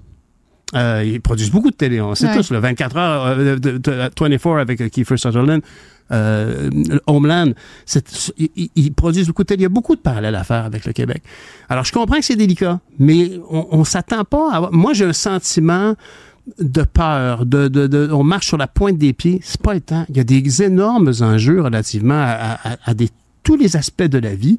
Euh, 0.74 1.04
ils 1.06 1.20
produisent 1.20 1.52
beaucoup 1.52 1.70
de 1.70 1.76
télé. 1.76 2.00
On 2.00 2.16
sait 2.16 2.26
Ouais. 2.26 2.36
tous, 2.36 2.50
le 2.50 2.58
24 2.58 2.96
heures, 2.96 3.26
euh, 3.26 3.56
de- 3.56 3.78
de- 3.78 3.90
24 3.92 4.58
avec 4.58 4.80
euh, 4.80 4.88
Kiefer 4.88 5.16
Sutherland, 5.16 5.60
euh, 6.10 6.68
Homeland. 7.06 7.52
Ils, 8.38 8.48
ils- 8.56 8.70
ils 8.74 8.92
produisent 8.92 9.28
beaucoup 9.28 9.42
de 9.44 9.46
télé. 9.48 9.60
Il 9.60 9.62
y 9.62 9.66
a 9.66 9.68
beaucoup 9.68 9.94
de 9.94 10.00
parallèles 10.00 10.34
à 10.34 10.42
faire 10.42 10.64
avec 10.64 10.84
le 10.84 10.92
Québec. 10.92 11.22
Alors, 11.68 11.84
je 11.84 11.92
comprends 11.92 12.16
que 12.16 12.24
c'est 12.24 12.34
délicat, 12.34 12.80
mais 12.98 13.38
on, 13.50 13.68
on 13.70 13.84
s'attend 13.84 14.24
pas 14.24 14.50
à 14.52 14.56
avoir... 14.56 14.72
Moi, 14.72 14.94
j'ai 14.94 15.04
un 15.04 15.12
sentiment 15.12 15.94
de 16.58 16.82
peur, 16.82 17.46
de, 17.46 17.68
de, 17.68 17.86
de- 17.86 18.10
on 18.12 18.22
marche 18.24 18.46
sur 18.48 18.56
la 18.58 18.66
pointe 18.66 18.98
des 18.98 19.12
pieds. 19.12 19.40
C'est 19.42 19.60
pas 19.62 19.74
le 19.74 19.80
temps. 19.80 20.04
Il 20.10 20.16
y 20.16 20.20
a 20.20 20.24
des 20.24 20.62
énormes 20.62 21.12
enjeux 21.20 21.62
relativement 21.62 22.20
à, 22.20 22.58
à- 22.62 22.76
à 22.84 22.94
des, 22.94 23.08
tous 23.42 23.56
les 23.56 23.76
aspects 23.76 24.02
de 24.02 24.18
la 24.18 24.34
vie. 24.34 24.58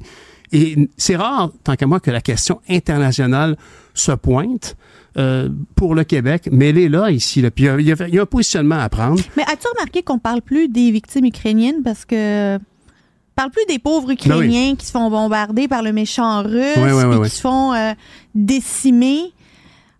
Et 0.52 0.88
c'est 0.96 1.16
rare, 1.16 1.50
tant 1.64 1.74
qu'à 1.76 1.86
moi, 1.86 2.00
que 2.00 2.10
la 2.10 2.20
question 2.20 2.60
internationale 2.68 3.56
se 3.94 4.12
pointe 4.12 4.76
euh, 5.16 5.48
pour 5.74 5.94
le 5.94 6.04
Québec, 6.04 6.48
mais 6.52 6.68
elle 6.68 6.78
est 6.78 6.88
là, 6.88 7.10
ici. 7.10 7.40
Là. 7.40 7.50
Puis 7.50 7.64
il 7.64 7.86
y, 7.86 7.92
a, 7.92 8.06
il 8.08 8.14
y 8.14 8.18
un 8.18 8.26
positionnement 8.26 8.78
à 8.78 8.88
prendre. 8.88 9.20
Mais 9.36 9.42
as-tu 9.44 9.66
remarqué 9.76 10.02
qu'on 10.02 10.18
parle 10.18 10.42
plus 10.42 10.68
des 10.68 10.90
victimes 10.90 11.24
ukrainiennes? 11.24 11.82
Parce 11.84 12.04
que. 12.04 12.56
On 12.56 13.42
parle 13.42 13.50
plus 13.50 13.66
des 13.68 13.78
pauvres 13.78 14.10
Ukrainiens 14.12 14.76
qui 14.76 14.86
se 14.86 14.92
font 14.92 15.10
bombarder 15.10 15.68
par 15.68 15.82
le 15.82 15.92
méchant 15.92 16.42
russe 16.42 16.72
puis 16.74 16.82
ouais. 16.82 17.28
qui 17.28 17.34
se 17.34 17.40
font 17.42 17.74
euh, 17.74 17.92
décimer. 18.34 19.32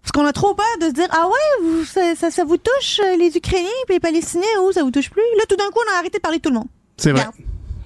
Parce 0.06 0.12
qu'on 0.12 0.28
a 0.28 0.32
trop 0.32 0.54
peur 0.54 0.64
de 0.80 0.86
se 0.86 0.92
dire 0.92 1.08
Ah 1.10 1.26
ouais, 1.26 1.66
vous- 1.68 1.84
ça, 1.84 2.14
ça, 2.16 2.30
ça 2.30 2.44
vous 2.44 2.56
touche, 2.58 3.00
euh, 3.02 3.16
les 3.18 3.36
Ukrainiens 3.36 3.68
puis 3.86 3.96
les 3.96 4.00
Palestiniens, 4.00 4.46
ou 4.64 4.70
ça 4.72 4.84
vous 4.84 4.92
touche 4.92 5.10
plus? 5.10 5.22
Là, 5.36 5.44
tout 5.48 5.56
d'un 5.56 5.64
coup, 5.66 5.80
on 5.84 5.94
a 5.96 5.98
arrêté 5.98 6.18
de 6.18 6.22
parler 6.22 6.38
de 6.38 6.42
tout 6.42 6.50
le 6.50 6.56
monde. 6.56 6.68
C'est 6.96 7.10
vrai. 7.10 7.26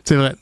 C'est 0.05 0.17
vrai. 0.17 0.35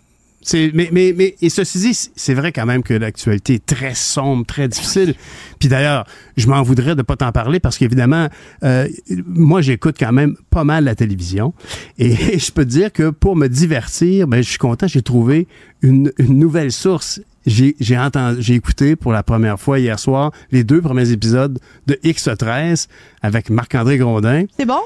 Mais, 0.73 0.89
mais, 0.93 1.13
mais, 1.17 1.35
et 1.43 1.51
ceci 1.51 1.79
dit, 1.79 1.95
c'est- 1.95 2.35
vrai 2.35 2.53
quand 2.53 2.65
même 2.65 2.83
que 2.83 2.95
l'actualité 2.95 3.55
est 3.55 3.67
très 3.67 3.95
sombre, 3.95 4.47
très 4.47 4.67
difficile. 4.67 5.15
Puis 5.61 5.69
d'ailleurs, 5.69 6.07
je 6.37 6.47
m'en 6.47 6.63
voudrais 6.63 6.95
de 6.97 7.03
pas 7.03 7.17
t'en 7.17 7.33
parler 7.33 7.61
parce 7.61 7.77
qu'évidemment, 7.77 8.29
euh, 8.65 8.89
moi, 9.27 9.61
j'écoute 9.61 9.97
quand 10.01 10.13
même 10.13 10.37
pas 10.51 10.65
mal 10.65 10.85
la 10.85 10.95
télévision. 10.95 11.53
Et 11.99 12.15
je 12.39 12.51
peux 12.51 12.65
te 12.65 12.71
dire 12.71 12.93
que 12.93 13.11
pour 13.11 13.37
me 13.37 13.47
divertir, 13.49 14.27
ben, 14.27 14.43
je 14.43 14.49
suis 14.49 14.59
content, 14.59 14.87
j'ai 14.89 15.03
trouvé 15.03 15.47
une, 15.83 16.13
une 16.19 16.39
nouvelle 16.39 16.73
source. 16.73 17.21
J'ai, 17.49 17.75
j'ai 17.81 17.99
entendu, 17.99 18.43
j'ai 18.43 18.55
écouté 18.55 18.95
pour 18.95 19.13
la 19.13 19.23
première 19.23 19.59
fois 19.59 19.79
hier 19.79 19.99
soir 19.99 20.33
les 20.51 20.65
deux 20.65 20.83
premiers 20.83 21.11
épisodes 21.11 21.59
de 21.87 21.95
X13 22.05 22.89
avec 23.23 23.49
Marc-André 23.49 23.97
Grondin. 23.97 24.45
C'est 24.59 24.67
bon? 24.67 24.81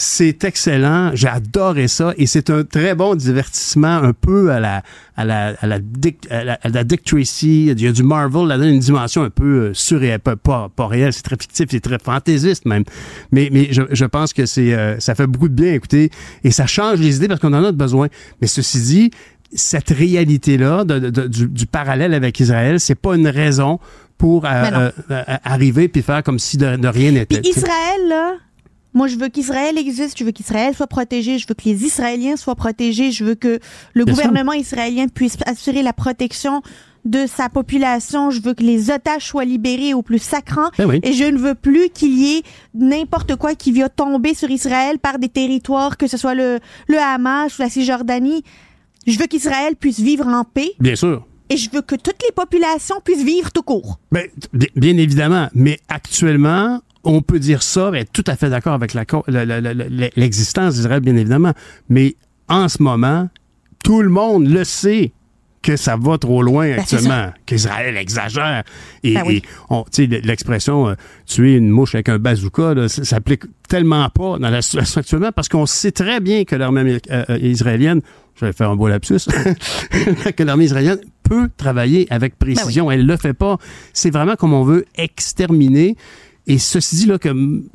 C'est 0.00 0.44
excellent, 0.44 1.10
j'ai 1.14 1.26
adoré 1.26 1.88
ça 1.88 2.14
et 2.16 2.26
c'est 2.26 2.50
un 2.50 2.62
très 2.62 2.94
bon 2.94 3.16
divertissement 3.16 3.96
un 3.96 4.12
peu 4.12 4.52
à 4.52 4.60
la 4.60 4.82
à 5.16 5.24
la 5.24 5.54
à 5.60 5.66
la 5.66 5.80
Dick, 5.80 6.30
à 6.30 6.44
la, 6.44 6.52
à 6.62 6.68
la 6.68 6.84
Dick 6.84 7.02
Tracy, 7.02 7.66
il 7.66 7.80
y 7.80 7.86
a 7.88 7.90
du 7.90 8.04
Marvel 8.04 8.46
là-dedans, 8.46 8.68
une 8.68 8.78
dimension 8.78 9.24
un 9.24 9.30
peu 9.30 9.44
euh, 9.44 9.74
surréelle, 9.74 10.20
pas, 10.20 10.36
pas, 10.36 10.68
pas 10.68 10.86
réelle, 10.86 11.12
c'est 11.12 11.22
très 11.22 11.36
fictif, 11.36 11.66
c'est 11.70 11.80
très 11.80 11.98
fantaisiste 11.98 12.64
même. 12.64 12.84
Mais 13.32 13.48
mais 13.50 13.72
je, 13.72 13.82
je 13.90 14.04
pense 14.04 14.32
que 14.32 14.46
c'est 14.46 14.72
euh, 14.72 15.00
ça 15.00 15.16
fait 15.16 15.26
beaucoup 15.26 15.48
de 15.48 15.54
bien 15.54 15.72
écouter 15.72 16.10
et 16.44 16.52
ça 16.52 16.66
change 16.66 17.00
les 17.00 17.16
idées 17.16 17.26
parce 17.26 17.40
qu'on 17.40 17.52
en 17.52 17.64
a 17.64 17.72
besoin. 17.72 18.06
Mais 18.40 18.46
ceci 18.46 18.80
dit, 18.80 19.10
cette 19.54 19.90
réalité-là 19.90 20.84
de, 20.84 20.98
de- 20.98 21.26
du, 21.26 21.48
du 21.48 21.66
parallèle 21.66 22.14
avec 22.14 22.38
Israël, 22.40 22.80
c'est 22.80 22.94
pas 22.94 23.14
une 23.16 23.28
raison 23.28 23.78
pour 24.18 24.44
euh, 24.44 24.48
euh, 24.50 24.90
euh, 25.10 25.22
arriver 25.44 25.88
puis 25.88 26.02
faire 26.02 26.22
comme 26.22 26.38
si 26.38 26.56
de, 26.56 26.76
de 26.76 26.88
rien 26.88 27.12
n'était. 27.12 27.40
Puis 27.40 27.50
Israël, 27.50 28.00
là, 28.08 28.32
moi, 28.94 29.06
je 29.06 29.16
veux 29.16 29.28
qu'Israël 29.28 29.78
existe, 29.78 30.18
je 30.18 30.24
veux 30.24 30.32
qu'Israël 30.32 30.74
soit 30.74 30.86
protégé, 30.88 31.38
je 31.38 31.46
veux 31.48 31.54
que 31.54 31.64
les 31.64 31.84
Israéliens 31.84 32.36
soient 32.36 32.56
protégés, 32.56 33.12
je 33.12 33.24
veux 33.24 33.34
que 33.36 33.60
le 33.94 34.04
Bien 34.04 34.14
sûr. 34.14 34.24
gouvernement 34.24 34.52
israélien 34.54 35.06
puisse 35.08 35.36
assurer 35.46 35.82
la 35.82 35.92
protection 35.92 36.62
de 37.04 37.26
sa 37.26 37.48
population, 37.48 38.30
je 38.30 38.42
veux 38.42 38.54
que 38.54 38.62
les 38.64 38.90
otages 38.90 39.26
soient 39.26 39.44
libérés 39.44 39.94
au 39.94 40.02
plus 40.02 40.18
sacrant, 40.18 40.68
Ben 40.76 40.86
oui. 40.86 41.00
et 41.04 41.12
je 41.12 41.24
ne 41.24 41.38
veux 41.38 41.54
plus 41.54 41.88
qu'il 41.90 42.18
y 42.18 42.38
ait 42.38 42.42
n'importe 42.74 43.36
quoi 43.36 43.54
qui 43.54 43.70
vient 43.72 43.88
tomber 43.88 44.34
sur 44.34 44.50
Israël 44.50 44.98
par 44.98 45.18
des 45.18 45.28
territoires, 45.28 45.96
que 45.96 46.06
ce 46.08 46.16
soit 46.16 46.34
le, 46.34 46.58
le 46.88 46.98
Hamas 46.98 47.56
ou 47.58 47.62
la 47.62 47.70
Cisjordanie. 47.70 48.42
Je 49.08 49.18
veux 49.18 49.26
qu'Israël 49.26 49.74
puisse 49.74 50.00
vivre 50.00 50.26
en 50.26 50.44
paix, 50.44 50.70
Bien 50.78 50.94
sûr. 50.96 51.26
et 51.50 51.56
je 51.56 51.70
veux 51.70 51.82
que 51.82 51.94
toutes 51.96 52.22
les 52.26 52.32
populations 52.34 52.96
puissent 53.04 53.24
vivre 53.24 53.50
tout 53.50 53.62
court. 53.62 53.98
Bien, 54.12 54.96
évidemment, 54.98 55.48
mais 55.54 55.78
actuellement, 55.88 56.80
on 57.04 57.22
peut 57.22 57.38
dire 57.38 57.62
ça, 57.62 57.90
être 57.94 58.12
tout 58.12 58.24
à 58.26 58.36
fait 58.36 58.50
d'accord 58.50 58.74
avec 58.74 58.94
l'existence 60.16 60.74
d'Israël, 60.74 61.00
bien 61.00 61.16
évidemment. 61.16 61.52
Mais 61.88 62.16
en 62.48 62.68
ce 62.68 62.82
moment, 62.82 63.28
tout 63.84 64.02
le 64.02 64.08
monde 64.10 64.46
le 64.46 64.64
sait 64.64 65.12
que 65.62 65.76
ça 65.76 65.96
va 65.96 66.18
trop 66.18 66.42
loin 66.42 66.68
Ben, 66.68 66.80
actuellement, 66.80 67.32
qu'Israël 67.44 67.96
exagère. 67.96 68.62
Et, 69.02 69.14
Ben 69.14 69.22
oui. 69.26 69.42
et 69.98 70.06
l'expression 70.06 70.88
euh, 70.88 70.94
tuer 71.26 71.54
une 71.54 71.68
mouche 71.68 71.94
avec 71.94 72.08
un 72.08 72.18
bazooka, 72.18 72.74
là, 72.74 72.88
ça 72.88 73.04
s'applique 73.04 73.42
tellement 73.68 74.08
pas 74.08 74.38
dans 74.38 74.50
la 74.50 74.62
situation 74.62 75.00
actuellement 75.00 75.32
parce 75.32 75.48
qu'on 75.48 75.66
sait 75.66 75.90
très 75.90 76.20
bien 76.20 76.44
que 76.44 76.54
l'armée 76.56 76.98
euh, 77.10 77.24
euh, 77.30 77.38
israélienne, 77.38 78.02
je 78.40 78.46
vais 78.46 78.52
faire 78.52 78.70
un 78.70 78.76
beau 78.76 78.88
lapsus, 78.88 79.18
que 80.36 80.42
l'armée 80.42 80.64
israélienne 80.64 81.00
peut 81.24 81.48
travailler 81.56 82.06
avec 82.10 82.38
précision. 82.38 82.90
Elle 82.90 83.06
le 83.06 83.16
fait 83.16 83.34
pas. 83.34 83.58
C'est 83.92 84.10
vraiment 84.10 84.36
comme 84.36 84.52
on 84.54 84.64
veut 84.64 84.84
exterminer. 84.96 85.96
Et 86.50 86.56
ceci 86.56 86.96
dit, 86.96 87.06
là, 87.06 87.18
que 87.18 87.28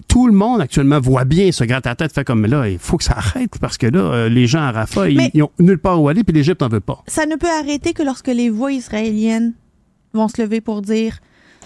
tout 0.08 0.26
le 0.26 0.34
monde 0.34 0.60
actuellement 0.60 1.00
voit 1.00 1.26
bien 1.26 1.52
ce 1.52 1.64
gratte 1.64 1.86
à 1.86 1.94
tête 1.94 2.12
fait 2.12 2.24
comme 2.24 2.48
là, 2.48 2.68
il 2.68 2.80
faut 2.80 2.98
que 2.98 3.04
ça 3.04 3.14
arrête 3.16 3.52
parce 3.62 3.78
que 3.78 3.86
là, 3.86 4.00
euh, 4.00 4.30
les 4.30 4.48
gens 4.48 4.62
à 4.64 4.72
Rafah, 4.72 5.10
ils, 5.10 5.18
Mais- 5.18 5.30
ils 5.36 5.44
ont 5.44 5.52
nulle 5.60 5.78
part 5.78 6.02
où 6.02 6.10
aller, 6.10 6.24
puis 6.24 6.34
l'Égypte 6.34 6.62
n'en 6.62 6.70
veut 6.70 6.80
pas. 6.80 7.04
ça 7.06 7.28
ne 7.28 7.36
peut 7.36 7.52
arrêter 7.60 7.94
que 7.94 8.02
lorsque 8.02 8.30
les 8.30 8.50
voix 8.50 8.72
israéliennes 8.72 9.54
vont 10.14 10.28
se 10.28 10.42
lever 10.42 10.60
pour 10.60 10.82
dire 10.82 11.20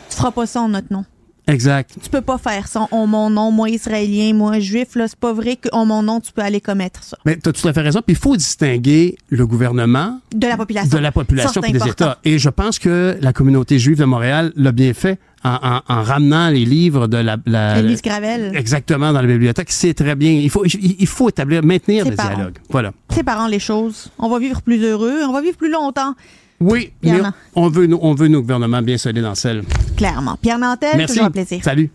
tu 0.10 0.18
feras 0.18 0.32
pas 0.32 0.46
ça 0.46 0.60
en 0.62 0.68
notre 0.70 0.92
nom. 0.92 1.06
Exact. 1.48 1.96
Tu 2.04 2.10
peux 2.10 2.22
pas 2.22 2.38
faire 2.38 2.68
ça 2.68 2.88
en 2.92 3.08
mon 3.08 3.30
nom, 3.30 3.52
moi 3.52 3.70
israélien, 3.70 4.34
moi 4.34 4.60
juif, 4.60 4.96
là, 4.96 5.08
c'est 5.08 5.18
pas 5.18 5.32
vrai 5.34 5.56
qu'en 5.58 5.86
mon 5.86 6.04
nom 6.04 6.20
tu 6.20 6.32
peux 6.34 6.42
aller 6.42 6.60
commettre 6.62 7.04
ça. 7.04 7.18
Mais 7.26 7.38
tu 7.38 7.48
as 7.50 7.54
tout 7.54 7.68
à 7.68 7.74
fait 7.74 7.82
raison. 7.82 8.02
Puis 8.06 8.16
il 8.16 8.20
faut 8.20 8.36
distinguer 8.36 9.18
le 9.30 9.48
gouvernement 9.48 10.20
De 10.36 10.46
la 10.48 10.58
population. 10.58 10.98
de 10.98 11.02
la 11.02 11.12
population 11.12 11.62
et 11.64 11.72
des. 11.72 11.88
États. 11.88 12.18
Et 12.26 12.38
je 12.38 12.50
pense 12.50 12.80
que 12.80 13.18
la 13.22 13.32
communauté 13.34 13.80
juive 13.80 13.98
de 14.00 14.06
Montréal 14.06 14.52
l'a 14.56 14.72
bien 14.74 14.94
fait 14.94 15.20
en, 15.44 15.56
en- 15.62 15.82
en 15.88 16.04
ramenant 16.04 16.50
les 16.50 16.66
livres 16.66 17.08
de 17.08 17.18
la... 17.18 17.38
la- 17.46 17.80
Élise 17.80 18.02
Gravel. 18.02 18.52
Exactement, 18.56 19.14
dans 19.14 19.22
la 19.22 19.28
bibliothèque. 19.28 19.72
C'est 19.72 19.94
très 19.94 20.16
bien. 20.16 20.32
Il 20.32 20.50
faut, 20.50 20.66
il, 20.66 20.96
il 21.00 21.08
faut 21.08 21.30
établir, 21.30 21.64
maintenir 21.64 22.04
le 22.06 22.16
dialogue. 22.16 22.58
Voilà. 22.70 22.92
Séparant 23.14 23.48
les 23.48 23.60
choses. 23.60 24.10
On 24.20 24.28
va 24.30 24.40
vivre 24.40 24.62
plus 24.62 24.84
heureux, 24.84 25.22
on 25.28 25.32
va 25.32 25.42
vivre 25.42 25.56
plus 25.58 25.72
longtemps, 25.72 26.14
Oui, 26.60 26.92
mais 27.04 27.20
on 27.56 27.70
veut, 27.70 27.86
nos- 27.86 28.00
on 28.02 28.14
veut 28.16 28.28
nos 28.28 28.42
gouvernements 28.42 28.82
bien 28.82 28.98
solides 28.98 29.24
dans 29.24 29.36
celle. 29.36 29.64
clairement. 29.96 30.38
Pierre 30.42 30.58
Nantel, 30.60 30.98
Merci. 30.98 31.16
toujours 31.16 31.28
un 31.28 31.32
plaisir. 31.32 31.64
Salut. 31.64 31.92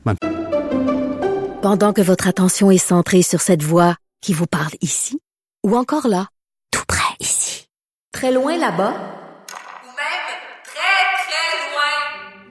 Pendant 1.62 1.92
que 1.92 2.02
votre 2.02 2.26
attention 2.28 2.70
est 2.70 2.78
centrée 2.78 3.22
sur 3.22 3.40
cette 3.40 3.62
voix 3.62 3.96
qui 4.20 4.32
vous 4.32 4.46
parle 4.46 4.72
ici, 4.80 5.18
ou 5.64 5.76
encore 5.76 6.08
là, 6.08 6.26
tout 6.70 6.82
près 6.86 7.14
ici, 7.20 7.66
très 8.12 8.32
loin 8.32 8.56
là-bas, 8.56 8.94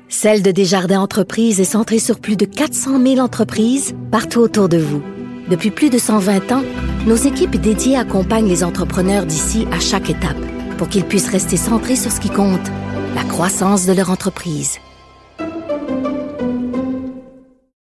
Celle 0.09 0.43
de 0.43 0.51
Desjardins 0.51 0.99
Entreprises 0.99 1.59
est 1.59 1.63
centrée 1.65 1.97
sur 1.97 2.19
plus 2.19 2.35
de 2.35 2.45
400 2.45 3.01
000 3.01 3.17
entreprises 3.19 3.95
partout 4.11 4.39
autour 4.41 4.69
de 4.69 4.77
vous. 4.77 5.01
Depuis 5.49 5.71
plus 5.71 5.89
de 5.89 5.97
120 5.97 6.51
ans, 6.51 6.61
nos 7.07 7.15
équipes 7.15 7.55
dédiées 7.59 7.97
accompagnent 7.97 8.47
les 8.47 8.63
entrepreneurs 8.63 9.25
d'ici 9.25 9.65
à 9.71 9.79
chaque 9.79 10.11
étape 10.11 10.37
pour 10.81 10.89
qu'ils 10.89 11.05
puissent 11.05 11.29
rester 11.29 11.57
centrés 11.57 11.95
sur 11.95 12.11
ce 12.11 12.19
qui 12.19 12.31
compte, 12.31 12.67
la 13.13 13.23
croissance 13.23 13.85
de 13.85 13.93
leur 13.93 14.09
entreprise. 14.09 14.79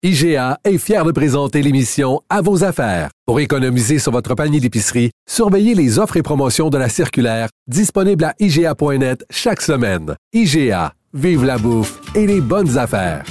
IGA 0.02 0.58
est 0.64 0.78
fier 0.78 1.04
de 1.04 1.12
présenter 1.12 1.62
l'émission 1.62 2.22
À 2.28 2.42
vos 2.42 2.64
affaires. 2.64 3.10
Pour 3.24 3.38
économiser 3.38 4.00
sur 4.00 4.10
votre 4.10 4.34
panier 4.34 4.58
d'épicerie, 4.58 5.12
surveillez 5.30 5.76
les 5.76 6.00
offres 6.00 6.16
et 6.16 6.22
promotions 6.22 6.70
de 6.70 6.78
la 6.78 6.88
circulaire 6.88 7.50
disponible 7.68 8.24
à 8.24 8.34
IGA.net 8.40 9.24
chaque 9.30 9.62
semaine. 9.62 10.16
IGA, 10.32 10.92
vive 11.14 11.44
la 11.44 11.56
bouffe 11.56 12.00
et 12.16 12.26
les 12.26 12.40
bonnes 12.40 12.78
affaires. 12.78 13.22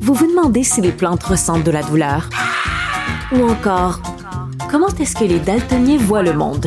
Vous 0.00 0.14
vous 0.14 0.26
demandez 0.26 0.64
si 0.64 0.80
les 0.80 0.90
plantes 0.90 1.22
ressentent 1.22 1.62
de 1.62 1.70
la 1.70 1.84
douleur? 1.84 2.28
Ou 3.30 3.48
encore, 3.48 4.00
comment 4.68 4.88
est-ce 4.98 5.14
que 5.14 5.22
les 5.22 5.38
daltoniens 5.38 5.98
voient 5.98 6.24
le 6.24 6.32
monde? 6.32 6.66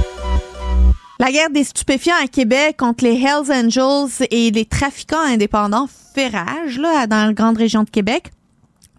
La 1.21 1.31
guerre 1.31 1.51
des 1.51 1.63
stupéfiants 1.63 2.15
à 2.19 2.25
Québec 2.25 2.77
contre 2.79 3.03
les 3.03 3.13
Hells 3.13 3.51
Angels 3.51 4.25
et 4.31 4.49
les 4.49 4.65
trafiquants 4.65 5.23
indépendants 5.23 5.85
fait 6.15 6.29
rage 6.29 6.79
là, 6.79 7.05
dans 7.05 7.27
la 7.27 7.33
grande 7.33 7.57
région 7.57 7.83
de 7.83 7.91
Québec. 7.91 8.31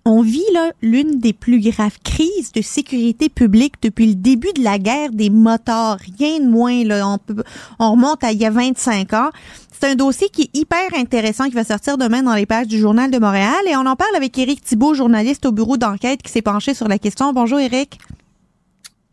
on 0.04 0.22
vit 0.22 0.44
là 0.54 0.70
l'une 0.82 1.18
des 1.18 1.32
plus 1.32 1.58
graves 1.58 1.98
crises 2.04 2.52
de 2.52 2.62
sécurité 2.62 3.28
publique 3.28 3.74
depuis 3.82 4.06
le 4.06 4.14
début 4.14 4.52
de 4.54 4.62
la 4.62 4.78
guerre 4.78 5.10
des 5.10 5.30
motards. 5.30 5.98
Rien 6.16 6.38
de 6.38 6.46
moins 6.46 6.84
là, 6.84 7.08
on, 7.08 7.18
peut, 7.18 7.42
on 7.80 7.90
remonte 7.90 8.22
à 8.22 8.30
il 8.30 8.40
y 8.40 8.46
a 8.46 8.50
25 8.50 9.12
ans. 9.14 9.30
C'est 9.72 9.90
un 9.90 9.96
dossier 9.96 10.28
qui 10.28 10.42
est 10.42 10.56
hyper 10.56 10.94
intéressant 10.94 11.46
qui 11.46 11.54
va 11.56 11.64
sortir 11.64 11.98
demain 11.98 12.22
dans 12.22 12.36
les 12.36 12.46
pages 12.46 12.68
du 12.68 12.78
Journal 12.78 13.10
de 13.10 13.18
Montréal 13.18 13.62
et 13.68 13.74
on 13.74 13.84
en 13.84 13.96
parle 13.96 14.14
avec 14.14 14.38
Éric 14.38 14.62
Thibault, 14.62 14.94
journaliste 14.94 15.44
au 15.44 15.50
bureau 15.50 15.76
d'enquête 15.76 16.22
qui 16.22 16.30
s'est 16.30 16.40
penché 16.40 16.72
sur 16.72 16.86
la 16.86 17.00
question. 17.00 17.32
Bonjour 17.32 17.58
Éric. 17.58 17.98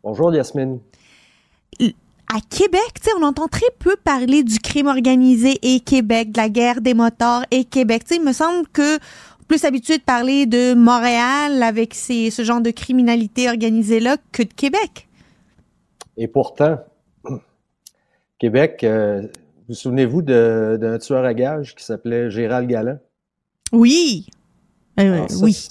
Bonjour 0.03 0.31
Yasmine. 0.31 0.77
À 2.31 2.41
Québec, 2.41 3.01
on 3.17 3.23
entend 3.23 3.47
très 3.47 3.71
peu 3.79 3.95
parler 3.95 4.43
du 4.43 4.59
crime 4.59 4.85
organisé 4.85 5.57
et 5.63 5.79
Québec, 5.79 6.31
de 6.31 6.37
la 6.37 6.49
guerre 6.49 6.79
des 6.79 6.93
motards 6.93 7.43
et 7.49 7.65
Québec. 7.65 8.03
sais, 8.05 8.17
il 8.17 8.23
me 8.23 8.33
semble 8.33 8.67
que 8.67 8.99
plus 9.47 9.65
habitué 9.65 9.97
de 9.97 10.03
parler 10.03 10.45
de 10.45 10.75
Montréal 10.75 11.63
avec 11.63 11.95
ces, 11.95 12.29
ce 12.29 12.43
genre 12.43 12.61
de 12.61 12.69
criminalité 12.69 13.49
organisée-là 13.49 14.17
que 14.31 14.43
de 14.43 14.53
Québec. 14.53 15.07
Et 16.17 16.27
pourtant, 16.27 16.77
Québec, 18.39 18.83
euh, 18.83 19.23
vous 19.67 19.73
souvenez-vous 19.73 20.21
d'un 20.21 20.99
tueur 20.99 21.25
à 21.25 21.33
gages 21.33 21.73
qui 21.73 21.83
s'appelait 21.83 22.29
Gérald 22.29 22.69
Galland? 22.69 22.99
Oui. 23.71 24.27
Euh, 24.99 25.25
oui. 25.41 25.67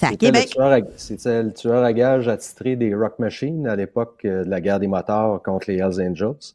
C'est 0.00 0.06
à 0.06 0.16
Québec. 0.16 0.56
C'était 0.96 1.42
le 1.42 1.52
tueur 1.52 1.84
à 1.84 1.92
gages 1.92 2.26
attitré 2.26 2.74
des 2.74 2.94
Rock 2.94 3.18
Machines 3.18 3.66
à 3.66 3.76
l'époque 3.76 4.22
euh, 4.24 4.44
de 4.44 4.48
la 4.48 4.62
guerre 4.62 4.80
des 4.80 4.86
motards 4.86 5.42
contre 5.42 5.70
les 5.70 5.76
Hells 5.76 6.00
Angels. 6.00 6.54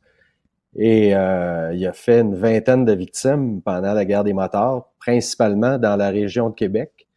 Et 0.75 1.15
euh, 1.15 1.71
il 1.73 1.85
a 1.85 1.93
fait 1.93 2.21
une 2.21 2.35
vingtaine 2.35 2.85
de 2.85 2.93
victimes 2.93 3.61
pendant 3.61 3.93
la 3.93 4.03
guerre 4.03 4.23
des 4.23 4.33
motards, 4.33 4.89
principalement 4.99 5.77
dans 5.77 5.95
la 5.95 6.09
région 6.09 6.49
de 6.49 6.55
Québec. 6.55 7.07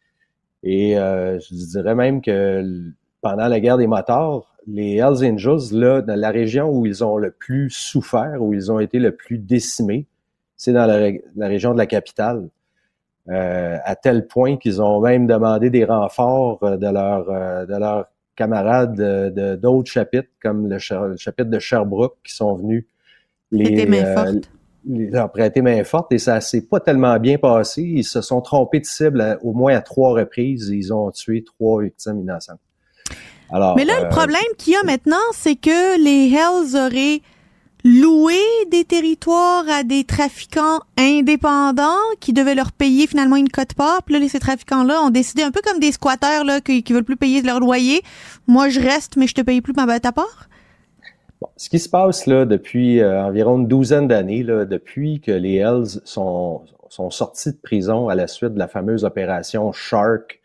Et 0.61 0.99
euh, 0.99 1.39
je 1.39 1.55
dirais 1.55 1.95
même 1.95 2.21
que 2.21 2.63
pendant 3.21 3.47
la 3.47 3.59
guerre 3.59 3.77
des 3.77 3.87
motards, 3.87 4.55
les 4.67 4.97
Hells 4.97 5.25
Angels, 5.25 5.73
là, 5.73 6.01
dans 6.01 6.19
la 6.19 6.29
région 6.29 6.69
où 6.69 6.85
ils 6.85 7.03
ont 7.03 7.17
le 7.17 7.31
plus 7.31 7.71
souffert, 7.71 8.37
où 8.39 8.53
ils 8.53 8.71
ont 8.71 8.79
été 8.79 8.99
le 8.99 9.15
plus 9.15 9.39
décimés, 9.39 10.05
c'est 10.55 10.73
dans 10.73 10.85
la, 10.85 11.47
région 11.47 11.73
de 11.73 11.79
la 11.79 11.87
capitale. 11.87 12.47
Euh, 13.29 13.77
à 13.83 13.95
tel 13.95 14.27
point 14.27 14.57
qu'ils 14.57 14.81
ont 14.81 15.01
même 15.01 15.27
demandé 15.27 15.69
des 15.69 15.85
renforts 15.85 16.59
de 16.61 16.87
leurs 16.87 17.67
de 17.67 17.75
leurs 17.75 18.07
camarades 18.35 18.95
de 18.95 19.55
d'autres 19.55 19.91
chapitres, 19.91 20.29
comme 20.41 20.67
le, 20.67 20.77
le, 21.07 21.17
chapitre 21.17 21.49
de 21.49 21.59
Sherbrooke, 21.59 22.17
qui 22.23 22.33
sont 22.33 22.55
venus 22.55 22.85
les, 23.51 23.85
mains 23.85 24.05
euh, 24.05 24.15
fortes. 24.15 24.51
leur 24.85 25.31
prêter 25.31 25.61
main 25.61 25.83
forte 25.83 26.11
et 26.11 26.17
ça 26.17 26.39
s'est 26.41 26.61
pas 26.61 26.79
tellement 26.79 27.17
bien 27.19 27.37
passé. 27.37 27.81
Ils 27.81 28.03
se 28.03 28.21
sont 28.21 28.41
trompés 28.41 28.79
de 28.79 28.85
cible 28.85 29.37
au 29.43 29.53
moins 29.53 29.75
à 29.75 29.81
trois 29.81 30.13
reprises 30.13 30.71
et 30.71 30.75
ils 30.75 30.93
ont 30.93 31.11
tué 31.11 31.43
trois 31.43 31.81
victimes 31.83 32.19
innocentes. 32.19 32.59
Alors, 33.51 33.75
Mais 33.75 33.85
là, 33.85 33.99
le 33.99 34.05
euh, 34.05 34.09
problème 34.09 34.41
qu'il 34.57 34.73
y 34.73 34.75
a 34.75 34.83
maintenant, 34.83 35.17
c'est 35.33 35.55
que 35.55 36.01
les 36.03 36.31
Hells 36.31 36.77
auraient 36.77 37.21
loué 37.83 38.35
des 38.69 38.83
territoires 38.83 39.63
à 39.69 39.83
des 39.83 40.03
trafiquants 40.03 40.81
indépendants 40.97 41.97
qui 42.19 42.33
devaient 42.33 42.55
leur 42.55 42.71
payer 42.71 43.07
finalement 43.07 43.35
une 43.35 43.49
cote 43.49 43.73
part. 43.73 44.03
Puis 44.03 44.17
là, 44.17 44.27
ces 44.27 44.39
trafiquants-là 44.39 45.01
ont 45.01 45.09
décidé, 45.09 45.43
un 45.43 45.51
peu 45.51 45.61
comme 45.63 45.79
des 45.79 45.91
squatteurs 45.91 46.43
là, 46.43 46.61
qui, 46.61 46.83
veulent 46.89 47.03
plus 47.03 47.17
payer 47.17 47.41
leur 47.41 47.59
loyer. 47.59 48.01
Moi, 48.47 48.69
je 48.69 48.79
reste, 48.79 49.17
mais 49.17 49.27
je 49.27 49.35
te 49.35 49.41
paye 49.41 49.61
plus 49.61 49.73
ma 49.73 49.83
à 49.83 50.11
part 50.11 50.49
ce 51.55 51.69
qui 51.69 51.79
se 51.79 51.87
passe 51.87 52.25
là 52.25 52.45
depuis 52.45 52.99
euh, 52.99 53.23
environ 53.23 53.59
une 53.59 53.67
douzaine 53.67 54.07
d'années, 54.07 54.43
depuis 54.43 55.21
que 55.21 55.31
les 55.31 55.55
Hells 55.55 56.01
sont 56.03 56.65
sortis 57.09 57.51
de 57.51 57.57
prison 57.57 58.09
à 58.09 58.15
la 58.15 58.27
suite 58.27 58.53
de 58.53 58.59
la 58.59 58.67
fameuse 58.67 59.05
opération 59.05 59.71
Shark, 59.71 60.38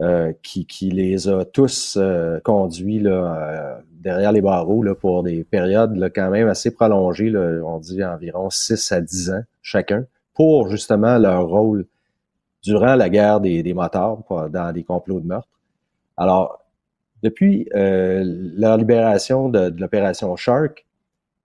euh, 0.00 0.32
qui, 0.42 0.66
qui, 0.66 0.90
les 0.90 1.28
a 1.28 1.44
tous 1.44 1.96
euh, 1.96 2.38
conduits 2.40 2.98
là, 2.98 3.80
derrière 4.00 4.32
les 4.32 4.42
barreaux 4.42 4.82
là, 4.82 4.94
pour 4.94 5.22
des 5.22 5.44
périodes 5.44 5.96
là, 5.96 6.10
quand 6.10 6.30
même 6.30 6.48
assez 6.48 6.70
prolongées, 6.70 7.30
là, 7.30 7.62
on 7.64 7.78
dit 7.78 8.04
environ 8.04 8.50
6 8.50 8.92
à 8.92 9.00
10 9.00 9.30
ans 9.30 9.42
chacun, 9.62 10.04
pour 10.34 10.68
justement 10.68 11.18
leur 11.18 11.48
rôle 11.48 11.86
durant 12.62 12.94
la 12.94 13.08
guerre 13.08 13.40
des, 13.40 13.62
des 13.62 13.74
motards 13.74 14.22
dans 14.50 14.72
des 14.72 14.84
complots 14.84 15.20
de 15.20 15.26
meurtre. 15.26 15.48
Alors, 16.16 16.66
depuis 17.22 17.68
euh, 17.74 18.22
la 18.56 18.76
libération 18.76 19.48
de, 19.48 19.74
l'opération 19.78 20.36
Shark, 20.36 20.86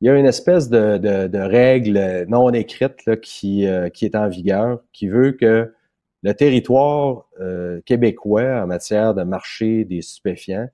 il 0.01 0.07
y 0.07 0.09
a 0.09 0.15
une 0.15 0.25
espèce 0.25 0.69
de, 0.69 1.37
règle 1.37 2.25
non 2.27 2.51
écrite 2.51 3.19
qui, 3.21 3.67
euh, 3.67 3.89
qui 3.89 4.05
est 4.05 4.15
en 4.15 4.27
vigueur, 4.27 4.79
qui 4.93 5.07
veut 5.07 5.31
que 5.31 5.73
le 6.23 6.33
territoire 6.33 7.27
euh, 7.39 7.81
québécois 7.85 8.61
en 8.63 8.67
matière 8.67 9.13
de 9.13 9.23
marché 9.23 9.85
des 9.85 10.01
stupéfiants, 10.01 10.69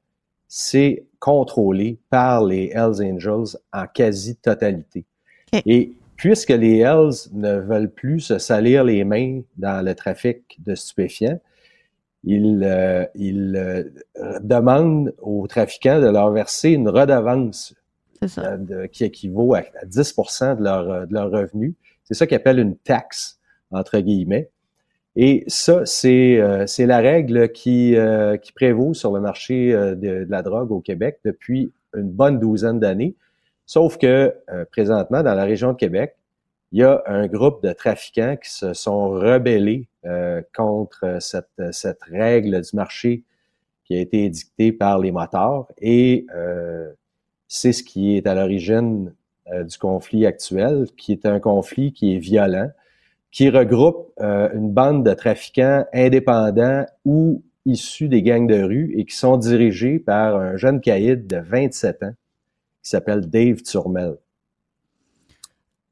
c'est 0.48 1.06
contrôlé 1.20 1.98
par 2.10 2.44
les 2.46 2.72
Hells 2.74 3.02
Angels 3.02 3.58
en 3.74 3.86
quasi-totalité. 3.88 5.06
Et 5.66 5.94
puisque 6.16 6.50
les 6.50 6.80
Hells 6.80 7.30
ne 7.34 7.58
veulent 7.58 7.92
plus 7.92 8.20
se 8.20 8.38
salir 8.38 8.84
les 8.84 9.04
mains 9.04 9.42
dans 9.58 9.86
le 9.86 9.96
trafic 9.96 10.58
de 10.66 10.76
stupéfiants, 10.76 11.40
il, 12.24 12.62
euh, 12.64 13.06
il 13.16 13.56
euh, 13.56 13.84
demande 14.42 15.14
aux 15.22 15.48
trafiquants 15.48 16.02
de 16.02 16.08
leur 16.08 16.32
verser 16.32 16.72
une 16.72 16.90
redevance 16.90 17.74
euh, 18.40 18.88
qui 18.88 19.06
équivaut 19.06 19.54
à, 19.54 19.62
10% 19.86 20.58
de 20.58 20.64
leur, 20.64 21.08
de 21.08 21.14
leur 21.14 21.32
revenu. 21.32 21.76
C'est 22.04 22.16
ça 22.16 22.28
qu'ils 22.28 22.36
appellent 22.36 22.60
une 22.60 22.76
taxe, 22.76 23.40
entre 23.72 24.00
guillemets. 24.00 24.50
Et 25.20 25.44
ça, 25.48 25.84
c'est 25.86 26.40
c'est 26.68 26.86
la 26.86 27.00
règle 27.00 27.52
qui, 27.52 27.96
qui 28.42 28.52
prévaut 28.54 28.94
sur 28.94 29.12
le 29.12 29.20
marché 29.20 29.74
de, 29.74 29.96
de, 29.96 30.28
la 30.30 30.44
drogue 30.44 30.72
au 30.72 30.80
Québec 30.80 31.20
depuis 31.26 31.72
une 31.96 32.12
bonne 32.12 32.40
douzaine 32.40 32.80
d'années. 32.80 33.16
Sauf 33.66 33.98
que 33.98 34.32
présentement, 34.72 35.24
dans 35.24 35.34
la 35.34 35.44
région 35.44 35.74
de 35.74 35.78
Québec, 35.78 36.16
il 36.72 36.80
y 36.80 36.84
a 36.84 37.02
un 37.06 37.28
groupe 37.28 37.64
de 37.64 37.72
trafiquants 37.72 38.36
qui 38.36 38.52
se 38.52 38.74
sont 38.74 39.10
rebellés 39.10 39.88
euh, 40.06 40.42
contre 40.56 41.18
cette, 41.22 41.62
cette, 41.72 42.04
règle 42.04 42.62
du 42.62 42.76
marché 42.76 43.24
qui 43.86 43.96
a 43.96 44.00
été 44.00 44.30
dictée 44.30 44.72
par 44.72 45.00
les 45.00 45.12
motards 45.12 45.68
et 45.78 46.26
euh, 46.36 46.92
c'est 47.48 47.72
ce 47.72 47.84
qui 47.84 48.18
est 48.18 48.28
à 48.28 48.36
l'origine 48.36 49.14
euh, 49.52 49.64
du 49.64 49.78
conflit 49.78 50.26
actuel, 50.26 50.88
qui 50.98 51.14
est 51.14 51.26
un 51.26 51.40
conflit 51.40 51.94
qui 51.94 52.16
est 52.16 52.20
violent, 52.20 52.70
qui 53.32 53.50
regroupe 53.50 54.12
une 54.20 54.72
bande 54.72 55.06
de 55.06 55.14
trafiquants 55.14 55.86
indépendants 55.94 56.86
ou 57.06 57.44
issus 57.66 58.08
des 58.08 58.24
gangs 58.24 58.48
de 58.48 58.64
rue 58.64 58.94
et 58.96 59.06
qui 59.06 59.16
sont 59.16 59.38
dirigés 59.38 60.00
par 60.00 60.38
un 60.38 60.56
jeune 60.56 60.82
caïd 60.82 61.28
de 61.28 61.38
27 61.38 62.04
ans 62.04 62.14
qui 62.82 62.90
s'appelle 62.90 63.30
Dave 63.30 63.62
Turmel. 63.62 64.16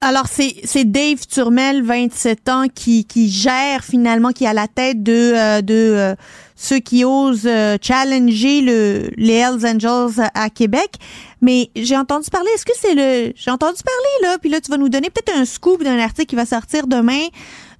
Alors, 0.01 0.27
c'est 0.27 0.83
Dave 0.83 1.25
Turmel, 1.25 1.81
27 1.81 2.49
ans, 2.49 2.65
qui, 2.73 3.05
qui 3.05 3.29
gère 3.29 3.83
finalement, 3.83 4.31
qui 4.31 4.43
est 4.43 4.47
à 4.47 4.53
la 4.53 4.67
tête 4.67 5.01
de, 5.01 5.33
euh, 5.35 5.61
de 5.61 5.73
euh, 5.73 6.15
ceux 6.55 6.79
qui 6.79 7.03
osent 7.05 7.47
euh, 7.47 7.77
challenger 7.81 8.61
le, 8.61 9.09
les 9.17 9.33
Hells 9.33 9.65
Angels 9.65 10.21
à, 10.33 10.49
Québec. 10.49 10.95
Mais 11.41 11.71
j'ai 11.75 11.97
entendu 11.97 12.29
parler, 12.29 12.49
est-ce 12.53 12.65
que 12.65 12.73
c'est 12.79 12.93
le... 12.93 13.33
J'ai 13.35 13.49
entendu 13.49 13.81
parler, 13.83 14.29
là, 14.29 14.37
puis 14.37 14.49
là, 14.49 14.59
tu 14.61 14.69
vas 14.69 14.77
nous 14.77 14.89
donner 14.89 15.09
peut-être 15.09 15.35
un 15.35 15.45
scoop 15.45 15.83
d'un 15.83 15.97
article 15.97 16.27
qui 16.27 16.35
va 16.35 16.45
sortir 16.45 16.87
demain 16.87 17.27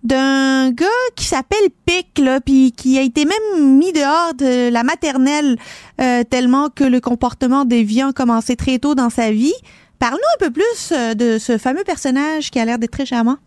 d'un 0.04 0.72
gars 0.72 0.86
qui 1.16 1.26
s'appelle 1.26 1.68
Pic, 1.86 2.20
là, 2.20 2.40
puis 2.40 2.72
qui 2.72 2.98
a 2.98 3.02
été 3.02 3.26
même 3.26 3.78
mis 3.78 3.92
dehors 3.92 4.36
de 4.36 4.70
la 4.70 4.84
maternelle 4.84 5.58
tellement 6.30 6.70
que 6.70 6.84
le 6.84 7.00
comportement 7.00 7.66
déviant 7.66 8.10
a 8.10 8.14
commencé 8.14 8.56
très 8.56 8.78
tôt 8.78 8.94
dans 8.94 9.10
sa 9.10 9.32
vie. 9.32 9.56
Parle-nous 10.00 10.46
un 10.46 10.48
peu 10.48 10.52
plus 10.52 10.92
euh, 10.92 11.14
de 11.14 11.38
ce 11.38 11.58
fameux 11.58 11.84
personnage 11.84 12.52
qui 12.52 12.60
a 12.60 12.66
l'air 12.66 12.80
d'être 12.80 12.92
très 12.92 13.06
charmant. 13.06 13.38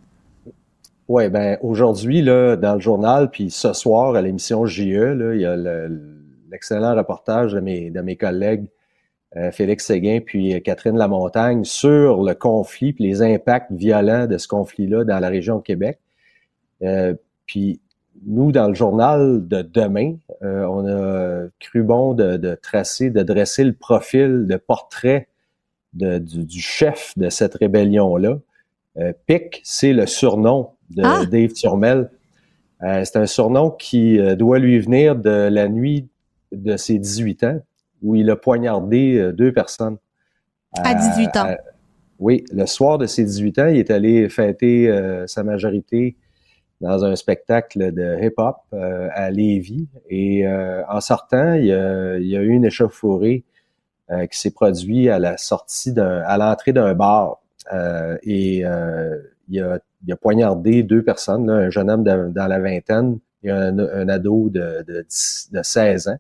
Oui, 1.09 1.29
ben 1.29 1.59
aujourd'hui, 1.63 2.21
là, 2.23 2.57
dans 2.57 2.75
le 2.75 2.81
journal, 2.81 3.31
puis 3.31 3.51
ce 3.51 3.73
soir 3.73 4.15
à 4.15 4.23
l'émission 4.23 4.67
JE, 4.67 4.83
il 5.35 5.41
y 5.41 5.47
a 5.47 5.57
l'excellent 6.51 6.95
reportage 6.95 7.53
de 7.53 7.61
mes, 7.61 7.91
de 7.91 8.01
mes 8.03 8.17
collègues 8.17 8.67
euh, 9.37 9.51
Félix 9.51 9.87
Séguin 9.87 10.21
puis 10.25 10.61
Catherine 10.63 10.97
Lamontagne 10.97 11.65
sur 11.65 12.23
le 12.23 12.35
conflit 12.35 12.93
puis 12.93 13.05
les 13.05 13.23
impacts 13.23 13.71
violents 13.73 14.27
de 14.27 14.39
ce 14.39 14.49
conflit-là 14.49 15.05
dans 15.05 15.19
la 15.19 15.29
région 15.29 15.59
de 15.59 15.63
Québec. 15.63 15.99
Euh, 16.83 17.15
puis 17.47 17.81
nous, 18.27 18.53
dans 18.53 18.69
le 18.69 18.75
journal 18.75 19.47
de 19.47 19.63
demain, 19.63 20.17
on 20.43 20.87
a 20.87 21.47
cru 21.61 21.83
bon 21.85 22.15
de, 22.15 22.55
tracer, 22.61 23.11
de 23.11 23.23
dresser 23.23 23.65
le 23.65 23.73
profil, 23.73 24.47
le 24.49 24.59
portrait 24.59 25.28
du, 25.99 26.61
chef 26.61 27.13
de 27.17 27.29
cette 27.29 27.55
rébellion-là. 27.55 28.39
Euh, 28.99 29.13
Pic, 29.27 29.61
c'est 29.65 29.93
le 29.93 30.07
surnom 30.07 30.71
de 30.91 31.03
ah! 31.05 31.25
Dave 31.31 31.53
Turmel. 31.53 32.11
Euh, 32.83 33.03
c'est 33.05 33.17
un 33.17 33.27
surnom 33.27 33.71
qui 33.71 34.19
euh, 34.19 34.37
doit 34.37 34.59
lui 34.59 34.79
venir 34.79 35.17
de 35.17 35.49
la 35.49 35.69
nuit 35.69 36.09
de 36.53 36.77
ses 36.77 36.99
18 36.99 37.45
ans, 37.45 37.61
où 38.03 38.15
il 38.15 38.31
a 38.31 38.37
poignardé 38.37 39.33
deux 39.35 39.53
personnes. 39.53 39.99
À 40.83 40.95
18 40.95 41.37
ans. 41.37 41.57
oui, 42.19 42.45
le 42.53 42.67
soir 42.67 42.99
de 42.99 43.07
ses 43.07 43.25
18 43.25 43.59
ans, 43.59 43.67
il 43.67 43.79
est 43.79 43.91
allé 43.91 44.29
fêter 44.29 44.91
sa 45.27 45.43
majorité 45.43 46.17
dans 46.81 47.05
un 47.05 47.17
spectacle 47.17 47.93
de 47.93 48.17
hip-hop 48.23 48.57
à 48.73 49.31
Lévis. 49.31 49.89
Et 50.09 50.47
en 50.49 51.01
sortant, 51.01 51.55
il 51.55 51.67
y, 51.67 51.73
a, 51.73 52.17
il 52.17 52.27
y, 52.27 52.37
a, 52.37 52.41
eu 52.41 52.51
une 52.51 52.65
échauffourée 52.65 53.45
qui 54.31 54.39
s'est 54.39 54.51
produite 54.51 55.09
à 55.09 55.19
la 55.19 55.37
sortie 55.37 55.93
d'un, 55.93 56.23
à 56.23 56.39
l'entrée 56.39 56.73
d'un 56.73 56.95
bar. 56.95 57.41
et 58.23 58.59
il 58.59 58.65
a, 58.65 59.79
il, 60.07 60.13
a, 60.13 60.17
poignardé 60.17 60.83
deux 60.83 61.03
personnes, 61.03 61.47
là, 61.47 61.55
un 61.55 61.71
jeune 61.71 61.91
homme 61.91 62.05
dans 62.05 62.47
la 62.47 62.59
vingtaine 62.59 63.19
et 63.43 63.51
un, 63.51 63.79
un 63.79 64.09
ado 64.09 64.49
de, 64.51 64.85
de, 64.87 65.07
de 65.53 65.63
16 65.63 66.09
ans. 66.09 66.19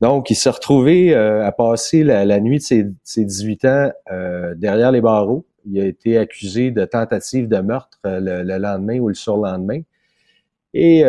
Donc, 0.00 0.30
il 0.30 0.34
s'est 0.34 0.50
retrouvé 0.50 1.14
euh, 1.14 1.44
à 1.44 1.52
passer 1.52 2.02
la, 2.02 2.40
nuit 2.40 2.58
de 2.58 2.62
ses, 2.62 2.86
ses 3.04 3.24
18 3.24 3.64
ans 3.66 3.92
euh, 4.10 4.54
derrière 4.56 4.92
les 4.92 5.02
barreaux. 5.02 5.44
Il 5.66 5.78
a 5.78 5.84
été 5.84 6.16
accusé 6.16 6.70
de 6.70 6.84
tentative 6.86 7.48
de 7.48 7.58
meurtre 7.58 7.98
euh, 8.06 8.42
le, 8.42 8.58
lendemain 8.58 8.98
ou 8.98 9.08
le 9.08 9.14
surlendemain. 9.14 9.80
Et 10.72 11.02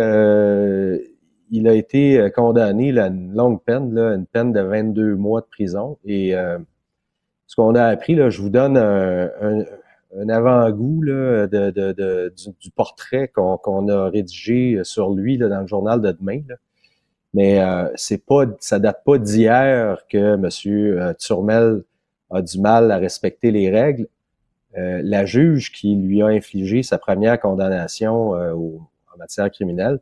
il 1.52 1.68
a 1.68 1.74
été 1.74 2.32
condamné 2.36 2.98
à 2.98 3.08
une 3.08 3.34
longue 3.34 3.62
peine, 3.62 3.94
là, 3.94 4.16
une 4.16 4.26
peine 4.26 4.54
de 4.54 4.62
22 4.62 5.16
mois 5.16 5.42
de 5.42 5.46
prison. 5.48 5.98
Et 6.06 6.34
ce 7.48 7.56
qu'on 7.56 7.76
a 7.76 7.86
appris, 7.86 8.16
là, 8.16 8.30
je 8.30 8.42
vous 8.42 8.50
donne 8.50 8.78
un, 8.78 9.30
un, 10.18 10.30
avant-goût 10.30 11.06
de, 11.06 11.50
de, 11.52 11.70
de, 11.72 12.34
du, 12.60 12.72
portrait 12.72 13.28
qu'on 13.28 13.88
a 13.90 14.10
rédigé 14.10 14.80
sur 14.84 15.12
lui 15.12 15.38
là, 15.38 15.50
dans 15.50 15.62
le 15.62 15.68
journal 15.68 16.02
de 16.02 16.12
demain. 16.12 16.42
Là. 16.48 16.56
Mais 17.34 17.62
euh, 17.62 17.90
c'est 17.96 18.26
pas, 18.26 18.46
ça 18.60 18.80
date 18.80 19.04
pas 19.06 19.18
d'hier 19.18 19.98
que 20.10 20.36
M. 20.36 20.50
Euh, 20.66 21.14
Turmel 21.14 21.84
a 22.30 22.42
du 22.42 22.60
mal 22.60 22.92
à 22.92 22.98
respecter 22.98 23.52
les 23.52 23.70
règles. 23.70 24.08
Euh, 24.78 25.02
la 25.04 25.26
juge 25.26 25.72
qui 25.72 25.96
lui 25.96 26.22
a 26.22 26.28
infligé 26.28 26.84
sa 26.84 26.98
première 26.98 27.40
condamnation 27.40 28.32
en 28.32 29.18
matière 29.18 29.52
criminelle, 29.52 30.00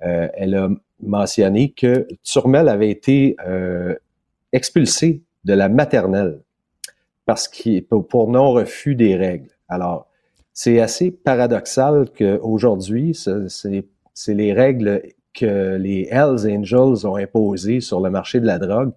elle 0.00 0.54
a 0.54 0.68
mentionné 1.00 1.72
que 1.72 2.06
Turmel 2.22 2.68
avait 2.68 2.90
été 2.90 3.36
expulsé 4.52 5.22
de 5.44 5.54
la 5.54 5.68
maternelle 5.68 6.40
parce 7.26 7.50
pour 7.88 8.28
non-refus 8.28 8.94
des 8.94 9.16
règles. 9.16 9.50
Alors, 9.68 10.08
c'est 10.52 10.80
assez 10.80 11.10
paradoxal 11.10 12.06
qu'aujourd'hui, 12.16 13.14
c'est 13.14 14.34
les 14.34 14.52
règles 14.52 15.02
que 15.34 15.76
les 15.76 16.08
Hells 16.10 16.46
Angels 16.48 17.06
ont 17.06 17.16
imposé 17.16 17.80
sur 17.80 18.00
le 18.00 18.10
marché 18.10 18.40
de 18.40 18.46
la 18.46 18.58
drogue 18.58 18.92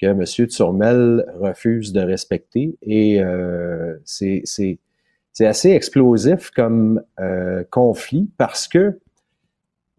que 0.00 0.06
M. 0.06 0.24
Turmel 0.48 1.26
refuse 1.38 1.92
de 1.92 2.00
respecter. 2.00 2.76
Et 2.82 3.22
euh, 3.22 3.96
c'est 4.04 4.78
assez 5.40 5.70
explosif 5.70 6.50
comme 6.50 7.02
euh, 7.20 7.62
conflit 7.70 8.28
parce 8.36 8.66
que 8.66 8.98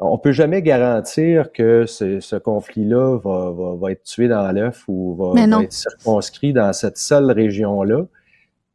on 0.01 0.17
peut 0.17 0.31
jamais 0.31 0.63
garantir 0.63 1.51
que 1.51 1.85
ce, 1.85 2.19
ce 2.19 2.35
conflit-là 2.35 3.19
va, 3.19 3.51
va, 3.51 3.75
va, 3.75 3.91
être 3.91 4.03
tué 4.03 4.27
dans 4.27 4.51
l'œuf 4.51 4.83
ou 4.87 5.15
va, 5.15 5.39
être 5.39 5.71
circonscrit 5.71 6.53
dans 6.53 6.73
cette 6.73 6.97
seule 6.97 7.31
région-là. 7.31 8.07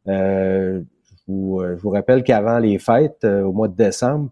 Euh, 0.07 0.81
je, 1.09 1.23
vous, 1.27 1.61
je, 1.61 1.81
vous, 1.81 1.89
rappelle 1.89 2.23
qu'avant 2.23 2.59
les 2.59 2.79
fêtes, 2.79 3.25
euh, 3.25 3.43
au 3.43 3.51
mois 3.51 3.67
de 3.67 3.75
décembre, 3.75 4.29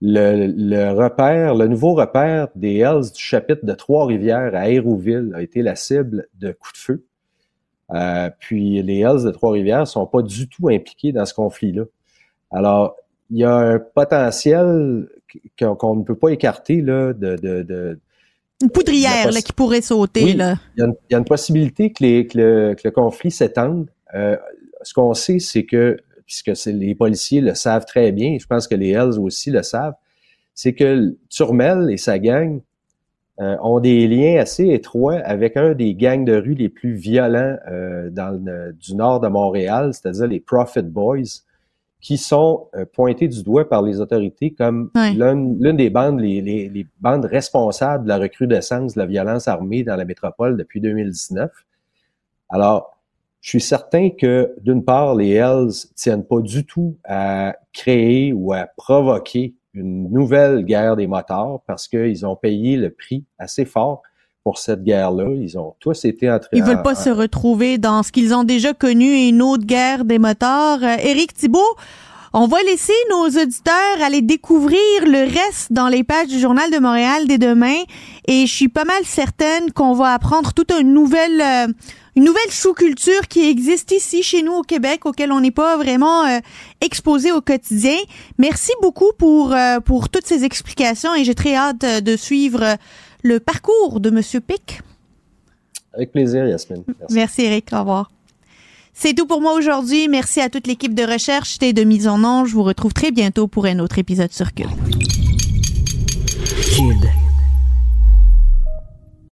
le, 0.00 0.92
repère, 0.92 1.54
le 1.54 1.66
nouveau 1.66 1.94
repère 1.94 2.48
des 2.54 2.78
Hells 2.78 3.10
du 3.12 3.20
chapitre 3.20 3.64
de 3.64 3.72
Trois-Rivières 3.72 4.54
à 4.54 4.68
Hérouville 4.68 5.32
a 5.34 5.42
été 5.42 5.62
la 5.62 5.74
cible 5.74 6.28
de 6.34 6.52
coups 6.52 6.74
de 6.74 6.78
feu. 6.78 7.04
Euh, 7.92 8.30
puis 8.38 8.82
les 8.82 9.00
Hells 9.00 9.24
de 9.24 9.30
Trois-Rivières 9.30 9.88
sont 9.88 10.06
pas 10.06 10.22
du 10.22 10.48
tout 10.48 10.68
impliqués 10.68 11.10
dans 11.10 11.24
ce 11.24 11.34
conflit-là. 11.34 11.84
Alors, 12.50 12.96
il 13.30 13.38
y 13.38 13.44
a 13.44 13.54
un 13.54 13.78
potentiel 13.78 15.08
qu'on 15.58 15.96
ne 15.96 16.04
peut 16.04 16.16
pas 16.16 16.30
écarter 16.30 16.80
là, 16.80 17.12
de, 17.12 17.36
de, 17.36 17.62
de 17.62 17.98
une 18.62 18.70
poudrière 18.70 19.30
là, 19.30 19.42
qui 19.42 19.52
pourrait 19.52 19.82
sauter. 19.82 20.32
là. 20.32 20.56
Il, 20.76 20.86
y 21.10 21.14
a 21.14 21.18
une, 21.18 21.24
possibilité 21.24 21.92
que, 21.92 22.02
les, 22.02 22.26
que, 22.26 22.38
le, 22.38 22.74
que 22.74 22.82
le, 22.84 22.90
conflit 22.90 23.30
s'étende. 23.30 23.88
Euh, 24.14 24.36
ce 24.82 24.94
qu'on 24.94 25.12
sait, 25.14 25.38
c'est 25.38 25.64
que 25.64 25.96
puisque 26.24 26.52
les 26.66 26.94
policiers 26.94 27.40
le 27.40 27.54
savent 27.54 27.84
très 27.84 28.12
bien, 28.12 28.38
je 28.40 28.46
pense 28.46 28.66
que 28.66 28.74
les 28.74 28.90
Hells 28.90 29.18
aussi 29.18 29.50
le 29.50 29.62
savent, 29.62 29.94
c'est 30.54 30.72
que 30.72 31.16
Turmel 31.28 31.90
et 31.90 31.96
sa 31.96 32.18
gang 32.18 32.60
euh, 33.40 33.56
ont 33.62 33.80
des 33.80 34.06
liens 34.06 34.40
assez 34.40 34.68
étroits 34.68 35.16
avec 35.16 35.56
un 35.56 35.74
des 35.74 35.94
gangs 35.94 36.24
de 36.24 36.36
rue 36.36 36.54
les 36.54 36.68
plus 36.68 36.94
violents 36.94 37.56
euh, 37.68 38.08
dans 38.10 38.30
le, 38.30 38.72
du 38.72 38.94
nord 38.94 39.20
de 39.20 39.28
Montréal, 39.28 39.92
c'est-à-dire 39.92 40.28
les 40.28 40.40
Profit 40.40 40.82
Boys, 40.82 41.42
qui 42.04 42.18
sont 42.18 42.68
euh, 42.74 42.84
pointés 42.84 43.28
du 43.28 43.42
doigt 43.42 43.66
par 43.66 43.80
les 43.80 43.98
autorités 43.98 44.52
comme 44.52 44.90
l'une 44.94 45.76
des 45.76 45.88
bandes, 45.88 46.20
les, 46.20 46.42
les, 46.42 46.68
les, 46.68 46.86
bandes 47.00 47.24
responsables 47.24 48.04
de 48.04 48.10
la 48.10 48.18
recrudescence 48.18 48.92
de 48.92 49.00
la 49.00 49.06
violence 49.06 49.48
armée 49.48 49.84
dans 49.84 49.96
la 49.96 50.04
métropole 50.04 50.58
depuis 50.58 50.82
2019. 50.82 51.50
Alors, 52.50 52.98
je 53.40 53.48
suis 53.48 53.60
certain 53.62 54.10
que, 54.10 54.54
d'une 54.60 54.84
part, 54.84 55.14
les 55.14 55.30
Hells 55.30 55.72
tiennent 55.94 56.26
pas 56.26 56.40
du 56.40 56.66
tout 56.66 56.98
à 57.04 57.56
créer 57.72 58.34
ou 58.34 58.52
à 58.52 58.66
provoquer 58.76 59.54
une 59.72 60.10
nouvelle 60.10 60.62
guerre 60.62 60.96
des 60.96 61.06
motards 61.06 61.62
parce 61.66 61.88
qu'ils 61.88 62.26
ont 62.26 62.36
payé 62.36 62.76
le 62.76 62.90
prix 62.90 63.24
assez 63.38 63.64
fort 63.64 64.02
pour 64.44 64.58
cette 64.58 64.84
guerre-là. 64.84 65.30
Ils 65.34 65.58
ont 65.58 65.74
tous 65.80 66.04
été 66.04 66.30
entraînés. 66.30 66.62
Ils 66.62 66.62
veulent 66.62 66.82
pas 66.82 66.94
se 66.94 67.10
retrouver 67.10 67.78
dans 67.78 68.02
ce 68.02 68.12
qu'ils 68.12 68.34
ont 68.34 68.44
déjà 68.44 68.74
connu, 68.74 69.26
une 69.28 69.42
autre 69.42 69.64
guerre 69.64 70.04
des 70.04 70.18
motards. 70.18 70.84
Euh, 70.84 70.96
Éric 71.02 71.32
Thibault, 71.32 71.76
on 72.36 72.48
va 72.48 72.60
laisser 72.64 72.92
nos 73.10 73.26
auditeurs 73.28 74.02
aller 74.02 74.20
découvrir 74.20 74.78
le 75.06 75.20
reste 75.22 75.72
dans 75.72 75.86
les 75.86 76.02
pages 76.02 76.26
du 76.26 76.40
Journal 76.40 76.68
de 76.68 76.78
Montréal 76.78 77.28
dès 77.28 77.38
demain. 77.38 77.76
Et 78.26 78.46
je 78.46 78.52
suis 78.52 78.68
pas 78.68 78.84
mal 78.84 79.04
certaine 79.04 79.70
qu'on 79.70 79.92
va 79.92 80.14
apprendre 80.14 80.52
toute 80.52 80.72
une 80.72 80.92
nouvelle, 80.92 81.40
euh, 81.40 81.72
une 82.16 82.24
nouvelle 82.24 82.50
sous-culture 82.50 83.28
qui 83.28 83.48
existe 83.48 83.92
ici 83.92 84.24
chez 84.24 84.42
nous 84.42 84.54
au 84.54 84.62
Québec, 84.62 85.06
auquel 85.06 85.30
on 85.30 85.38
n'est 85.38 85.52
pas 85.52 85.76
vraiment 85.76 86.24
euh, 86.24 86.40
exposé 86.80 87.30
au 87.30 87.40
quotidien. 87.40 87.98
Merci 88.38 88.72
beaucoup 88.82 89.12
pour 89.16 89.52
euh, 89.52 89.78
pour 89.78 90.08
toutes 90.08 90.26
ces 90.26 90.42
explications 90.44 91.14
et 91.14 91.22
j'ai 91.22 91.36
très 91.36 91.54
hâte 91.54 91.84
de 92.02 92.16
suivre 92.16 92.76
le 93.24 93.40
parcours 93.40 93.98
de 93.98 94.10
Monsieur 94.10 94.40
Pic. 94.40 94.80
Avec 95.94 96.12
plaisir, 96.12 96.46
Yasmine. 96.46 96.84
Merci. 96.86 97.14
Merci, 97.14 97.42
Eric. 97.42 97.72
Au 97.72 97.80
revoir. 97.80 98.10
C'est 98.92 99.14
tout 99.14 99.26
pour 99.26 99.40
moi 99.40 99.54
aujourd'hui. 99.54 100.08
Merci 100.08 100.40
à 100.40 100.48
toute 100.48 100.68
l'équipe 100.68 100.94
de 100.94 101.02
recherche 101.02 101.56
et 101.62 101.72
de 101.72 101.82
mise 101.82 102.06
en 102.06 102.22
onde. 102.22 102.46
Je 102.46 102.54
vous 102.54 102.62
retrouve 102.62 102.92
très 102.92 103.10
bientôt 103.10 103.48
pour 103.48 103.66
un 103.66 103.80
autre 103.80 103.98
épisode 103.98 104.30
sur 104.32 104.54
Cube. 104.54 104.68
Cube. 106.76 107.23